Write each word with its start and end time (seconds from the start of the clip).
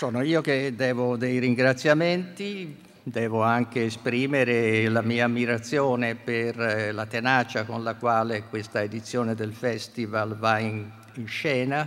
Sono 0.00 0.22
io 0.22 0.40
che 0.40 0.74
devo 0.74 1.18
dei 1.18 1.38
ringraziamenti, 1.38 2.74
devo 3.02 3.42
anche 3.42 3.84
esprimere 3.84 4.88
la 4.88 5.02
mia 5.02 5.26
ammirazione 5.26 6.14
per 6.14 6.58
eh, 6.58 6.90
la 6.90 7.04
tenacia 7.04 7.66
con 7.66 7.82
la 7.82 7.96
quale 7.96 8.44
questa 8.44 8.80
edizione 8.80 9.34
del 9.34 9.52
festival 9.52 10.38
va 10.38 10.58
in, 10.58 10.90
in 11.16 11.26
scena, 11.26 11.86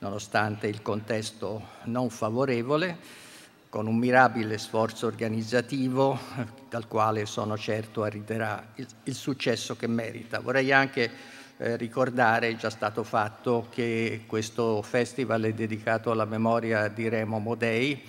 nonostante 0.00 0.66
il 0.66 0.82
contesto 0.82 1.68
non 1.84 2.10
favorevole 2.10 2.98
con 3.70 3.86
un 3.86 3.96
mirabile 3.96 4.58
sforzo 4.58 5.06
organizzativo 5.06 6.18
dal 6.68 6.86
quale 6.86 7.24
sono 7.24 7.56
certo 7.56 8.02
arriverà 8.02 8.72
il, 8.74 8.86
il 9.04 9.14
successo 9.14 9.74
che 9.74 9.86
merita. 9.86 10.40
Vorrei 10.40 10.70
anche 10.70 11.10
eh, 11.58 11.76
ricordare, 11.76 12.48
è 12.48 12.56
già 12.56 12.70
stato 12.70 13.02
fatto, 13.02 13.66
che 13.70 14.22
questo 14.26 14.80
festival 14.82 15.42
è 15.42 15.52
dedicato 15.52 16.10
alla 16.10 16.24
memoria 16.24 16.88
di 16.88 17.08
Remo 17.08 17.38
Modei, 17.38 18.00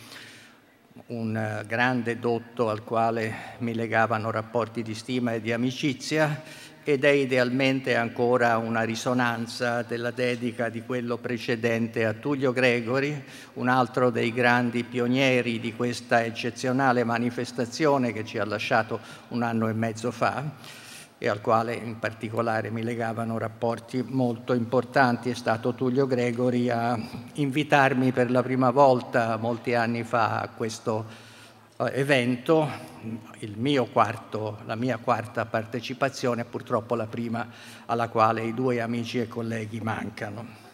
un 1.08 1.64
grande 1.66 2.20
dotto 2.20 2.70
al 2.70 2.84
quale 2.84 3.56
mi 3.59 3.73
legavano 3.73 4.30
rapporti 4.32 4.84
di 4.84 4.94
stima 4.94 5.34
e 5.34 5.42
di 5.42 5.52
amicizia 5.52 6.44
ed 6.84 7.04
è 7.04 7.09
idealmente 7.09 7.96
ancora 7.96 8.58
una 8.58 8.84
risonanza 8.84 9.81
della 9.81 10.12
dedica 10.12 10.70
di 10.70 10.84
quello 10.84 11.18
precedente 11.18 12.06
a 12.06 12.14
Tullio 12.14 12.52
Gregori, 12.52 13.23
un 13.54 13.68
altro 13.68 14.09
dei 14.09 14.34
grandi 14.34 14.84
pionieri 14.84 15.59
di 15.59 15.73
questa 15.73 16.23
eccezionale 16.23 17.04
manifestazione 17.04 18.12
che 18.12 18.26
ci 18.26 18.38
ha 18.38 18.45
lasciato 18.45 19.00
un 19.30 19.42
anno 19.42 19.68
e 19.68 19.73
mezzo 19.73 20.12
fa 20.12 20.79
e 21.22 21.28
al 21.28 21.41
quale 21.41 21.73
in 21.76 22.00
particolare 22.00 22.72
mi 22.72 22.82
legavano 22.82 23.38
rapporti 23.38 24.02
molto 24.08 24.54
importanti. 24.54 25.30
È 25.30 25.36
stato 25.36 25.76
Tullio 25.76 26.08
Gregori 26.08 26.70
a 26.70 26.98
invitarmi 27.34 28.14
per 28.14 28.32
la 28.32 28.42
prima 28.42 28.72
volta 28.72 29.36
molti 29.36 29.75
anni 29.75 30.03
fa 30.03 30.40
a 30.40 30.47
questo 30.47 31.06
eh, 31.75 31.92
evento, 31.94 32.67
quarto, 33.92 34.59
la 34.66 34.75
mia 34.75 34.97
quarta 34.97 35.45
partecipazione, 35.45 36.45
purtroppo 36.45 36.95
la 36.95 37.08
prima 37.08 37.47
alla 37.86 38.08
quale 38.08 38.44
i 38.44 38.53
due 38.53 38.80
amici 38.80 39.20
e 39.20 39.28
colleghi 39.28 39.81
mancano. 39.81 40.67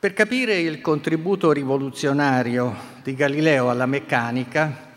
Per 0.00 0.12
capire 0.12 0.56
il 0.56 0.80
contributo 0.80 1.50
rivoluzionario 1.50 2.72
di 3.02 3.16
Galileo 3.16 3.68
alla 3.68 3.84
meccanica, 3.84 4.92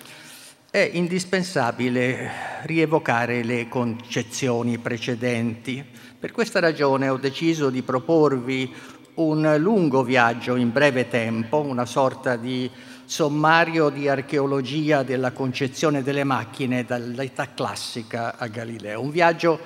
è 0.70 0.92
indispensabile 0.94 2.30
rievocare 2.66 3.44
le 3.44 3.68
concezioni 3.68 4.78
precedenti. 4.78 5.84
Per 6.20 6.32
questa 6.32 6.60
ragione 6.60 7.10
ho 7.10 7.18
deciso 7.18 7.72
di 7.72 7.82
proporvi 7.82 8.72
un 9.16 9.56
lungo 9.58 10.04
viaggio 10.04 10.56
in 10.56 10.72
breve 10.72 11.08
tempo, 11.08 11.62
una 11.62 11.88
sorta 11.88 12.36
di 12.36 12.70
sommario 13.04 13.90
di 13.90 14.08
archeologia 14.08 15.02
della 15.02 15.32
concezione 15.32 16.04
delle 16.04 16.24
macchine 16.24 16.86
dall'età 16.86 17.56
classica 17.56 18.38
a 18.38 18.46
Galileo. 18.46 19.02
Un 19.02 19.10
viaggio, 19.10 19.60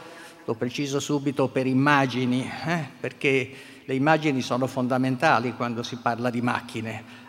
lo 0.45 0.53
preciso 0.53 1.02
subito, 1.02 1.50
per 1.50 1.67
immagini, 1.67 2.50
eh? 2.67 2.86
perché 2.97 3.73
le 3.86 3.94
immagini 3.94 4.41
sono 4.41 4.67
fondamentali 4.67 5.53
quando 5.53 5.83
si 5.83 5.97
parla 5.97 6.30
di 6.30 6.41
macchine 6.41 7.23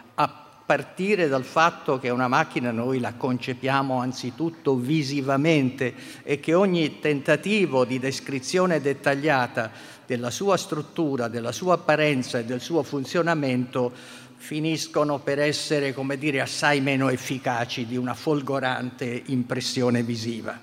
partire 0.67 1.29
dal 1.29 1.45
fatto 1.45 2.01
che 2.01 2.11
una 2.11 2.27
macchina 2.27 2.73
noi 2.73 2.99
la 2.99 3.15
concepiamo 3.15 4.01
anzitutto 4.01 4.75
visivamente 4.75 5.95
e 6.25 6.41
che 6.41 6.55
ogni 6.55 6.99
tentativo 6.99 7.85
di 7.85 8.01
descrizione 8.01 8.81
dettagliata 8.81 9.71
della 10.05 10.31
sua 10.31 10.57
struttura, 10.57 11.29
della 11.29 11.53
sua 11.53 11.75
apparenza 11.75 12.41
e 12.41 12.45
del 12.45 12.61
suo 12.61 12.83
funzionamento 12.83 13.93
finiscono 14.39 15.21
per 15.21 15.39
essere, 15.39 15.95
come 15.95 16.19
dire, 16.19 16.41
assai 16.41 16.81
meno 16.81 17.09
efficaci 17.11 17.87
di 17.87 17.97
una 17.97 18.15
folgorante 18.15 19.23
impressione 19.27 20.03
visiva. 20.03 20.59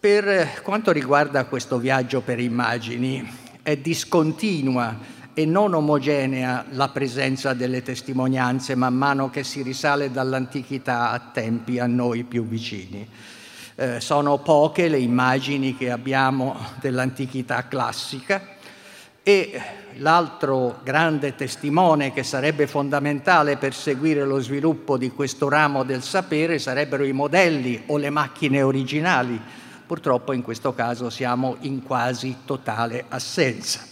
Per 0.00 0.60
quanto 0.62 0.90
riguarda 0.90 1.46
questo 1.46 1.78
viaggio 1.78 2.20
per 2.20 2.40
immagini, 2.40 3.43
è 3.64 3.78
discontinua 3.78 4.94
e 5.32 5.46
non 5.46 5.72
omogenea 5.72 6.66
la 6.72 6.90
presenza 6.90 7.54
delle 7.54 7.82
testimonianze 7.82 8.74
man 8.74 8.94
mano 8.94 9.30
che 9.30 9.42
si 9.42 9.62
risale 9.62 10.12
dall'antichità 10.12 11.10
a 11.10 11.18
tempi 11.32 11.78
a 11.78 11.86
noi 11.86 12.24
più 12.24 12.46
vicini. 12.46 13.08
Eh, 13.76 14.00
sono 14.00 14.38
poche 14.38 14.88
le 14.88 14.98
immagini 14.98 15.76
che 15.76 15.90
abbiamo 15.90 16.54
dell'antichità 16.78 17.66
classica 17.66 18.52
e 19.22 19.60
l'altro 19.96 20.80
grande 20.84 21.34
testimone 21.34 22.12
che 22.12 22.22
sarebbe 22.22 22.66
fondamentale 22.66 23.56
per 23.56 23.72
seguire 23.72 24.26
lo 24.26 24.40
sviluppo 24.40 24.98
di 24.98 25.10
questo 25.10 25.48
ramo 25.48 25.84
del 25.84 26.02
sapere 26.02 26.58
sarebbero 26.58 27.02
i 27.02 27.12
modelli 27.12 27.84
o 27.86 27.96
le 27.96 28.10
macchine 28.10 28.60
originali. 28.60 29.40
Purtroppo 29.86 30.32
in 30.32 30.40
questo 30.40 30.72
caso 30.72 31.10
siamo 31.10 31.56
in 31.60 31.82
quasi 31.82 32.36
totale 32.46 33.04
assenza. 33.08 33.86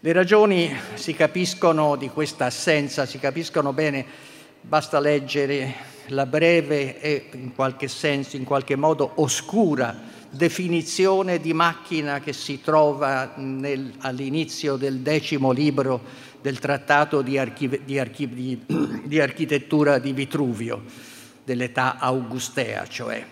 Le 0.00 0.12
ragioni 0.12 0.70
si 0.94 1.14
capiscono 1.14 1.96
di 1.96 2.10
questa 2.10 2.44
assenza, 2.44 3.06
si 3.06 3.18
capiscono 3.18 3.72
bene, 3.72 4.04
basta 4.60 5.00
leggere 5.00 5.92
la 6.08 6.26
breve 6.26 7.00
e 7.00 7.28
in 7.32 7.54
qualche 7.54 7.88
senso, 7.88 8.36
in 8.36 8.44
qualche 8.44 8.76
modo 8.76 9.12
oscura 9.14 9.98
definizione 10.28 11.40
di 11.40 11.54
macchina 11.54 12.20
che 12.20 12.34
si 12.34 12.60
trova 12.60 13.32
nel, 13.36 13.94
all'inizio 14.00 14.76
del 14.76 14.98
decimo 14.98 15.52
libro 15.52 16.02
del 16.42 16.58
trattato 16.58 17.22
di, 17.22 17.38
archi, 17.38 17.80
di, 17.82 17.98
archi, 17.98 18.28
di, 18.28 18.60
di 19.04 19.20
architettura 19.20 19.98
di 19.98 20.12
Vitruvio, 20.12 20.82
dell'età 21.42 21.96
augustea, 21.98 22.86
cioè 22.86 23.24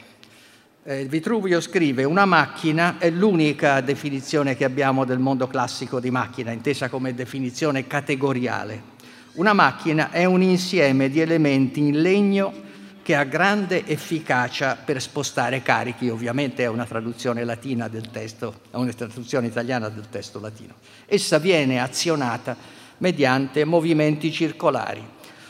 eh, 0.85 1.05
Vitruvio 1.05 1.61
scrive 1.61 2.05
una 2.05 2.25
macchina 2.25 2.99
è 2.99 3.09
l'unica 3.09 3.81
definizione 3.81 4.57
che 4.57 4.65
abbiamo 4.65 5.05
del 5.05 5.19
mondo 5.19 5.47
classico 5.47 6.01
di 6.01 6.11
macchina, 6.11 6.51
intesa 6.51 6.89
come 6.89 7.15
definizione 7.15 7.87
categoriale. 7.87 8.91
Una 9.35 9.53
macchina 9.53 10.11
è 10.11 10.25
un 10.25 10.43
insieme 10.43 11.09
di 11.09 11.21
elementi 11.21 11.81
in 11.81 12.01
legno 12.01 12.71
che 13.03 13.15
ha 13.15 13.25
grande 13.25 13.87
efficacia 13.87 14.77
per 14.77 15.01
spostare 15.01 15.63
carichi, 15.63 16.09
ovviamente 16.09 16.63
è 16.63 16.69
una 16.69 16.85
traduzione 16.85 17.45
latina 17.45 17.89
del 17.89 18.11
testo, 18.11 18.61
è 18.71 18.77
una 18.77 18.93
traduzione 18.93 19.47
italiana 19.47 19.89
del 19.89 20.09
testo 20.09 20.41
latino. 20.41 20.75
Essa 21.07 21.39
viene 21.39 21.81
azionata 21.81 22.57
mediante 22.99 23.65
movimenti 23.65 24.31
circolari. 24.31 25.03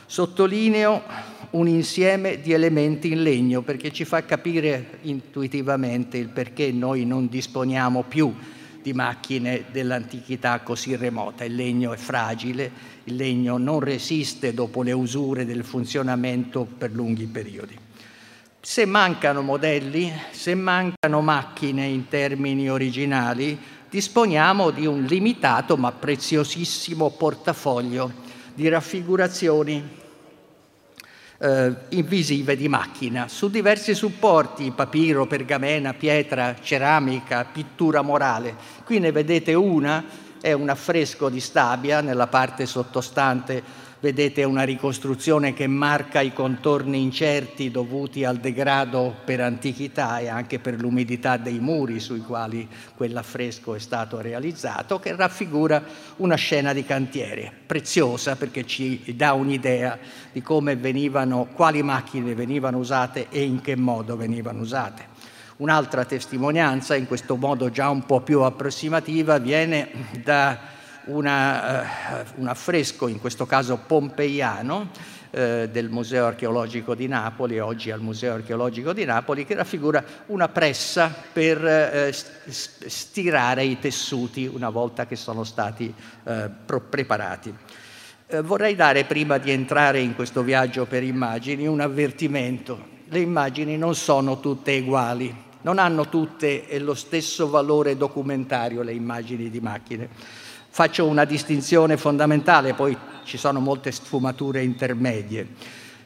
Sottolineo 0.07 1.03
un 1.53 1.69
insieme 1.69 2.41
di 2.41 2.53
elementi 2.53 3.13
in 3.13 3.23
legno 3.23 3.63
perché 3.63 3.93
ci 3.93 4.05
fa 4.05 4.25
capire 4.25 4.99
intuitivamente 5.03 6.17
il 6.17 6.29
perché 6.29 6.73
noi 6.73 7.05
non 7.05 7.29
disponiamo 7.29 8.05
più 8.05 8.35
di 8.81 8.93
macchine 8.93 9.65
dell'antichità 9.71 10.61
così 10.61 10.97
remota. 10.97 11.45
Il 11.45 11.55
legno 11.55 11.93
è 11.93 11.97
fragile, 11.97 12.71
il 13.05 13.17
legno 13.17 13.59
non 13.59 13.81
resiste 13.81 14.55
dopo 14.55 14.83
le 14.83 14.93
usure 14.93 15.45
del 15.45 15.65
funzionamento 15.65 16.67
per 16.79 16.93
lunghi 16.93 17.27
periodi. 17.27 17.79
Se 18.61 18.85
mancano 18.87 19.43
modelli, 19.43 20.11
se 20.31 20.55
mancano 20.55 21.21
macchine 21.21 21.87
in 21.87 22.09
termini 22.09 22.71
originali, 22.71 23.59
disponiamo 23.91 24.71
di 24.71 24.87
un 24.87 25.05
limitato 25.05 25.77
ma 25.77 25.93
preziosissimo 25.93 27.11
portafoglio 27.11 28.11
di 28.55 28.69
raffigurazioni 28.69 30.01
eh, 31.43 31.75
invisive 31.89 32.57
di 32.57 32.69
macchina 32.69 33.27
su 33.27 33.51
diversi 33.51 33.95
supporti, 33.95 34.71
papiro, 34.71 35.27
pergamena, 35.27 35.93
pietra, 35.93 36.55
ceramica, 36.63 37.45
pittura 37.45 38.01
morale. 38.03 38.55
Qui 38.85 39.01
ne 39.01 39.11
vedete 39.11 39.53
una, 39.53 40.05
è 40.43 40.53
un 40.53 40.69
affresco 40.69 41.29
di 41.29 41.39
Stabia 41.39 42.01
nella 42.01 42.27
parte 42.27 42.67
sottostante 42.67 43.91
vedete 44.03 44.43
una 44.43 44.65
ricostruzione 44.65 45.55
che 45.55 45.69
marca 45.69 46.21
i 46.21 46.33
contorni 46.33 47.01
incerti 47.01 47.71
dovuti 47.71 48.25
al 48.25 48.39
degrado 48.39 49.15
per 49.25 49.41
antichità 49.41 50.19
e 50.19 50.27
anche 50.27 50.59
per 50.59 50.81
l'umidità 50.81 51.37
dei 51.37 51.61
muri 51.61 52.01
sui 52.01 52.19
quali 52.19 52.69
quell'affresco 52.97 53.77
è 53.77 53.79
stato 53.79 54.21
realizzato, 54.21 54.99
che 54.99 55.15
raffigura 55.15 55.85
una 56.17 56.35
scena 56.35 56.73
di 56.73 56.85
cantiere, 56.85 57.53
preziosa 57.65 58.35
perché 58.35 58.67
ci 58.67 59.15
dà 59.15 59.35
un'idea 59.35 59.97
di 60.33 60.43
come 60.43 60.75
venivano, 60.75 61.47
quali 61.55 61.81
macchine 61.85 62.35
venivano 62.35 62.79
usate 62.79 63.29
e 63.31 63.43
in 63.45 63.61
che 63.61 63.77
modo 63.77 64.17
venivano 64.17 64.63
usate. 64.63 65.12
Un'altra 65.63 66.05
testimonianza, 66.05 66.97
in 66.97 67.07
questo 67.07 67.37
modo 67.37 67.71
già 67.71 67.89
un 67.89 68.05
po' 68.05 68.21
più 68.21 68.41
approssimativa, 68.41 69.39
viene 69.39 69.91
da 70.21 70.59
una, 71.05 71.83
uh, 71.83 72.41
un 72.41 72.49
affresco, 72.49 73.07
in 73.07 73.21
questo 73.21 73.47
caso 73.47 73.79
pompeiano, 73.87 74.91
eh, 75.31 75.69
del 75.71 75.89
Museo 75.89 76.27
Archeologico 76.27 76.97
di 76.97 77.07
Napoli, 77.07 77.61
oggi 77.61 77.93
al 77.93 78.01
Museo 78.01 78.35
Archeologico 78.35 78.93
di 78.93 79.05
Napoli, 79.05 79.47
che 79.47 79.55
raffigura 79.55 80.03
una 80.27 80.49
pressa 80.49 81.15
per 81.33 81.65
eh, 81.65 82.13
stirare 82.49 83.63
i 83.63 83.79
tessuti 83.79 84.51
una 84.53 84.69
volta 84.69 85.07
che 85.07 85.15
sono 85.15 85.45
stati 85.45 85.95
preparati. 86.27 87.55
Vorrei 88.43 88.75
dare, 88.75 89.05
prima 89.05 89.39
di 89.39 89.53
entrare 89.53 90.01
in 90.01 90.17
questo 90.17 90.43
viaggio 90.43 90.87
per 90.87 91.05
immagini, 91.05 91.69
un 91.69 91.81
avvertimento. 91.81 92.91
Le 93.11 93.21
immagini 93.21 93.77
non 93.77 93.95
sono 93.95 94.41
tutte 94.41 94.77
uguali, 94.79 95.51
non 95.63 95.79
hanno 95.79 96.09
tutte 96.09 96.67
lo 96.79 96.95
stesso 96.95 97.49
valore 97.49 97.97
documentario 97.97 98.83
le 98.83 98.93
immagini 98.93 99.51
di 99.51 99.61
macchine. 99.61 100.09
Faccio 100.69 101.07
una 101.07 101.25
distinzione 101.25 101.97
fondamentale, 101.97 102.75
poi 102.75 102.97
ci 103.25 103.37
sono 103.37 103.61
molte 103.61 103.93
sfumature 103.93 104.63
intermedie. 104.63 105.47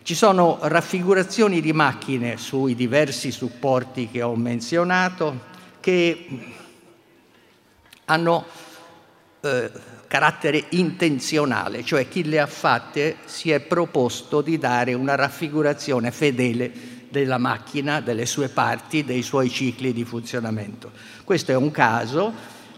Ci 0.03 0.15
sono 0.15 0.59
raffigurazioni 0.63 1.61
di 1.61 1.73
macchine 1.73 2.37
sui 2.37 2.75
diversi 2.75 3.31
supporti 3.31 4.09
che 4.11 4.23
ho 4.23 4.37
menzionato 4.37 5.55
che 5.81 6.27
hanno 8.07 8.45
eh, 9.41 9.71
carattere 10.07 10.67
intenzionale, 10.71 11.85
cioè 11.85 12.09
chi 12.09 12.25
le 12.25 12.41
ha 12.41 12.47
fatte 12.47 13.17
si 13.25 13.51
è 13.51 13.61
proposto 13.61 14.41
di 14.41 14.59
dare 14.59 14.95
una 14.95 15.15
raffigurazione 15.15 16.11
fedele 16.11 16.96
della 17.21 17.39
macchina, 17.39 18.01
delle 18.01 18.27
sue 18.27 18.49
parti, 18.49 19.03
dei 19.03 19.23
suoi 19.23 19.49
cicli 19.49 19.95
di 19.95 20.05
funzionamento. 20.05 20.91
Questo 21.25 21.51
è 21.51 21.57
un 21.57 21.71
caso, 21.71 22.31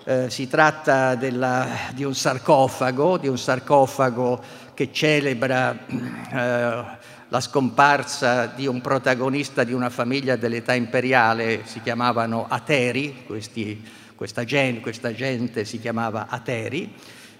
eh, 0.04 0.30
si 0.30 0.46
tratta 0.46 1.16
della, 1.16 1.66
di 1.92 2.04
un 2.04 2.14
sarcofago, 2.14 3.16
di 3.18 3.26
un 3.26 3.36
sarcofago 3.36 4.40
che 4.74 4.90
celebra 4.92 5.76
eh, 5.86 6.96
la 7.30 7.40
scomparsa 7.40 8.46
di 8.46 8.68
un 8.68 8.80
protagonista 8.80 9.64
di 9.64 9.72
una 9.72 9.90
famiglia 9.90 10.36
dell'età 10.36 10.72
imperiale, 10.72 11.62
si 11.64 11.82
chiamavano 11.82 12.46
Ateri, 12.48 13.24
questi, 13.26 13.84
questa, 14.14 14.44
gente, 14.44 14.80
questa 14.80 15.12
gente 15.12 15.64
si 15.64 15.80
chiamava 15.80 16.28
Ateri, 16.28 16.94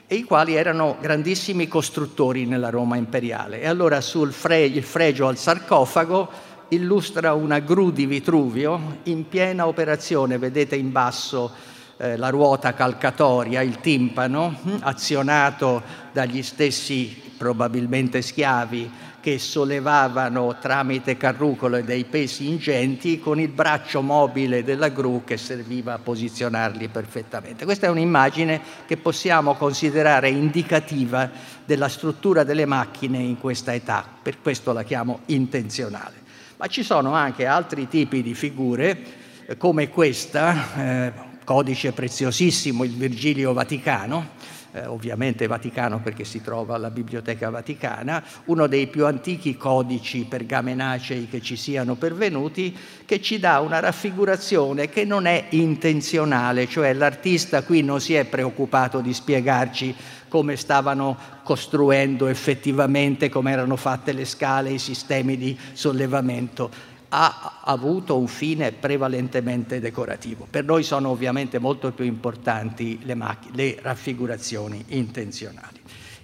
e 0.08 0.16
i 0.16 0.24
quali 0.24 0.56
erano 0.56 0.96
grandissimi 1.00 1.68
costruttori 1.68 2.44
nella 2.44 2.70
Roma 2.70 2.96
imperiale. 2.96 3.60
E 3.60 3.68
allora 3.68 4.00
sul 4.00 4.32
fre- 4.32 4.64
il 4.64 4.82
fregio 4.82 5.28
al 5.28 5.36
sarcofago 5.36 6.48
illustra 6.68 7.32
una 7.34 7.60
gru 7.60 7.90
di 7.90 8.06
Vitruvio 8.06 8.98
in 9.04 9.28
piena 9.28 9.66
operazione, 9.66 10.38
vedete 10.38 10.76
in 10.76 10.92
basso 10.92 11.50
eh, 11.96 12.16
la 12.16 12.28
ruota 12.28 12.74
calcatoria, 12.74 13.62
il 13.62 13.80
timpano, 13.80 14.56
hm, 14.62 14.76
azionato 14.80 15.82
dagli 16.12 16.42
stessi 16.42 17.26
probabilmente 17.36 18.20
schiavi 18.20 18.90
che 19.20 19.38
sollevavano 19.38 20.58
tramite 20.60 21.16
carrucole 21.16 21.84
dei 21.84 22.04
pesi 22.04 22.48
ingenti 22.48 23.18
con 23.18 23.40
il 23.40 23.48
braccio 23.48 24.00
mobile 24.00 24.62
della 24.62 24.88
gru 24.88 25.22
che 25.24 25.36
serviva 25.36 25.94
a 25.94 25.98
posizionarli 25.98 26.88
perfettamente. 26.88 27.64
Questa 27.64 27.86
è 27.86 27.90
un'immagine 27.90 28.60
che 28.86 28.96
possiamo 28.96 29.54
considerare 29.54 30.30
indicativa 30.30 31.28
della 31.64 31.88
struttura 31.88 32.44
delle 32.44 32.64
macchine 32.64 33.18
in 33.18 33.38
questa 33.38 33.74
età, 33.74 34.04
per 34.22 34.40
questo 34.40 34.72
la 34.72 34.84
chiamo 34.84 35.20
intenzionale. 35.26 36.27
Ma 36.58 36.66
ci 36.66 36.82
sono 36.82 37.12
anche 37.12 37.46
altri 37.46 37.86
tipi 37.86 38.20
di 38.20 38.34
figure, 38.34 38.98
eh, 39.46 39.56
come 39.56 39.90
questa, 39.90 40.74
eh, 40.76 41.12
codice 41.44 41.92
preziosissimo, 41.92 42.82
il 42.82 42.96
Virgilio 42.96 43.52
Vaticano, 43.52 44.30
eh, 44.72 44.84
ovviamente 44.84 45.46
Vaticano 45.46 46.00
perché 46.00 46.24
si 46.24 46.42
trova 46.42 46.74
alla 46.74 46.90
Biblioteca 46.90 47.48
Vaticana, 47.48 48.24
uno 48.46 48.66
dei 48.66 48.88
più 48.88 49.06
antichi 49.06 49.56
codici 49.56 50.26
pergamenacei 50.28 51.28
che 51.28 51.40
ci 51.40 51.54
siano 51.54 51.94
pervenuti, 51.94 52.76
che 53.04 53.22
ci 53.22 53.38
dà 53.38 53.60
una 53.60 53.78
raffigurazione 53.78 54.88
che 54.88 55.04
non 55.04 55.26
è 55.26 55.46
intenzionale, 55.50 56.66
cioè 56.66 56.92
l'artista 56.92 57.62
qui 57.62 57.82
non 57.82 58.00
si 58.00 58.14
è 58.14 58.24
preoccupato 58.24 58.98
di 58.98 59.14
spiegarci 59.14 59.94
come 60.28 60.56
stavano 60.56 61.16
costruendo 61.42 62.26
effettivamente, 62.26 63.28
come 63.28 63.50
erano 63.50 63.76
fatte 63.76 64.12
le 64.12 64.24
scale, 64.24 64.70
i 64.70 64.78
sistemi 64.78 65.36
di 65.36 65.58
sollevamento 65.72 66.96
ha 67.10 67.60
avuto 67.64 68.18
un 68.18 68.26
fine 68.26 68.72
prevalentemente 68.72 69.80
decorativo. 69.80 70.46
Per 70.48 70.64
noi 70.64 70.82
sono 70.82 71.08
ovviamente 71.08 71.58
molto 71.58 71.90
più 71.92 72.04
importanti 72.04 72.98
le, 73.02 73.14
macch- 73.14 73.48
le 73.52 73.78
raffigurazioni 73.80 74.84
intenzionali. 74.88 75.80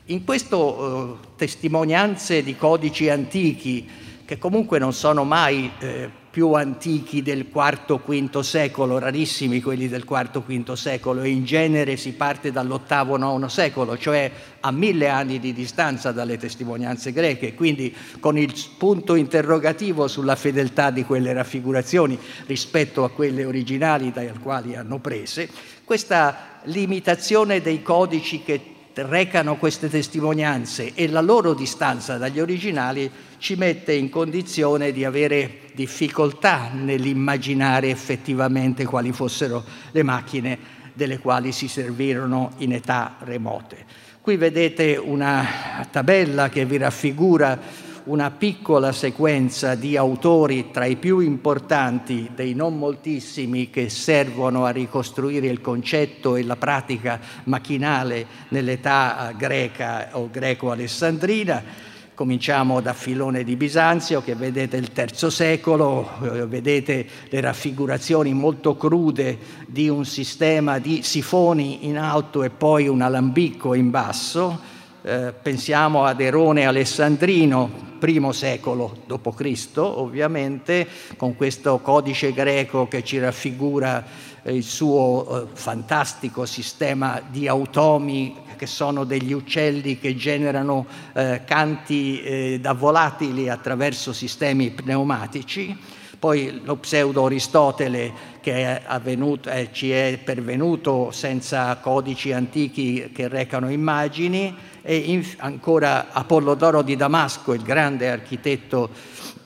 In 0.06 0.24
queste 0.24 0.54
eh, 0.54 1.14
testimonianze 1.36 2.42
di 2.42 2.56
codici 2.56 3.08
antichi, 3.08 3.88
che 4.26 4.36
comunque 4.36 4.78
non 4.78 4.92
sono 4.92 5.24
mai 5.24 5.70
eh, 5.78 6.10
più 6.34 6.52
antichi 6.54 7.22
del 7.22 7.46
IV-V 7.48 8.40
secolo, 8.40 8.98
rarissimi 8.98 9.62
quelli 9.62 9.86
del 9.88 10.04
IV-V 10.04 10.72
secolo, 10.72 11.22
e 11.22 11.28
in 11.28 11.44
genere 11.44 11.96
si 11.96 12.10
parte 12.14 12.50
dall'VIII-IX 12.50 13.46
secolo, 13.46 13.96
cioè 13.96 14.28
a 14.58 14.72
mille 14.72 15.06
anni 15.06 15.38
di 15.38 15.52
distanza 15.52 16.10
dalle 16.10 16.36
testimonianze 16.36 17.12
greche, 17.12 17.54
quindi 17.54 17.94
con 18.18 18.36
il 18.36 18.52
punto 18.76 19.14
interrogativo 19.14 20.08
sulla 20.08 20.34
fedeltà 20.34 20.90
di 20.90 21.04
quelle 21.04 21.32
raffigurazioni 21.32 22.18
rispetto 22.46 23.04
a 23.04 23.10
quelle 23.10 23.44
originali 23.44 24.10
dai 24.10 24.32
quali 24.42 24.74
hanno 24.74 24.98
prese, 24.98 25.48
questa 25.84 26.58
limitazione 26.64 27.60
dei 27.60 27.80
codici 27.80 28.42
che 28.42 28.73
recano 28.94 29.56
queste 29.56 29.88
testimonianze 29.88 30.92
e 30.94 31.08
la 31.08 31.20
loro 31.20 31.54
distanza 31.54 32.16
dagli 32.16 32.40
originali 32.40 33.10
ci 33.38 33.56
mette 33.56 33.92
in 33.92 34.08
condizione 34.08 34.92
di 34.92 35.04
avere 35.04 35.60
difficoltà 35.74 36.70
nell'immaginare 36.72 37.90
effettivamente 37.90 38.84
quali 38.84 39.12
fossero 39.12 39.64
le 39.90 40.02
macchine 40.02 40.58
delle 40.92 41.18
quali 41.18 41.52
si 41.52 41.68
servirono 41.68 42.52
in 42.58 42.72
età 42.72 43.16
remote. 43.20 43.84
Qui 44.20 44.36
vedete 44.36 44.96
una 44.96 45.86
tabella 45.90 46.48
che 46.48 46.64
vi 46.64 46.78
raffigura 46.78 47.58
una 48.04 48.30
piccola 48.30 48.92
sequenza 48.92 49.74
di 49.74 49.96
autori 49.96 50.70
tra 50.70 50.84
i 50.84 50.96
più 50.96 51.20
importanti 51.20 52.30
dei 52.34 52.52
non 52.52 52.76
moltissimi 52.76 53.70
che 53.70 53.88
servono 53.88 54.66
a 54.66 54.70
ricostruire 54.70 55.46
il 55.46 55.62
concetto 55.62 56.36
e 56.36 56.44
la 56.44 56.56
pratica 56.56 57.18
macchinale 57.44 58.26
nell'età 58.48 59.32
greca 59.36 60.10
o 60.12 60.28
greco-alessandrina. 60.30 61.92
Cominciamo 62.14 62.80
da 62.80 62.92
Filone 62.92 63.42
di 63.42 63.56
Bisanzio, 63.56 64.22
che 64.22 64.34
vedete 64.34 64.76
il 64.76 64.92
terzo 64.92 65.30
secolo, 65.30 66.08
eh, 66.22 66.46
vedete 66.46 67.06
le 67.28 67.40
raffigurazioni 67.40 68.34
molto 68.34 68.76
crude 68.76 69.36
di 69.66 69.88
un 69.88 70.04
sistema 70.04 70.78
di 70.78 71.02
sifoni 71.02 71.88
in 71.88 71.98
alto 71.98 72.42
e 72.42 72.50
poi 72.50 72.86
un 72.86 73.00
alambicco 73.00 73.74
in 73.74 73.90
basso 73.90 74.72
eh, 75.06 75.34
pensiamo 75.40 76.04
ad 76.06 76.22
Erone 76.22 76.64
Alessandrino, 76.64 77.70
primo 77.98 78.32
secolo 78.32 79.02
d.C., 79.06 79.76
ovviamente, 79.76 80.88
con 81.18 81.36
questo 81.36 81.78
codice 81.80 82.32
greco 82.32 82.88
che 82.88 83.04
ci 83.04 83.18
raffigura 83.18 84.02
eh, 84.42 84.54
il 84.54 84.62
suo 84.62 85.26
eh, 85.28 85.46
fantastico 85.52 86.46
sistema 86.46 87.20
di 87.28 87.46
automi 87.46 88.34
che 88.56 88.66
sono 88.66 89.04
degli 89.04 89.32
uccelli 89.32 89.98
che 89.98 90.16
generano 90.16 90.86
eh, 91.12 91.42
canti 91.44 92.58
da 92.60 92.72
volatili 92.72 93.50
attraverso 93.50 94.12
sistemi 94.12 94.70
pneumatici 94.70 95.76
poi 96.24 96.62
lo 96.64 96.76
pseudo 96.76 97.26
Aristotele 97.26 98.10
che 98.40 98.54
è 98.54 98.82
avvenuto, 98.86 99.50
eh, 99.50 99.68
ci 99.72 99.90
è 99.90 100.18
pervenuto 100.24 101.10
senza 101.10 101.76
codici 101.76 102.32
antichi 102.32 103.10
che 103.12 103.28
recano 103.28 103.70
immagini 103.70 104.56
e 104.80 104.96
in, 104.96 105.22
ancora 105.36 106.12
Apollodoro 106.12 106.80
di 106.80 106.96
Damasco, 106.96 107.52
il 107.52 107.60
grande 107.60 108.08
architetto 108.08 108.88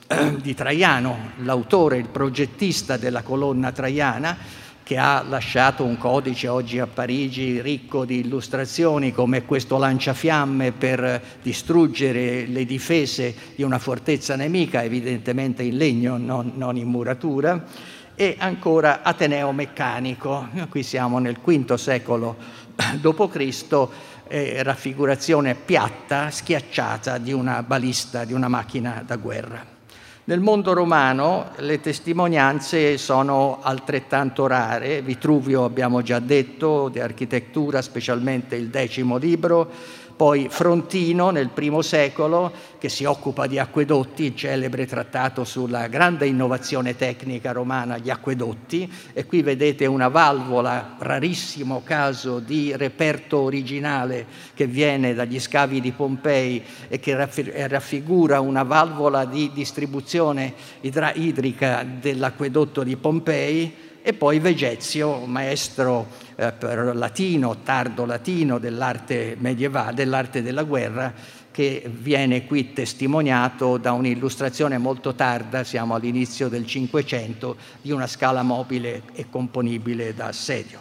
eh, 0.07 0.37
di 0.39 0.53
Traiano, 0.53 1.31
l'autore, 1.39 1.97
il 1.97 2.07
progettista 2.07 2.95
della 2.95 3.23
colonna 3.23 3.73
traiana, 3.73 4.37
che 4.89 4.97
ha 4.97 5.21
lasciato 5.21 5.83
un 5.83 5.99
codice 5.99 6.47
oggi 6.47 6.79
a 6.79 6.87
Parigi 6.87 7.61
ricco 7.61 8.05
di 8.05 8.21
illustrazioni 8.21 9.11
come 9.11 9.45
questo 9.45 9.77
lanciafiamme 9.77 10.71
per 10.71 11.21
distruggere 11.43 12.47
le 12.47 12.65
difese 12.65 13.35
di 13.55 13.61
una 13.61 13.77
fortezza 13.77 14.35
nemica, 14.35 14.81
evidentemente 14.81 15.61
in 15.61 15.77
legno, 15.77 16.17
non, 16.17 16.53
non 16.55 16.75
in 16.75 16.87
muratura, 16.87 17.65
e 18.15 18.35
ancora 18.39 19.03
Ateneo 19.03 19.51
Meccanico, 19.51 20.47
qui 20.71 20.81
siamo 20.81 21.19
nel 21.19 21.37
V 21.39 21.75
secolo 21.75 22.35
d.C., 22.75 23.87
eh, 24.27 24.63
raffigurazione 24.63 25.53
piatta, 25.53 26.31
schiacciata 26.31 27.19
di 27.19 27.31
una 27.31 27.61
balista, 27.61 28.25
di 28.25 28.33
una 28.33 28.47
macchina 28.47 29.03
da 29.05 29.17
guerra. 29.17 29.68
Nel 30.29 30.41
mondo 30.41 30.73
romano 30.73 31.53
le 31.57 31.81
testimonianze 31.81 32.99
sono 32.99 33.61
altrettanto 33.63 34.45
rare, 34.45 35.01
Vitruvio 35.01 35.63
abbiamo 35.63 36.03
già 36.03 36.19
detto, 36.19 36.87
di 36.89 36.99
architettura, 36.99 37.81
specialmente 37.81 38.55
il 38.55 38.67
decimo 38.67 39.17
libro, 39.17 39.71
poi 40.19 40.49
Frontino 40.49 41.29
nel 41.29 41.47
primo 41.47 41.81
secolo 41.81 42.51
che 42.77 42.89
si 42.89 43.05
occupa 43.05 43.47
di 43.47 43.57
acquedotti, 43.57 44.25
il 44.25 44.35
celebre 44.35 44.85
trattato 44.85 45.45
sulla 45.45 45.87
grande 45.87 46.27
innovazione 46.27 46.97
tecnica 46.97 47.53
romana, 47.53 47.97
gli 47.97 48.09
acquedotti, 48.09 48.91
e 49.13 49.25
qui 49.25 49.41
vedete 49.41 49.85
una 49.85 50.09
valvola, 50.09 50.97
rarissimo 50.99 51.83
caso 51.85 52.39
di 52.39 52.75
reperto 52.75 53.37
originale 53.37 54.25
che 54.55 54.67
viene 54.67 55.13
dagli 55.13 55.39
scavi 55.39 55.79
di 55.79 55.93
Pompei 55.93 56.61
e 56.89 56.99
che 56.99 57.15
raffigura 57.69 58.41
una 58.41 58.63
valvola 58.63 59.23
di 59.23 59.51
distribuzione 59.53 60.53
idrica 60.81 61.85
dell'acquedotto 61.85 62.83
di 62.83 62.97
Pompei 62.97 63.87
e 64.09 64.13
poi 64.13 64.39
Vegezio, 64.39 65.25
maestro 65.25 66.07
eh, 66.35 66.51
latino, 66.93 67.57
tardo 67.61 68.05
latino 68.05 68.57
dell'arte 68.57 69.35
medievale, 69.37 69.93
dell'arte 69.93 70.41
della 70.41 70.63
guerra, 70.63 71.13
che 71.51 71.87
viene 71.93 72.47
qui 72.47 72.73
testimoniato 72.73 73.77
da 73.77 73.91
un'illustrazione 73.91 74.79
molto 74.79 75.13
tarda, 75.13 75.63
siamo 75.63 75.93
all'inizio 75.93 76.47
del 76.47 76.65
Cinquecento, 76.65 77.55
di 77.83 77.91
una 77.91 78.07
scala 78.07 78.41
mobile 78.41 79.03
e 79.13 79.27
componibile 79.29 80.15
da 80.15 80.25
assedio. 80.25 80.79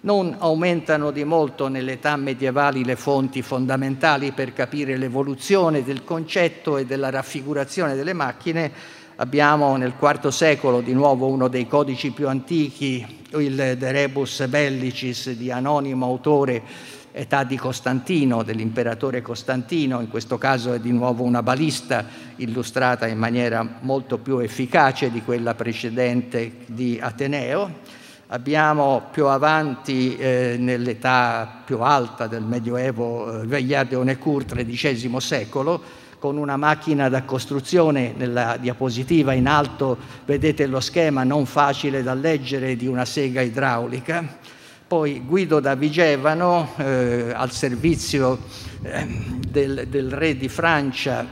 Non 0.00 0.34
aumentano 0.38 1.10
di 1.10 1.24
molto 1.24 1.68
nell'età 1.68 2.16
medievali 2.16 2.86
le 2.86 2.96
fonti 2.96 3.42
fondamentali 3.42 4.32
per 4.32 4.54
capire 4.54 4.96
l'evoluzione 4.96 5.84
del 5.84 6.04
concetto 6.04 6.78
e 6.78 6.86
della 6.86 7.10
raffigurazione 7.10 7.94
delle 7.94 8.14
macchine, 8.14 8.72
Abbiamo 9.16 9.76
nel 9.76 9.92
IV 10.00 10.28
secolo 10.28 10.80
di 10.80 10.94
nuovo 10.94 11.28
uno 11.28 11.48
dei 11.48 11.68
codici 11.68 12.12
più 12.12 12.28
antichi, 12.28 13.24
il 13.36 13.76
De 13.76 13.92
Rebus 13.92 14.46
Bellicis 14.46 15.32
di 15.32 15.50
anonimo 15.50 16.06
autore 16.06 16.62
età 17.12 17.44
di 17.44 17.58
Costantino, 17.58 18.42
dell'imperatore 18.42 19.20
Costantino, 19.20 20.00
in 20.00 20.08
questo 20.08 20.38
caso 20.38 20.72
è 20.72 20.80
di 20.80 20.92
nuovo 20.92 21.24
una 21.24 21.42
balista 21.42 22.06
illustrata 22.36 23.06
in 23.06 23.18
maniera 23.18 23.80
molto 23.80 24.16
più 24.16 24.38
efficace 24.38 25.10
di 25.10 25.22
quella 25.22 25.54
precedente 25.54 26.60
di 26.64 26.98
Ateneo. 26.98 28.00
Abbiamo 28.28 29.08
più 29.12 29.26
avanti, 29.26 30.16
eh, 30.16 30.56
nell'età 30.58 31.60
più 31.66 31.80
alta 31.80 32.26
del 32.26 32.44
Medioevo, 32.44 33.42
eh, 33.42 33.46
Veillard 33.46 33.90
de 33.90 33.96
Honnecourt, 33.96 34.54
XIII 34.54 35.20
secolo, 35.20 35.82
con 36.22 36.36
una 36.36 36.56
macchina 36.56 37.08
da 37.08 37.24
costruzione, 37.24 38.14
nella 38.16 38.56
diapositiva 38.56 39.32
in 39.32 39.48
alto 39.48 39.98
vedete 40.24 40.66
lo 40.66 40.78
schema 40.78 41.24
non 41.24 41.46
facile 41.46 42.04
da 42.04 42.14
leggere 42.14 42.76
di 42.76 42.86
una 42.86 43.04
sega 43.04 43.40
idraulica. 43.40 44.24
Poi 44.86 45.20
Guido 45.26 45.58
da 45.58 45.74
Vigevano, 45.74 46.74
eh, 46.76 47.32
al 47.34 47.50
servizio 47.50 48.38
eh, 48.82 49.04
del, 49.48 49.88
del, 49.88 50.12
re 50.12 50.36
di 50.36 50.48
Francia 50.48 51.26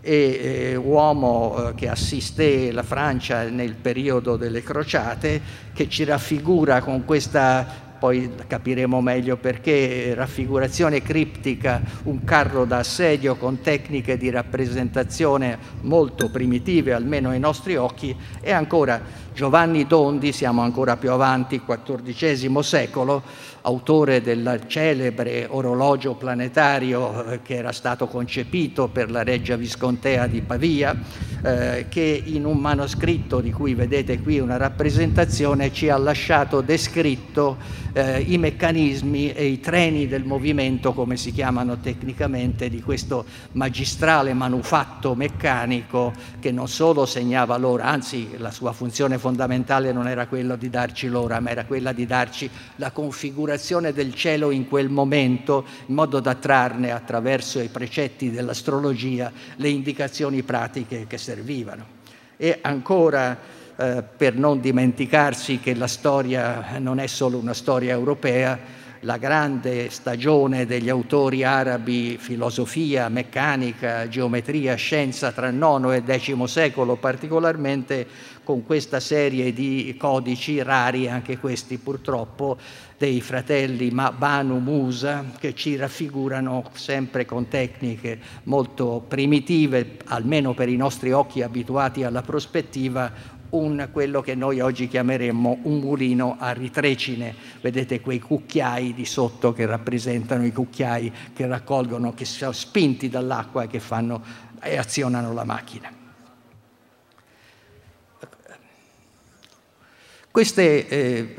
e 0.00 0.40
eh, 0.72 0.74
uomo 0.74 1.68
eh, 1.68 1.74
che 1.76 1.88
assiste 1.88 2.72
la 2.72 2.82
Francia 2.82 3.44
nel 3.44 3.74
periodo 3.74 4.36
delle 4.36 4.64
crociate, 4.64 5.40
che 5.72 5.88
ci 5.88 6.02
raffigura 6.02 6.80
con 6.80 7.04
questa 7.04 7.89
poi 8.00 8.32
capiremo 8.46 9.00
meglio 9.00 9.36
perché. 9.36 10.14
Raffigurazione 10.14 11.02
criptica, 11.02 11.82
un 12.04 12.24
carro 12.24 12.64
da 12.64 12.78
assedio 12.78 13.36
con 13.36 13.60
tecniche 13.60 14.16
di 14.16 14.30
rappresentazione 14.30 15.58
molto 15.82 16.30
primitive, 16.30 16.94
almeno 16.94 17.28
ai 17.28 17.38
nostri 17.38 17.76
occhi, 17.76 18.16
e 18.40 18.50
ancora 18.50 19.00
Giovanni 19.34 19.86
Dondi, 19.86 20.32
siamo 20.32 20.62
ancora 20.62 20.96
più 20.96 21.12
avanti, 21.12 21.62
XIV 21.62 22.58
secolo, 22.60 23.22
autore 23.62 24.20
del 24.22 24.62
celebre 24.66 25.46
orologio 25.48 26.14
planetario 26.14 27.24
eh, 27.24 27.42
che 27.42 27.56
era 27.56 27.72
stato 27.72 28.06
concepito 28.06 28.88
per 28.88 29.10
la 29.10 29.22
Reggia 29.22 29.56
Viscontea 29.56 30.26
di 30.26 30.40
Pavia, 30.40 30.96
eh, 31.42 31.86
che 31.88 32.22
in 32.24 32.44
un 32.44 32.58
manoscritto 32.58 33.40
di 33.40 33.52
cui 33.52 33.74
vedete 33.74 34.20
qui 34.20 34.38
una 34.38 34.56
rappresentazione 34.56 35.72
ci 35.72 35.88
ha 35.88 35.98
lasciato 35.98 36.60
descritto 36.60 37.56
eh, 37.92 38.20
i 38.20 38.38
meccanismi 38.38 39.32
e 39.32 39.46
i 39.46 39.60
treni 39.60 40.06
del 40.06 40.24
movimento, 40.24 40.92
come 40.92 41.16
si 41.16 41.32
chiamano 41.32 41.78
tecnicamente, 41.78 42.68
di 42.68 42.80
questo 42.80 43.24
magistrale 43.52 44.32
manufatto 44.32 45.14
meccanico 45.14 46.12
che 46.38 46.50
non 46.50 46.68
solo 46.68 47.04
segnava 47.04 47.56
l'ora, 47.56 47.84
anzi 47.84 48.30
la 48.38 48.50
sua 48.50 48.72
funzione 48.72 49.18
fondamentale 49.18 49.92
non 49.92 50.08
era 50.08 50.26
quella 50.26 50.56
di 50.56 50.70
darci 50.70 51.08
l'ora, 51.08 51.40
ma 51.40 51.50
era 51.50 51.64
quella 51.64 51.92
di 51.92 52.06
darci 52.06 52.48
la 52.76 52.90
configurazione 52.90 53.48
del 53.92 54.14
cielo 54.14 54.50
in 54.50 54.68
quel 54.68 54.88
momento, 54.88 55.64
in 55.86 55.94
modo 55.94 56.20
da 56.20 56.34
trarne 56.34 56.90
attraverso 56.90 57.60
i 57.60 57.68
precetti 57.68 58.30
dell'astrologia 58.30 59.32
le 59.56 59.68
indicazioni 59.68 60.42
pratiche 60.42 61.06
che 61.06 61.18
servivano. 61.18 61.98
E 62.36 62.58
ancora 62.62 63.36
eh, 63.76 64.02
per 64.16 64.36
non 64.36 64.60
dimenticarsi 64.60 65.58
che 65.58 65.74
la 65.74 65.86
storia 65.86 66.78
non 66.78 66.98
è 66.98 67.06
solo 67.06 67.38
una 67.38 67.54
storia 67.54 67.92
europea, 67.92 68.58
la 69.04 69.16
grande 69.16 69.88
stagione 69.88 70.66
degli 70.66 70.90
autori 70.90 71.42
arabi, 71.42 72.18
filosofia, 72.20 73.08
meccanica, 73.08 74.06
geometria, 74.08 74.74
scienza 74.74 75.32
tra 75.32 75.48
il 75.48 75.54
IX 75.54 76.04
e 76.06 76.18
X 76.18 76.42
secolo 76.44 76.96
particolarmente, 76.96 78.06
con 78.50 78.64
questa 78.64 78.98
serie 78.98 79.52
di 79.52 79.94
codici 79.96 80.60
rari, 80.60 81.08
anche 81.08 81.38
questi 81.38 81.78
purtroppo, 81.78 82.58
dei 82.98 83.20
fratelli 83.20 83.90
Banu 83.90 84.58
Musa, 84.58 85.24
che 85.38 85.54
ci 85.54 85.76
raffigurano 85.76 86.64
sempre 86.72 87.24
con 87.24 87.46
tecniche 87.46 88.18
molto 88.44 89.04
primitive, 89.06 89.98
almeno 90.06 90.52
per 90.52 90.68
i 90.68 90.74
nostri 90.74 91.12
occhi 91.12 91.42
abituati 91.42 92.02
alla 92.02 92.22
prospettiva, 92.22 93.38
un, 93.50 93.88
quello 93.92 94.20
che 94.20 94.34
noi 94.34 94.58
oggi 94.58 94.88
chiameremmo 94.88 95.60
un 95.62 95.78
mulino 95.78 96.34
a 96.36 96.50
ritrecine. 96.50 97.32
Vedete 97.60 98.00
quei 98.00 98.18
cucchiai 98.18 98.94
di 98.94 99.04
sotto 99.04 99.52
che 99.52 99.64
rappresentano 99.64 100.44
i 100.44 100.52
cucchiai 100.52 101.12
che 101.32 101.46
raccolgono, 101.46 102.14
che 102.14 102.24
sono 102.24 102.50
spinti 102.50 103.08
dall'acqua 103.08 103.62
e 103.62 103.68
che 103.68 103.78
fanno 103.78 104.20
e 104.60 104.76
azionano 104.76 105.32
la 105.32 105.44
macchina. 105.44 105.99
Queste, 110.32 110.86
eh, 110.86 111.34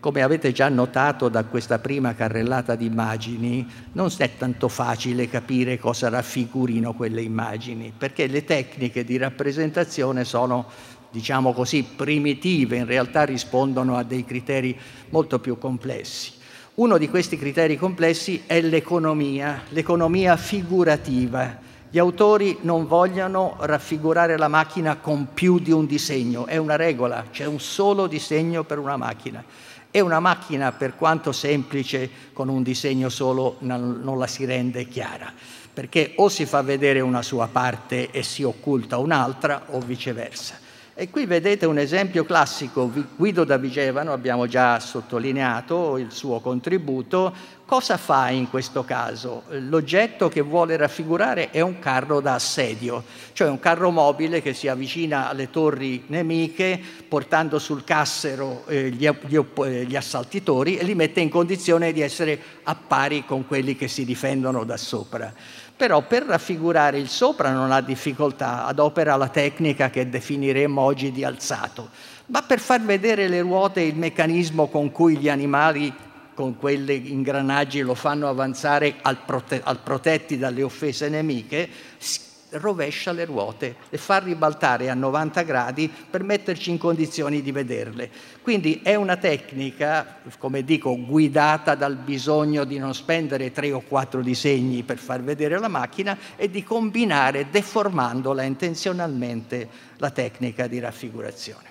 come 0.00 0.22
avete 0.22 0.50
già 0.50 0.70
notato 0.70 1.28
da 1.28 1.44
questa 1.44 1.78
prima 1.78 2.14
carrellata 2.14 2.74
di 2.74 2.86
immagini, 2.86 3.68
non 3.92 4.10
è 4.16 4.30
tanto 4.38 4.68
facile 4.68 5.28
capire 5.28 5.78
cosa 5.78 6.08
raffigurino 6.08 6.94
quelle 6.94 7.20
immagini, 7.20 7.92
perché 7.96 8.26
le 8.28 8.44
tecniche 8.44 9.04
di 9.04 9.18
rappresentazione 9.18 10.24
sono 10.24 10.66
diciamo 11.10 11.52
così, 11.52 11.82
primitive, 11.82 12.76
in 12.76 12.86
realtà 12.86 13.24
rispondono 13.24 13.96
a 13.98 14.04
dei 14.04 14.24
criteri 14.24 14.74
molto 15.10 15.38
più 15.38 15.58
complessi. 15.58 16.32
Uno 16.76 16.96
di 16.96 17.10
questi 17.10 17.36
criteri 17.36 17.76
complessi 17.76 18.44
è 18.46 18.62
l'economia, 18.62 19.64
l'economia 19.68 20.38
figurativa. 20.38 21.58
Gli 21.92 21.98
autori 21.98 22.58
non 22.60 22.86
vogliono 22.86 23.56
raffigurare 23.58 24.38
la 24.38 24.46
macchina 24.46 24.98
con 24.98 25.34
più 25.34 25.58
di 25.58 25.72
un 25.72 25.86
disegno, 25.86 26.46
è 26.46 26.56
una 26.56 26.76
regola, 26.76 27.24
c'è 27.32 27.46
un 27.46 27.58
solo 27.58 28.06
disegno 28.06 28.62
per 28.62 28.78
una 28.78 28.96
macchina. 28.96 29.42
E 29.90 29.98
una 29.98 30.20
macchina, 30.20 30.70
per 30.70 30.94
quanto 30.94 31.32
semplice, 31.32 32.08
con 32.32 32.48
un 32.48 32.62
disegno 32.62 33.08
solo 33.08 33.56
non, 33.60 34.04
la 34.16 34.28
si 34.28 34.44
rende 34.44 34.86
chiara, 34.86 35.32
perché 35.74 36.12
o 36.18 36.28
si 36.28 36.46
fa 36.46 36.62
vedere 36.62 37.00
una 37.00 37.22
sua 37.22 37.48
parte 37.48 38.12
e 38.12 38.22
si 38.22 38.44
occulta 38.44 38.98
un'altra, 38.98 39.64
o 39.70 39.80
viceversa. 39.80 40.69
E 41.00 41.08
qui 41.08 41.24
vedete 41.24 41.64
un 41.64 41.78
esempio 41.78 42.26
classico, 42.26 42.92
Guido 43.16 43.44
da 43.44 43.56
Vigevano, 43.56 44.12
abbiamo 44.12 44.46
già 44.46 44.78
sottolineato 44.80 45.96
il 45.96 46.12
suo 46.12 46.40
contributo, 46.40 47.32
cosa 47.64 47.96
fa 47.96 48.28
in 48.28 48.50
questo 48.50 48.84
caso? 48.84 49.44
L'oggetto 49.48 50.28
che 50.28 50.42
vuole 50.42 50.76
raffigurare 50.76 51.48
è 51.52 51.62
un 51.62 51.78
carro 51.78 52.20
da 52.20 52.34
assedio, 52.34 53.02
cioè 53.32 53.48
un 53.48 53.58
carro 53.60 53.90
mobile 53.90 54.42
che 54.42 54.52
si 54.52 54.68
avvicina 54.68 55.30
alle 55.30 55.48
torri 55.48 56.04
nemiche 56.08 56.78
portando 57.08 57.58
sul 57.58 57.82
cassero 57.82 58.66
eh, 58.66 58.90
gli, 58.90 59.08
gli, 59.26 59.40
eh, 59.64 59.86
gli 59.86 59.96
assaltitori 59.96 60.76
e 60.76 60.84
li 60.84 60.94
mette 60.94 61.20
in 61.20 61.30
condizione 61.30 61.94
di 61.94 62.02
essere 62.02 62.38
a 62.64 62.74
pari 62.74 63.24
con 63.24 63.46
quelli 63.46 63.74
che 63.74 63.88
si 63.88 64.04
difendono 64.04 64.64
da 64.64 64.76
sopra 64.76 65.32
però 65.80 66.02
per 66.02 66.24
raffigurare 66.24 66.98
il 66.98 67.08
sopra 67.08 67.52
non 67.52 67.72
ha 67.72 67.80
difficoltà, 67.80 68.66
adopera 68.66 69.16
la 69.16 69.28
tecnica 69.28 69.88
che 69.88 70.10
definiremmo 70.10 70.78
oggi 70.78 71.10
di 71.10 71.24
alzato, 71.24 71.88
ma 72.26 72.42
per 72.42 72.60
far 72.60 72.82
vedere 72.82 73.28
le 73.28 73.40
ruote 73.40 73.80
e 73.80 73.86
il 73.86 73.96
meccanismo 73.96 74.66
con 74.66 74.90
cui 74.90 75.16
gli 75.16 75.30
animali 75.30 75.90
con 76.34 76.58
quegli 76.58 77.10
ingranaggi 77.10 77.80
lo 77.80 77.94
fanno 77.94 78.28
avanzare 78.28 78.96
al, 79.00 79.24
prote- 79.24 79.62
al 79.64 79.78
protetti 79.78 80.36
dalle 80.36 80.62
offese 80.62 81.08
nemiche, 81.08 81.66
rovescia 82.52 83.12
le 83.12 83.24
ruote, 83.24 83.76
le 83.88 83.98
fa 83.98 84.18
ribaltare 84.18 84.90
a 84.90 84.94
90 84.94 85.42
gradi 85.42 85.88
per 85.88 86.22
metterci 86.22 86.70
in 86.70 86.78
condizioni 86.78 87.42
di 87.42 87.52
vederle. 87.52 88.10
Quindi 88.42 88.80
è 88.82 88.94
una 88.94 89.16
tecnica, 89.16 90.18
come 90.38 90.64
dico, 90.64 90.96
guidata 90.98 91.74
dal 91.74 91.96
bisogno 91.96 92.64
di 92.64 92.78
non 92.78 92.94
spendere 92.94 93.52
tre 93.52 93.72
o 93.72 93.80
quattro 93.80 94.22
disegni 94.22 94.82
per 94.82 94.98
far 94.98 95.22
vedere 95.22 95.58
la 95.58 95.68
macchina 95.68 96.16
e 96.36 96.50
di 96.50 96.62
combinare, 96.62 97.48
deformandola 97.50 98.42
intenzionalmente, 98.42 99.68
la 99.96 100.10
tecnica 100.10 100.66
di 100.66 100.78
raffigurazione. 100.78 101.68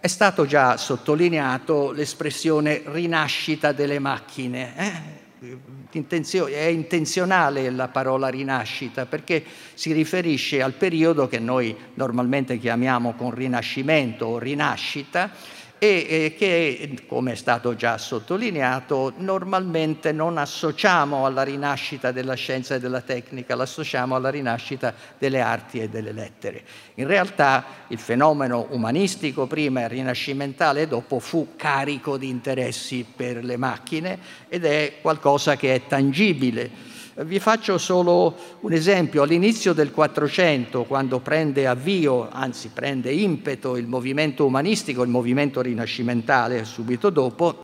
È 0.00 0.08
stato 0.08 0.46
già 0.46 0.76
sottolineato 0.76 1.92
l'espressione 1.92 2.82
rinascita 2.86 3.70
delle 3.70 4.00
macchine. 4.00 4.76
Eh? 4.76 5.21
È 5.42 6.66
intenzionale 6.66 7.68
la 7.70 7.88
parola 7.88 8.28
rinascita 8.28 9.06
perché 9.06 9.42
si 9.74 9.92
riferisce 9.92 10.62
al 10.62 10.74
periodo 10.74 11.26
che 11.26 11.40
noi 11.40 11.76
normalmente 11.94 12.58
chiamiamo 12.58 13.14
con 13.14 13.32
rinascimento 13.32 14.26
o 14.26 14.38
rinascita 14.38 15.32
e 15.84 16.36
che, 16.38 16.96
come 17.08 17.32
è 17.32 17.34
stato 17.34 17.74
già 17.74 17.98
sottolineato, 17.98 19.14
normalmente 19.16 20.12
non 20.12 20.38
associamo 20.38 21.26
alla 21.26 21.42
rinascita 21.42 22.12
della 22.12 22.34
scienza 22.34 22.76
e 22.76 22.78
della 22.78 23.00
tecnica, 23.00 23.56
l'associamo 23.56 24.14
alla 24.14 24.30
rinascita 24.30 24.94
delle 25.18 25.40
arti 25.40 25.80
e 25.80 25.88
delle 25.88 26.12
lettere. 26.12 26.62
In 26.94 27.08
realtà 27.08 27.64
il 27.88 27.98
fenomeno 27.98 28.68
umanistico 28.70 29.48
prima 29.48 29.80
e 29.80 29.88
rinascimentale 29.88 30.86
dopo 30.86 31.18
fu 31.18 31.54
carico 31.56 32.16
di 32.16 32.28
interessi 32.28 33.04
per 33.04 33.42
le 33.42 33.56
macchine 33.56 34.20
ed 34.48 34.64
è 34.64 34.98
qualcosa 35.00 35.56
che 35.56 35.74
è 35.74 35.86
tangibile 35.88 36.91
vi 37.20 37.38
faccio 37.38 37.78
solo 37.78 38.34
un 38.60 38.72
esempio. 38.72 39.22
All'inizio 39.22 39.72
del 39.72 39.90
Quattrocento, 39.90 40.84
quando 40.84 41.20
prende 41.20 41.66
avvio, 41.66 42.28
anzi 42.30 42.70
prende 42.72 43.12
impeto 43.12 43.76
il 43.76 43.86
movimento 43.86 44.46
umanistico, 44.46 45.02
il 45.02 45.10
movimento 45.10 45.60
rinascimentale 45.60 46.64
subito 46.64 47.10
dopo, 47.10 47.60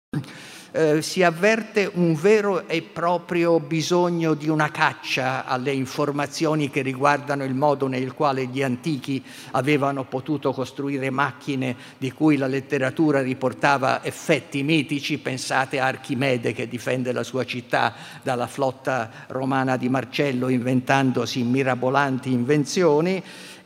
eh, 0.71 1.01
si 1.03 1.23
avverte 1.23 1.91
un 1.95 2.15
vero 2.15 2.69
e 2.69 2.83
proprio 2.83 3.59
bisogno 3.59 4.35
di 4.35 4.49
una 4.49 4.71
caccia 4.71 5.47
alle 5.47 5.73
informazioni 5.73 6.69
che 6.71 6.83
riguardano 6.83 7.45
il 7.45 7.55
modo 7.55 7.87
nel 7.87 8.13
quale 8.13 8.47
gli 8.47 8.63
antichi 8.63 9.23
avevano 9.53 10.05
potuto 10.05 10.53
costruire 10.53 11.11
macchine 11.11 11.75
di 11.97 12.13
cui 12.13 12.37
la 12.37 12.47
letteratura 12.47 13.23
riportava 13.23 14.05
effetti 14.05 14.63
mitici. 14.63 15.19
Pensate 15.19 15.81
a 15.81 15.87
Archimede 15.87 16.53
che 16.53 16.69
difende 16.69 17.13
la 17.13 17.23
sua 17.23 17.45
città 17.45 17.95
dalla 18.23 18.47
flotta 18.47 19.11
romana 19.29 19.77
di 19.77 19.89
Marcello 19.89 20.49
inventandosi 20.49 21.43
mirabolanti 21.43 22.31
invenzioni 22.31 23.23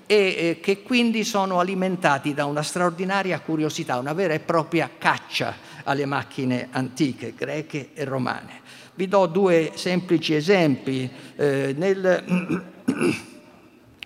e 0.07 0.59
che 0.61 0.83
quindi 0.83 1.25
sono 1.25 1.59
alimentati 1.59 2.35
da 2.35 2.45
una 2.45 2.63
straordinaria 2.63 3.41
curiosità, 3.41 3.99
una 3.99 4.13
vera 4.13 4.35
e 4.35 4.41
propria 4.41 4.91
caccia 4.99 5.72
alle 5.85 6.07
macchine 6.07 6.69
antiche, 6.71 7.35
greche 7.37 7.91
e 7.95 8.05
romane. 8.05 8.61
Vi 8.95 9.09
do 9.09 9.27
due 9.27 9.73
semplici 9.75 10.35
esempi. 10.35 11.09
Eh, 11.37 11.75
nel, 11.77 12.25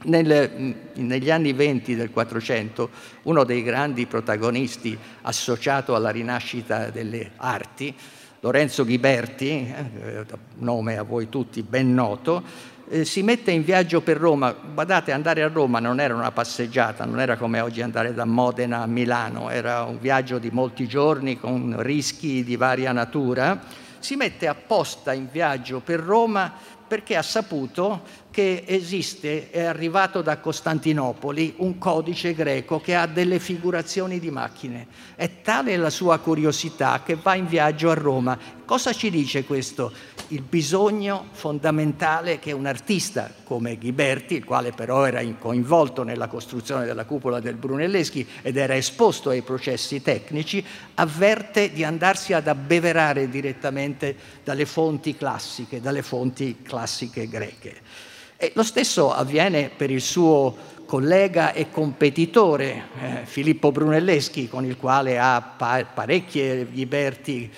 nel, 0.04 0.74
negli 0.94 1.30
anni 1.30 1.52
venti 1.52 1.94
del 1.94 2.10
Quattrocento, 2.10 2.90
uno 3.22 3.44
dei 3.44 3.62
grandi 3.62 4.06
protagonisti 4.06 4.96
associato 5.22 5.94
alla 5.94 6.10
rinascita 6.10 6.90
delle 6.90 7.32
arti, 7.36 7.94
Lorenzo 8.40 8.84
Ghiberti, 8.84 9.48
eh, 9.48 10.24
nome 10.58 10.98
a 10.98 11.02
voi 11.02 11.28
tutti 11.28 11.62
ben 11.62 11.94
noto, 11.94 12.74
eh, 12.88 13.04
si 13.04 13.22
mette 13.22 13.50
in 13.50 13.64
viaggio 13.64 14.00
per 14.00 14.16
Roma. 14.16 14.52
Guardate, 14.52 15.12
andare 15.12 15.42
a 15.42 15.48
Roma 15.48 15.80
non 15.80 16.00
era 16.00 16.14
una 16.14 16.30
passeggiata, 16.30 17.04
non 17.04 17.20
era 17.20 17.36
come 17.36 17.60
oggi 17.60 17.82
andare 17.82 18.14
da 18.14 18.24
Modena 18.24 18.82
a 18.82 18.86
Milano, 18.86 19.50
era 19.50 19.82
un 19.82 19.98
viaggio 19.98 20.38
di 20.38 20.50
molti 20.50 20.86
giorni 20.86 21.38
con 21.38 21.74
rischi 21.78 22.44
di 22.44 22.56
varia 22.56 22.92
natura. 22.92 23.60
Si 23.98 24.14
mette 24.14 24.46
apposta 24.46 25.12
in 25.12 25.28
viaggio 25.30 25.80
per 25.80 26.00
Roma 26.00 26.52
perché 26.86 27.16
ha 27.16 27.22
saputo 27.22 28.02
che 28.36 28.64
esiste, 28.66 29.48
è 29.48 29.62
arrivato 29.62 30.20
da 30.20 30.36
Costantinopoli, 30.40 31.54
un 31.56 31.78
codice 31.78 32.34
greco 32.34 32.82
che 32.82 32.94
ha 32.94 33.06
delle 33.06 33.38
figurazioni 33.38 34.20
di 34.20 34.30
macchine. 34.30 34.88
È 35.14 35.40
tale 35.40 35.74
la 35.78 35.88
sua 35.88 36.18
curiosità 36.18 37.00
che 37.02 37.14
va 37.14 37.34
in 37.34 37.46
viaggio 37.46 37.88
a 37.88 37.94
Roma. 37.94 38.38
Cosa 38.66 38.92
ci 38.92 39.08
dice 39.08 39.44
questo? 39.44 39.90
Il 40.28 40.42
bisogno 40.42 41.28
fondamentale 41.32 42.38
che 42.38 42.52
un 42.52 42.66
artista 42.66 43.32
come 43.42 43.78
Ghiberti, 43.78 44.34
il 44.34 44.44
quale 44.44 44.72
però 44.72 45.06
era 45.06 45.22
coinvolto 45.38 46.02
nella 46.02 46.26
costruzione 46.26 46.84
della 46.84 47.06
cupola 47.06 47.40
del 47.40 47.54
Brunelleschi 47.54 48.28
ed 48.42 48.58
era 48.58 48.76
esposto 48.76 49.30
ai 49.30 49.40
processi 49.40 50.02
tecnici, 50.02 50.62
avverte 50.96 51.72
di 51.72 51.84
andarsi 51.84 52.34
ad 52.34 52.48
abbeverare 52.48 53.30
direttamente 53.30 54.14
dalle 54.44 54.66
fonti 54.66 55.16
classiche, 55.16 55.80
dalle 55.80 56.02
fonti 56.02 56.58
classiche 56.60 57.26
greche. 57.28 58.05
E 58.36 58.52
lo 58.54 58.62
stesso 58.62 59.12
avviene 59.12 59.70
per 59.74 59.90
il 59.90 60.02
suo 60.02 60.54
collega 60.84 61.52
e 61.52 61.70
competitore 61.70 62.88
eh, 63.00 63.24
Filippo 63.24 63.72
Brunelleschi, 63.72 64.48
con 64.48 64.64
il 64.64 64.76
quale 64.76 65.18
ha 65.18 65.40
pa- 65.40 65.84
parecchie 65.84 66.66
liberti 66.70 67.50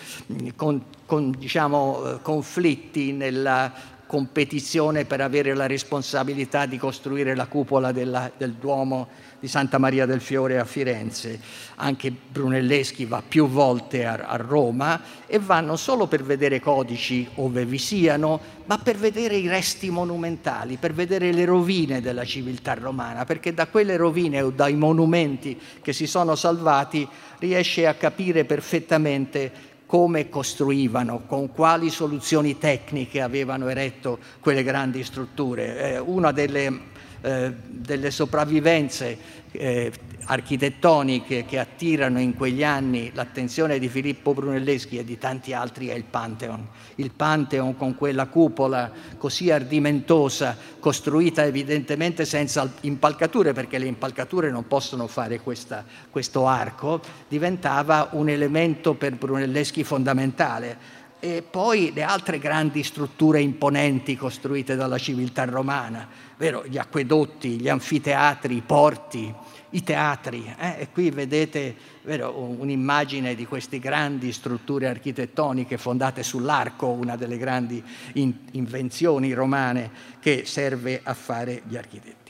con, 0.57 0.83
con 1.05 1.35
diciamo, 1.37 2.05
eh, 2.05 2.23
conflitti 2.23 3.12
nella 3.12 3.73
competizione 4.09 5.05
per 5.05 5.21
avere 5.21 5.55
la 5.55 5.66
responsabilità 5.66 6.64
di 6.64 6.79
costruire 6.79 7.37
la 7.37 7.47
cupola 7.47 7.92
della, 7.92 8.33
del 8.35 8.55
Duomo 8.55 9.09
di 9.38 9.47
Santa 9.47 9.77
Maria 9.79 10.07
del 10.07 10.23
Fiore 10.23 10.59
a 10.59 10.64
Firenze. 10.64 11.38
Anche 11.77 12.11
Brunelleschi 12.11 13.05
va 13.05 13.23
più 13.27 13.47
volte 13.47 14.07
a, 14.07 14.14
a 14.14 14.37
Roma 14.37 15.01
e 15.27 15.38
va 15.38 15.61
non 15.61 15.77
solo 15.77 16.07
per 16.07 16.25
vedere 16.25 16.59
codici 16.59 17.29
ove 17.35 17.66
vi 17.66 17.79
siano, 17.79 18.40
ma 18.64 18.79
per 18.79 18.97
vedere 18.97 19.37
i 19.37 19.47
resti 19.47 19.90
monumentali, 19.90 20.77
per 20.77 20.94
vedere 20.94 21.31
le 21.31 21.44
rovine 21.44 22.01
della 22.01 22.25
civiltà 22.25 22.75
romana, 22.75 23.27
perché 23.27 23.53
da 23.53 23.66
quelle 23.66 23.97
rovine 23.97 24.40
o 24.40 24.51
dai 24.51 24.75
monumenti 24.75 25.61
che 25.83 25.92
si 25.92 26.07
sono 26.07 26.35
salvati 26.35 27.07
riesce 27.38 27.87
a 27.87 27.94
capire 27.94 28.44
perfettamente 28.44 29.53
come 29.88 30.29
costruivano, 30.29 31.22
con 31.27 31.51
quali 31.51 31.88
soluzioni 31.88 32.59
tecniche 32.59 33.22
avevano 33.22 33.68
eretto 33.68 34.18
quelle 34.38 34.62
grandi 34.62 35.03
strutture. 35.03 35.94
Eh, 35.94 35.98
una 35.98 36.31
delle 36.31 36.96
eh, 37.21 37.53
delle 37.67 38.11
sopravvivenze 38.11 39.37
eh, 39.53 39.93
architettoniche 40.31 41.45
che 41.47 41.59
attirano 41.59 42.21
in 42.21 42.35
quegli 42.35 42.63
anni 42.63 43.11
l'attenzione 43.15 43.79
di 43.79 43.89
Filippo 43.89 44.35
Brunelleschi 44.35 44.99
e 44.99 45.05
di 45.05 45.17
tanti 45.17 45.53
altri 45.55 45.89
è 45.89 45.95
il 45.95 46.05
Pantheon. 46.05 46.67
Il 46.97 47.13
Pantheon 47.13 47.77
con 47.77 47.95
quella 47.95 48.27
cupola 48.27 48.93
così 49.17 49.51
ardimentosa, 49.51 50.57
costruita 50.79 51.45
evidentemente 51.45 52.25
senza 52.27 52.71
impalcature, 52.83 53.53
perché 53.53 53.79
le 53.79 53.87
impalcature 53.87 54.51
non 54.51 54.67
possono 54.67 55.07
fare 55.07 55.41
questa, 55.41 55.85
questo 56.11 56.47
arco, 56.47 57.01
diventava 57.27 58.11
un 58.13 58.29
elemento 58.29 58.95
per 58.95 59.17
Brunelleschi 59.17 59.83
fondamentale 59.83 60.97
e 61.21 61.43
poi 61.43 61.93
le 61.93 62.03
altre 62.03 62.39
grandi 62.39 62.83
strutture 62.83 63.41
imponenti 63.41 64.17
costruite 64.17 64.77
dalla 64.77 64.99
civiltà 64.99 65.45
romana, 65.45 66.09
vero? 66.37 66.65
gli 66.67 66.79
acquedotti, 66.79 67.61
gli 67.61 67.69
anfiteatri, 67.69 68.57
i 68.57 68.63
porti, 68.63 69.35
i 69.71 69.83
teatri. 69.83 70.55
Eh? 70.59 70.77
E 70.79 70.89
qui 70.93 71.11
vedete 71.11 71.75
vero, 72.03 72.33
un'immagine 72.39 73.35
di 73.35 73.47
queste 73.47 73.79
grandi 73.79 74.33
strutture 74.33 74.87
architettoniche 74.87 75.77
fondate 75.77 76.23
sull'arco, 76.23 76.87
una 76.87 77.17
delle 77.17 77.37
grandi 77.37 77.83
in- 78.15 78.35
invenzioni 78.53 79.33
romane 79.33 79.91
che 80.21 80.45
serve 80.45 81.01
a 81.03 81.15
fare 81.15 81.63
gli 81.67 81.77
architetti. 81.77 82.28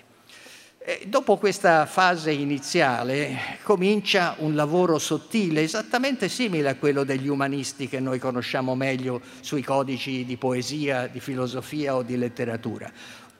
E 0.88 1.02
dopo 1.06 1.36
questa 1.36 1.84
fase 1.84 2.30
iniziale 2.30 3.58
comincia 3.62 4.36
un 4.38 4.54
lavoro 4.54 4.98
sottile, 4.98 5.60
esattamente 5.60 6.30
simile 6.30 6.70
a 6.70 6.76
quello 6.76 7.04
degli 7.04 7.28
umanisti 7.28 7.88
che 7.88 8.00
noi 8.00 8.18
conosciamo 8.18 8.74
meglio 8.74 9.20
sui 9.40 9.62
codici 9.62 10.24
di 10.24 10.38
poesia, 10.38 11.06
di 11.06 11.20
filosofia 11.20 11.94
o 11.94 12.02
di 12.02 12.16
letteratura. 12.16 12.90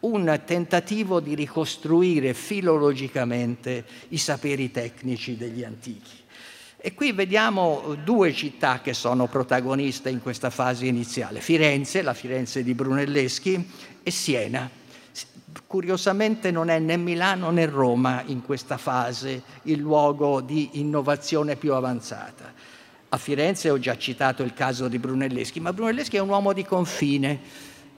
Un 0.00 0.42
tentativo 0.44 1.20
di 1.20 1.34
ricostruire 1.34 2.34
filologicamente 2.34 3.82
i 4.08 4.18
saperi 4.18 4.70
tecnici 4.70 5.38
degli 5.38 5.64
antichi. 5.64 6.16
E 6.76 6.92
qui 6.92 7.12
vediamo 7.12 7.96
due 8.04 8.34
città 8.34 8.82
che 8.82 8.92
sono 8.92 9.26
protagoniste 9.26 10.10
in 10.10 10.20
questa 10.20 10.50
fase 10.50 10.84
iniziale, 10.84 11.40
Firenze, 11.40 12.02
la 12.02 12.12
Firenze 12.12 12.62
di 12.62 12.74
Brunelleschi, 12.74 13.70
e 14.02 14.10
Siena, 14.10 14.77
Curiosamente 15.66 16.50
non 16.50 16.68
è 16.70 16.78
né 16.78 16.96
Milano 16.96 17.50
né 17.50 17.66
Roma 17.66 18.22
in 18.26 18.42
questa 18.42 18.76
fase 18.76 19.42
il 19.62 19.78
luogo 19.78 20.40
di 20.40 20.70
innovazione 20.80 21.56
più 21.56 21.74
avanzata. 21.74 22.52
A 23.10 23.16
Firenze 23.16 23.70
ho 23.70 23.78
già 23.78 23.96
citato 23.96 24.42
il 24.42 24.52
caso 24.52 24.88
di 24.88 24.98
Brunelleschi, 24.98 25.60
ma 25.60 25.72
Brunelleschi 25.72 26.16
è 26.16 26.20
un 26.20 26.28
uomo 26.28 26.52
di 26.52 26.64
confine, 26.64 27.40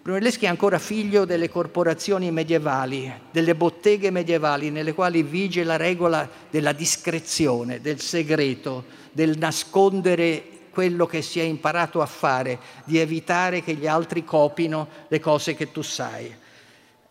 Brunelleschi 0.03 0.47
è 0.47 0.49
ancora 0.49 0.79
figlio 0.79 1.25
delle 1.25 1.51
corporazioni 1.51 2.31
medievali, 2.31 3.13
delle 3.31 3.55
botteghe 3.55 4.11
medievali 4.11 4.71
nelle 4.71 4.95
quali 4.95 5.23
vige 5.23 5.63
la 5.63 5.77
regola 5.77 6.29
della 6.49 6.73
discrezione, 6.73 7.81
del 7.81 8.01
segreto, 8.01 8.85
del 9.13 9.37
nascondere 9.37 10.43
quello 10.71 11.05
che 11.05 11.21
si 11.21 11.39
è 11.39 11.43
imparato 11.43 12.01
a 12.01 12.07
fare, 12.07 12.59
di 12.85 12.99
evitare 12.99 13.63
che 13.63 13.75
gli 13.75 13.87
altri 13.87 14.25
copino 14.25 14.89
le 15.09 15.21
cose 15.21 15.55
che 15.55 15.71
tu 15.71 15.83
sai. 15.83 16.35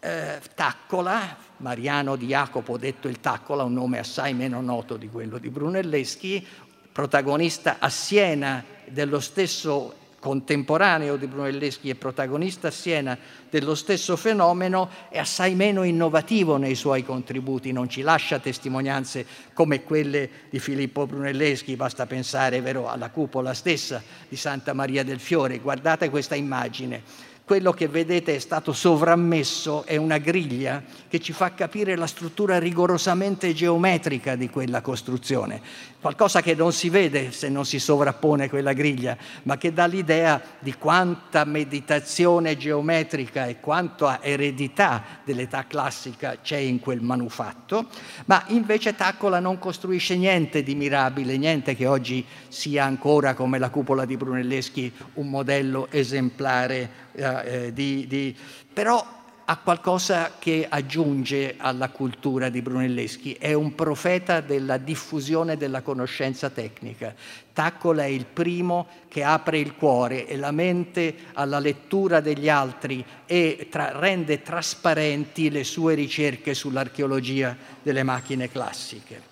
Eh, 0.01 0.39
Taccola, 0.55 1.35
Mariano 1.57 2.15
di 2.15 2.27
Jacopo, 2.27 2.77
detto 2.77 3.09
il 3.09 3.19
Taccola, 3.19 3.63
un 3.63 3.73
nome 3.73 3.99
assai 3.99 4.33
meno 4.33 4.61
noto 4.61 4.95
di 4.95 5.09
quello 5.09 5.37
di 5.37 5.49
Brunelleschi, 5.49 6.47
protagonista 6.89 7.77
a 7.79 7.89
Siena 7.89 8.63
dello 8.85 9.19
stesso 9.19 9.95
contemporaneo 10.19 11.17
di 11.17 11.27
Brunelleschi 11.27 11.89
e 11.89 11.95
protagonista 11.95 12.69
a 12.69 12.71
Siena 12.71 13.17
dello 13.49 13.75
stesso 13.75 14.15
fenomeno, 14.15 14.89
è 15.09 15.17
assai 15.17 15.53
meno 15.53 15.83
innovativo 15.83 16.55
nei 16.55 16.75
suoi 16.75 17.03
contributi, 17.03 17.73
non 17.73 17.89
ci 17.89 18.01
lascia 18.01 18.39
testimonianze 18.39 19.25
come 19.53 19.83
quelle 19.83 20.29
di 20.49 20.59
Filippo 20.59 21.07
Brunelleschi, 21.07 21.75
basta 21.75 22.05
pensare 22.05 22.61
vero, 22.61 22.87
alla 22.87 23.09
cupola 23.09 23.53
stessa 23.53 24.01
di 24.29 24.37
Santa 24.37 24.71
Maria 24.71 25.03
del 25.03 25.19
Fiore. 25.19 25.59
Guardate 25.59 26.09
questa 26.09 26.35
immagine 26.35 27.27
quello 27.49 27.73
che 27.73 27.87
vedete 27.87 28.35
è 28.35 28.37
stato 28.37 28.73
sovrammesso 28.73 29.83
è 29.83 29.95
una 29.95 30.19
griglia 30.19 30.83
che 31.07 31.19
ci 31.19 31.33
fa 31.33 31.55
capire 31.55 31.95
la 31.95 32.05
struttura 32.05 32.59
rigorosamente 32.59 33.55
geometrica 33.55 34.35
di 34.35 34.51
quella 34.51 34.81
costruzione, 34.81 35.59
qualcosa 35.99 36.43
che 36.43 36.53
non 36.53 36.71
si 36.71 36.89
vede 36.89 37.31
se 37.31 37.49
non 37.49 37.65
si 37.65 37.79
sovrappone 37.79 38.49
quella 38.49 38.73
griglia, 38.73 39.17
ma 39.43 39.57
che 39.57 39.73
dà 39.73 39.87
l'idea 39.87 40.39
di 40.59 40.75
quanta 40.75 41.43
meditazione 41.43 42.55
geometrica 42.55 43.47
e 43.47 43.59
quanta 43.59 44.21
eredità 44.21 45.03
dell'età 45.25 45.65
classica 45.65 46.37
c'è 46.43 46.57
in 46.57 46.79
quel 46.79 47.01
manufatto, 47.01 47.87
ma 48.25 48.43
invece 48.49 48.95
Taccola 48.95 49.39
non 49.39 49.57
costruisce 49.57 50.15
niente 50.15 50.61
di 50.61 50.75
mirabile, 50.75 51.35
niente 51.35 51.75
che 51.75 51.87
oggi 51.87 52.23
sia 52.47 52.85
ancora 52.85 53.33
come 53.33 53.57
la 53.57 53.71
cupola 53.71 54.05
di 54.05 54.17
Brunelleschi 54.17 54.93
un 55.13 55.31
modello 55.31 55.87
esemplare 55.89 57.07
eh, 57.13 57.38
eh, 57.43 57.73
di, 57.73 58.05
di, 58.07 58.35
però 58.73 59.17
ha 59.51 59.57
qualcosa 59.57 60.33
che 60.37 60.67
aggiunge 60.69 61.55
alla 61.57 61.89
cultura 61.89 62.49
di 62.49 62.61
Brunelleschi, 62.61 63.33
è 63.33 63.53
un 63.53 63.73
profeta 63.73 64.41
della 64.41 64.77
diffusione 64.77 65.57
della 65.57 65.81
conoscenza 65.81 66.51
tecnica. 66.51 67.15
Taccola 67.51 68.03
è 68.03 68.07
il 68.07 68.25
primo 68.25 68.85
che 69.07 69.23
apre 69.23 69.57
il 69.57 69.73
cuore 69.73 70.27
e 70.27 70.37
la 70.37 70.51
mente 70.51 71.15
alla 71.33 71.57
lettura 71.57 72.19
degli 72.19 72.47
altri 72.47 73.03
e 73.25 73.67
tra, 73.71 73.97
rende 73.97 74.43
trasparenti 74.43 75.49
le 75.49 75.63
sue 75.63 75.95
ricerche 75.95 76.53
sull'archeologia 76.53 77.57
delle 77.81 78.03
macchine 78.03 78.51
classiche. 78.51 79.28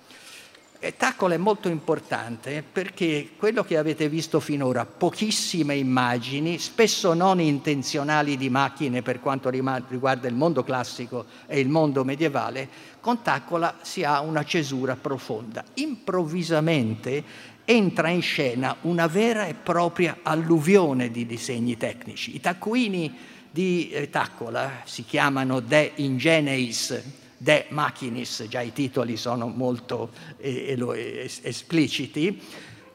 E 0.79 0.95
Taccola 0.95 1.33
è 1.33 1.37
molto 1.37 1.69
importante 1.69 2.63
perché 2.71 3.31
quello 3.35 3.63
che 3.63 3.77
avete 3.77 4.09
visto 4.09 4.39
finora, 4.39 4.85
pochissime 4.85 5.75
immagini, 5.75 6.59
spesso 6.59 7.15
non 7.15 7.39
intenzionali 7.41 8.37
di 8.37 8.49
macchine 8.51 9.01
per 9.01 9.19
quanto 9.19 9.49
riguarda 9.49 10.27
il 10.27 10.35
mondo 10.35 10.63
classico 10.63 11.25
e 11.47 11.59
il 11.59 11.67
mondo 11.67 12.03
medievale, 12.03 12.69
con 12.99 13.23
Taccola 13.23 13.79
si 13.81 14.03
ha 14.03 14.21
una 14.21 14.45
cesura 14.45 14.95
profonda. 14.95 15.63
Improvvisamente 15.75 17.23
entra 17.65 18.09
in 18.09 18.21
scena 18.21 18.75
una 18.81 19.07
vera 19.07 19.47
e 19.47 19.55
propria 19.55 20.19
alluvione 20.21 21.09
di 21.09 21.25
disegni 21.25 21.75
tecnici. 21.75 22.35
I 22.35 22.39
taccuini 22.39 23.17
di 23.49 23.89
eh, 23.89 24.11
Taccola 24.11 24.81
si 24.85 25.03
chiamano 25.03 25.59
De 25.59 25.93
Ingeneis, 25.95 27.25
De 27.37 27.67
Machinis, 27.69 28.45
già 28.49 28.61
i 28.61 28.73
titoli 28.73 29.15
sono 29.15 29.47
molto 29.47 30.09
eh, 30.37 31.29
espliciti, 31.43 32.41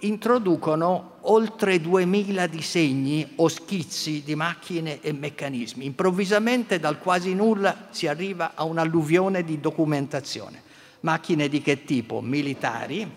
introducono 0.01 1.19
oltre 1.23 1.81
2000 1.81 2.47
disegni 2.49 3.33
o 3.37 3.49
schizzi 3.49 4.23
di 4.25 4.35
macchine 4.35 5.01
e 5.01 5.13
meccanismi. 5.13 5.85
Improvvisamente 5.85 6.81
dal 6.81 6.99
quasi 6.99 7.35
nulla 7.35 7.87
si 7.91 8.09
arriva 8.09 8.53
a 8.55 8.65
un'alluvione 8.65 9.45
di 9.45 9.61
documentazione. 9.61 10.63
Macchine 11.01 11.49
di 11.49 11.63
che 11.63 11.85
tipo? 11.85 12.21
Militari, 12.21 13.09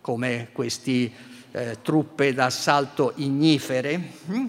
come 0.00 0.48
queste 0.52 1.10
eh, 1.52 1.78
truppe 1.82 2.34
d'assalto 2.34 3.12
ignifere, 3.16 4.12
hm? 4.26 4.46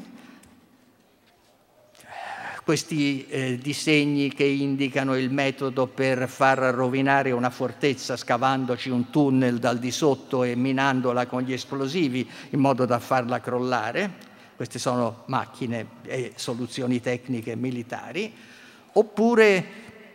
Questi 2.63 3.27
eh, 3.27 3.57
disegni 3.57 4.33
che 4.33 4.43
indicano 4.43 5.17
il 5.17 5.31
metodo 5.31 5.87
per 5.87 6.27
far 6.29 6.59
rovinare 6.59 7.31
una 7.31 7.49
fortezza 7.49 8.15
scavandoci 8.15 8.89
un 8.89 9.09
tunnel 9.09 9.57
dal 9.57 9.79
di 9.79 9.91
sotto 9.91 10.43
e 10.43 10.55
minandola 10.55 11.25
con 11.25 11.41
gli 11.41 11.53
esplosivi 11.53 12.27
in 12.51 12.59
modo 12.59 12.85
da 12.85 12.99
farla 12.99 13.39
crollare. 13.39 14.29
Queste 14.55 14.79
sono 14.79 15.23
macchine 15.25 15.87
e 16.03 16.33
soluzioni 16.35 17.01
tecniche 17.01 17.55
militari. 17.55 18.31
Oppure 18.93 19.65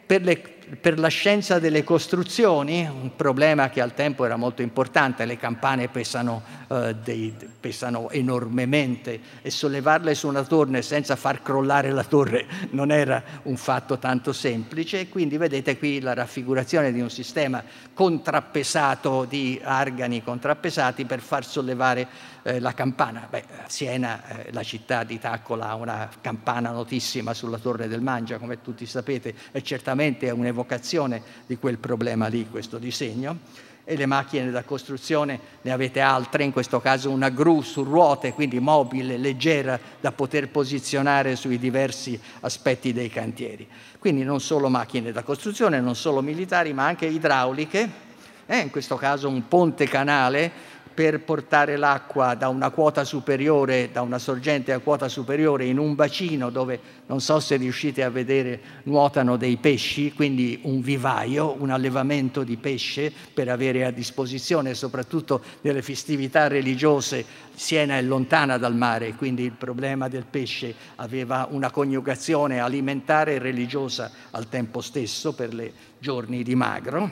per 0.06 0.22
le 0.22 0.55
per 0.80 0.98
la 0.98 1.08
scienza 1.08 1.60
delle 1.60 1.84
costruzioni, 1.84 2.88
un 2.90 3.14
problema 3.14 3.70
che 3.70 3.80
al 3.80 3.94
tempo 3.94 4.24
era 4.24 4.36
molto 4.36 4.62
importante, 4.62 5.24
le 5.24 5.36
campane 5.36 5.88
pesano, 5.88 6.42
eh, 6.68 6.96
dei, 7.02 7.32
pesano, 7.60 8.10
enormemente 8.10 9.20
e 9.42 9.50
sollevarle 9.50 10.14
su 10.14 10.26
una 10.26 10.42
torre 10.42 10.82
senza 10.82 11.14
far 11.14 11.42
crollare 11.42 11.90
la 11.90 12.02
torre 12.02 12.46
non 12.70 12.90
era 12.90 13.22
un 13.42 13.56
fatto 13.56 13.98
tanto 13.98 14.32
semplice, 14.32 15.08
quindi 15.08 15.36
vedete 15.36 15.78
qui 15.78 16.00
la 16.00 16.14
raffigurazione 16.14 16.92
di 16.92 17.00
un 17.00 17.10
sistema 17.10 17.62
contrappesato 17.94 19.24
di 19.24 19.60
argani 19.62 20.24
contrappesati 20.24 21.04
per 21.04 21.20
far 21.20 21.44
sollevare 21.44 22.34
eh, 22.46 22.60
la 22.60 22.74
campana. 22.74 23.26
Beh, 23.28 23.42
Siena, 23.66 24.44
eh, 24.44 24.52
la 24.52 24.62
città 24.62 25.02
di 25.02 25.18
Taccola, 25.18 25.70
ha 25.70 25.74
una 25.74 26.08
campana 26.20 26.70
notissima 26.70 27.34
sulla 27.34 27.58
torre 27.58 27.88
del 27.88 28.00
Mangia, 28.00 28.38
come 28.38 28.62
tutti 28.62 28.86
sapete, 28.86 29.34
e 29.50 29.62
certamente 29.64 30.28
è 30.28 30.30
un'evocazione 30.30 31.20
di 31.44 31.56
quel 31.56 31.78
problema 31.78 32.28
lì, 32.28 32.48
questo 32.48 32.78
disegno. 32.78 33.64
E 33.88 33.96
le 33.96 34.06
macchine 34.06 34.50
da 34.50 34.62
costruzione 34.64 35.38
ne 35.62 35.72
avete 35.72 36.00
altre, 36.00 36.44
in 36.44 36.52
questo 36.52 36.80
caso 36.80 37.10
una 37.10 37.28
gru 37.28 37.62
su 37.62 37.82
ruote, 37.82 38.32
quindi 38.32 38.58
mobile, 38.58 39.16
leggera, 39.16 39.78
da 40.00 40.10
poter 40.12 40.48
posizionare 40.48 41.36
sui 41.36 41.58
diversi 41.58 42.20
aspetti 42.40 42.92
dei 42.92 43.08
cantieri. 43.08 43.66
Quindi 43.98 44.24
non 44.24 44.40
solo 44.40 44.68
macchine 44.68 45.12
da 45.12 45.22
costruzione, 45.22 45.80
non 45.80 45.94
solo 45.94 46.20
militari, 46.20 46.72
ma 46.72 46.86
anche 46.86 47.06
idrauliche, 47.06 48.04
eh, 48.46 48.58
in 48.58 48.70
questo 48.70 48.96
caso 48.96 49.28
un 49.28 49.46
ponte 49.48 49.86
canale 49.86 50.74
per 50.96 51.20
portare 51.20 51.76
l'acqua 51.76 52.34
da 52.34 52.48
una 52.48 52.70
quota 52.70 53.04
superiore, 53.04 53.90
da 53.92 54.00
una 54.00 54.18
sorgente 54.18 54.72
a 54.72 54.78
quota 54.78 55.10
superiore 55.10 55.66
in 55.66 55.76
un 55.76 55.94
bacino 55.94 56.48
dove 56.48 56.80
non 57.08 57.20
so 57.20 57.38
se 57.38 57.56
riuscite 57.56 58.02
a 58.02 58.08
vedere 58.08 58.58
nuotano 58.84 59.36
dei 59.36 59.58
pesci, 59.58 60.14
quindi 60.14 60.58
un 60.62 60.80
vivaio, 60.80 61.54
un 61.58 61.68
allevamento 61.68 62.42
di 62.44 62.56
pesce 62.56 63.12
per 63.34 63.50
avere 63.50 63.84
a 63.84 63.90
disposizione, 63.90 64.72
soprattutto 64.72 65.42
nelle 65.60 65.82
festività 65.82 66.48
religiose. 66.48 67.44
Siena 67.54 67.98
è 67.98 68.02
lontana 68.02 68.56
dal 68.56 68.74
mare, 68.74 69.12
quindi 69.16 69.42
il 69.42 69.52
problema 69.52 70.08
del 70.08 70.24
pesce 70.24 70.74
aveva 70.94 71.46
una 71.50 71.70
coniugazione 71.70 72.58
alimentare 72.58 73.34
e 73.34 73.38
religiosa 73.38 74.10
al 74.30 74.48
tempo 74.48 74.80
stesso 74.80 75.34
per 75.34 75.52
le 75.52 75.72
giorni 75.98 76.42
di 76.42 76.54
magro. 76.54 77.10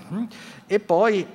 E 0.67 0.81
poi 0.81 1.27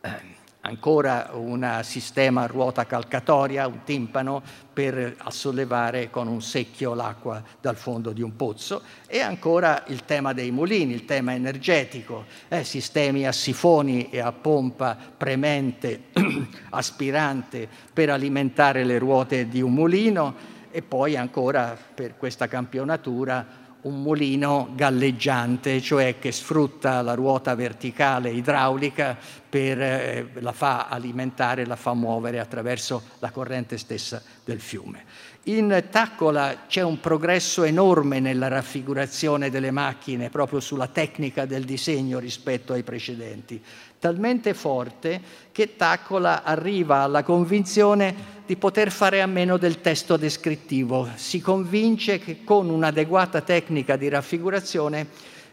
eh, 0.00 0.29
ancora 0.62 1.30
un 1.34 1.80
sistema 1.82 2.42
a 2.42 2.46
ruota 2.46 2.86
calcatoria, 2.86 3.66
un 3.66 3.82
timpano 3.84 4.42
per 4.72 5.16
sollevare 5.28 6.10
con 6.10 6.26
un 6.28 6.42
secchio 6.42 6.94
l'acqua 6.94 7.42
dal 7.60 7.76
fondo 7.76 8.12
di 8.12 8.22
un 8.22 8.36
pozzo. 8.36 8.82
E 9.06 9.20
ancora 9.20 9.84
il 9.88 10.04
tema 10.04 10.32
dei 10.32 10.50
mulini, 10.50 10.92
il 10.92 11.04
tema 11.04 11.34
energetico, 11.34 12.24
eh, 12.48 12.64
sistemi 12.64 13.26
a 13.26 13.32
sifoni 13.32 14.10
e 14.10 14.20
a 14.20 14.32
pompa 14.32 14.96
premente, 15.16 16.04
aspirante 16.70 17.68
per 17.92 18.10
alimentare 18.10 18.84
le 18.84 18.98
ruote 18.98 19.48
di 19.48 19.62
un 19.62 19.72
mulino. 19.72 20.58
E 20.72 20.82
poi 20.82 21.16
ancora 21.16 21.76
per 21.94 22.16
questa 22.16 22.46
campionatura 22.46 23.59
un 23.82 24.02
mulino 24.02 24.70
galleggiante, 24.74 25.80
cioè 25.80 26.18
che 26.18 26.32
sfrutta 26.32 27.00
la 27.02 27.14
ruota 27.14 27.54
verticale 27.54 28.30
idraulica 28.30 29.16
per 29.48 29.80
eh, 29.80 30.30
la 30.34 30.52
fa 30.52 30.88
alimentare, 30.88 31.66
la 31.66 31.76
fa 31.76 31.94
muovere 31.94 32.38
attraverso 32.38 33.02
la 33.18 33.30
corrente 33.30 33.78
stessa 33.78 34.22
del 34.44 34.60
fiume. 34.60 35.04
In 35.44 35.84
Taccola 35.90 36.64
c'è 36.68 36.82
un 36.82 37.00
progresso 37.00 37.64
enorme 37.64 38.20
nella 38.20 38.48
raffigurazione 38.48 39.48
delle 39.48 39.70
macchine, 39.70 40.28
proprio 40.28 40.60
sulla 40.60 40.86
tecnica 40.86 41.46
del 41.46 41.64
disegno 41.64 42.18
rispetto 42.18 42.74
ai 42.74 42.82
precedenti, 42.82 43.60
talmente 43.98 44.52
forte 44.52 45.20
che 45.50 45.76
Taccola 45.76 46.42
arriva 46.42 46.98
alla 46.98 47.22
convinzione 47.22 48.38
di 48.50 48.56
poter 48.56 48.90
fare 48.90 49.22
a 49.22 49.26
meno 49.26 49.58
del 49.58 49.80
testo 49.80 50.16
descrittivo. 50.16 51.08
Si 51.14 51.40
convince 51.40 52.18
che 52.18 52.42
con 52.42 52.68
un'adeguata 52.68 53.42
tecnica 53.42 53.94
di 53.94 54.08
raffigurazione 54.08 55.06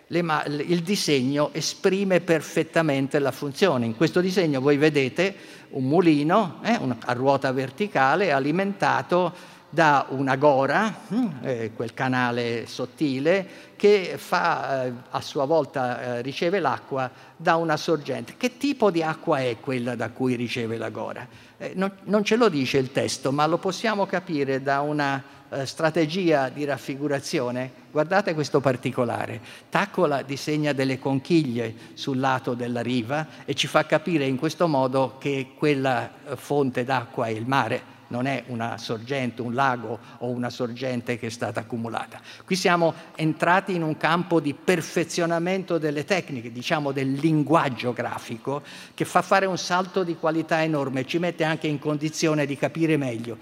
il 0.08 0.82
disegno 0.82 1.52
esprime 1.54 2.22
perfettamente 2.22 3.20
la 3.20 3.30
funzione. 3.30 3.86
In 3.86 3.96
questo 3.96 4.20
disegno 4.20 4.62
voi 4.62 4.78
vedete 4.78 5.36
un 5.74 5.84
mulino 5.84 6.60
eh, 6.64 6.80
a 7.06 7.14
ruota 7.14 7.52
verticale 7.52 8.32
alimentato 8.32 9.32
da 9.70 10.08
una 10.10 10.36
gora, 10.36 11.02
hm, 11.08 11.28
eh, 11.42 11.72
quel 11.76 11.94
canale 11.94 12.66
sottile, 12.66 13.48
che 13.76 14.16
fa, 14.18 14.86
eh, 14.86 14.94
a 15.12 15.22
sua 15.22 15.46
volta 15.46 16.02
eh, 16.02 16.22
riceve 16.24 16.60
l'acqua 16.60 17.12
da 17.36 17.58
una 17.58 17.78
sorgente. 17.78 18.34
Che 18.38 18.58
tipo 18.58 18.90
di 18.90 19.04
acqua 19.04 19.38
è 19.38 19.58
quella 19.60 19.94
da 19.94 20.10
cui 20.10 20.34
riceve 20.34 20.78
la 20.78 20.90
gora? 20.90 21.28
Eh, 21.60 21.72
non, 21.76 21.92
non, 22.04 22.24
ce 22.24 22.36
lo 22.36 22.50
dice 22.50 22.78
il 22.78 22.92
testo, 22.92 23.32
ma 23.32 23.46
lo 23.48 23.58
possiamo 23.58 24.06
capire 24.06 24.62
da 24.62 24.82
una 24.82 25.24
eh, 25.50 25.66
strategia 25.66 26.50
di 26.50 26.66
raffigurazione. 26.66 27.72
Guardate 27.92 28.36
questo 28.36 28.60
particolare. 28.60 29.42
Taccola 29.70 30.22
disegna 30.22 30.74
delle 30.74 31.00
conchiglie 31.00 31.74
sul 31.94 32.20
lato 32.20 32.54
della 32.54 32.82
riva 32.82 33.28
e 33.46 33.56
ci 33.56 33.66
fa 33.66 33.86
capire 33.86 34.26
in 34.26 34.38
questo 34.38 34.68
modo 34.68 35.18
che 35.18 35.54
quella 35.58 36.10
eh, 36.10 36.36
fonte 36.36 36.84
d'acqua 36.84 37.26
è 37.26 37.32
il 37.32 37.48
mare 37.48 37.96
non 38.08 38.26
è 38.26 38.44
una 38.48 38.78
sorgente, 38.78 39.42
un 39.42 39.54
lago 39.54 40.00
o 40.20 40.28
una 40.28 40.50
sorgente 40.50 41.18
che 41.18 41.28
è 41.28 41.30
stata 41.30 41.62
accumulata. 41.62 42.20
Qui 42.46 42.56
siamo 42.56 42.94
entrati 43.16 43.76
in 43.76 43.84
un 43.84 43.98
campo 43.98 44.40
di 44.40 44.54
perfezionamento 44.54 45.78
delle 45.78 46.06
tecniche, 46.06 46.52
diciamo 46.52 46.92
del 46.92 47.14
linguaggio 47.14 47.94
grafico, 47.94 48.64
che 48.94 49.06
fa 49.06 49.22
fare 49.22 49.46
un 49.46 49.58
salto 49.58 50.04
di 50.04 50.16
qualità 50.16 50.64
enorme, 50.64 51.06
ci 51.06 51.20
mette 51.20 51.44
anche 51.44 51.68
in 51.68 51.80
condizione 51.80 52.46
di 52.46 52.58
capire 52.58 52.98
meglio. 52.98 53.38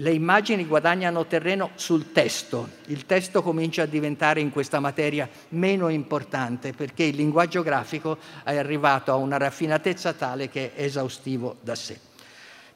Le 0.00 0.12
immagini 0.12 0.66
guadagnano 0.66 1.24
terreno 1.24 1.70
sul 1.74 2.12
testo, 2.12 2.68
il 2.88 3.06
testo 3.06 3.42
comincia 3.42 3.84
a 3.84 3.86
diventare 3.86 4.40
in 4.40 4.50
questa 4.50 4.78
materia 4.78 5.26
meno 5.50 5.88
importante 5.88 6.74
perché 6.74 7.04
il 7.04 7.16
linguaggio 7.16 7.62
grafico 7.62 8.18
è 8.44 8.56
arrivato 8.56 9.10
a 9.10 9.14
una 9.14 9.38
raffinatezza 9.38 10.12
tale 10.12 10.50
che 10.50 10.74
è 10.74 10.82
esaustivo 10.82 11.56
da 11.62 11.74
sé. 11.74 11.98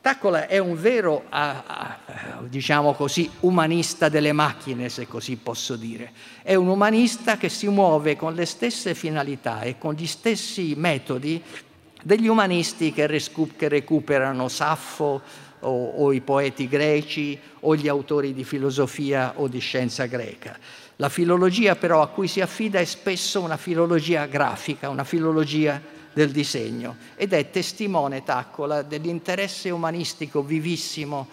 Taccola 0.02 0.46
è 0.46 0.56
un 0.56 0.80
vero, 0.80 1.24
diciamo 2.48 2.94
così, 2.94 3.30
umanista 3.40 4.08
delle 4.08 4.32
macchine, 4.32 4.88
se 4.88 5.06
così 5.06 5.36
posso 5.36 5.76
dire. 5.76 6.12
È 6.42 6.54
un 6.54 6.68
umanista 6.68 7.36
che 7.36 7.50
si 7.50 7.68
muove 7.68 8.16
con 8.16 8.32
le 8.32 8.46
stesse 8.46 8.94
finalità 8.94 9.60
e 9.60 9.76
con 9.76 9.92
gli 9.92 10.06
stessi 10.06 10.72
metodi 10.74 11.42
degli 12.02 12.28
umanisti 12.28 12.94
che, 12.94 13.06
recuperano 13.06 14.48
Saffo 14.48 15.20
o, 15.60 15.90
o 15.90 16.12
i 16.14 16.22
poeti 16.22 16.66
greci 16.66 17.38
o 17.60 17.76
gli 17.76 17.86
autori 17.86 18.32
di 18.32 18.42
filosofia 18.42 19.34
o 19.36 19.48
di 19.48 19.58
scienza 19.58 20.06
greca. 20.06 20.58
La 20.96 21.10
filologia 21.10 21.76
però 21.76 22.00
a 22.00 22.08
cui 22.08 22.26
si 22.26 22.40
affida 22.40 22.78
è 22.78 22.86
spesso 22.86 23.42
una 23.42 23.58
filologia 23.58 24.24
grafica, 24.24 24.88
una 24.88 25.04
filologia 25.04 25.98
del 26.20 26.32
disegno 26.32 26.96
ed 27.16 27.32
è 27.32 27.48
testimone 27.48 28.22
Taccola 28.22 28.82
dell'interesse 28.82 29.70
umanistico 29.70 30.42
vivissimo, 30.42 31.28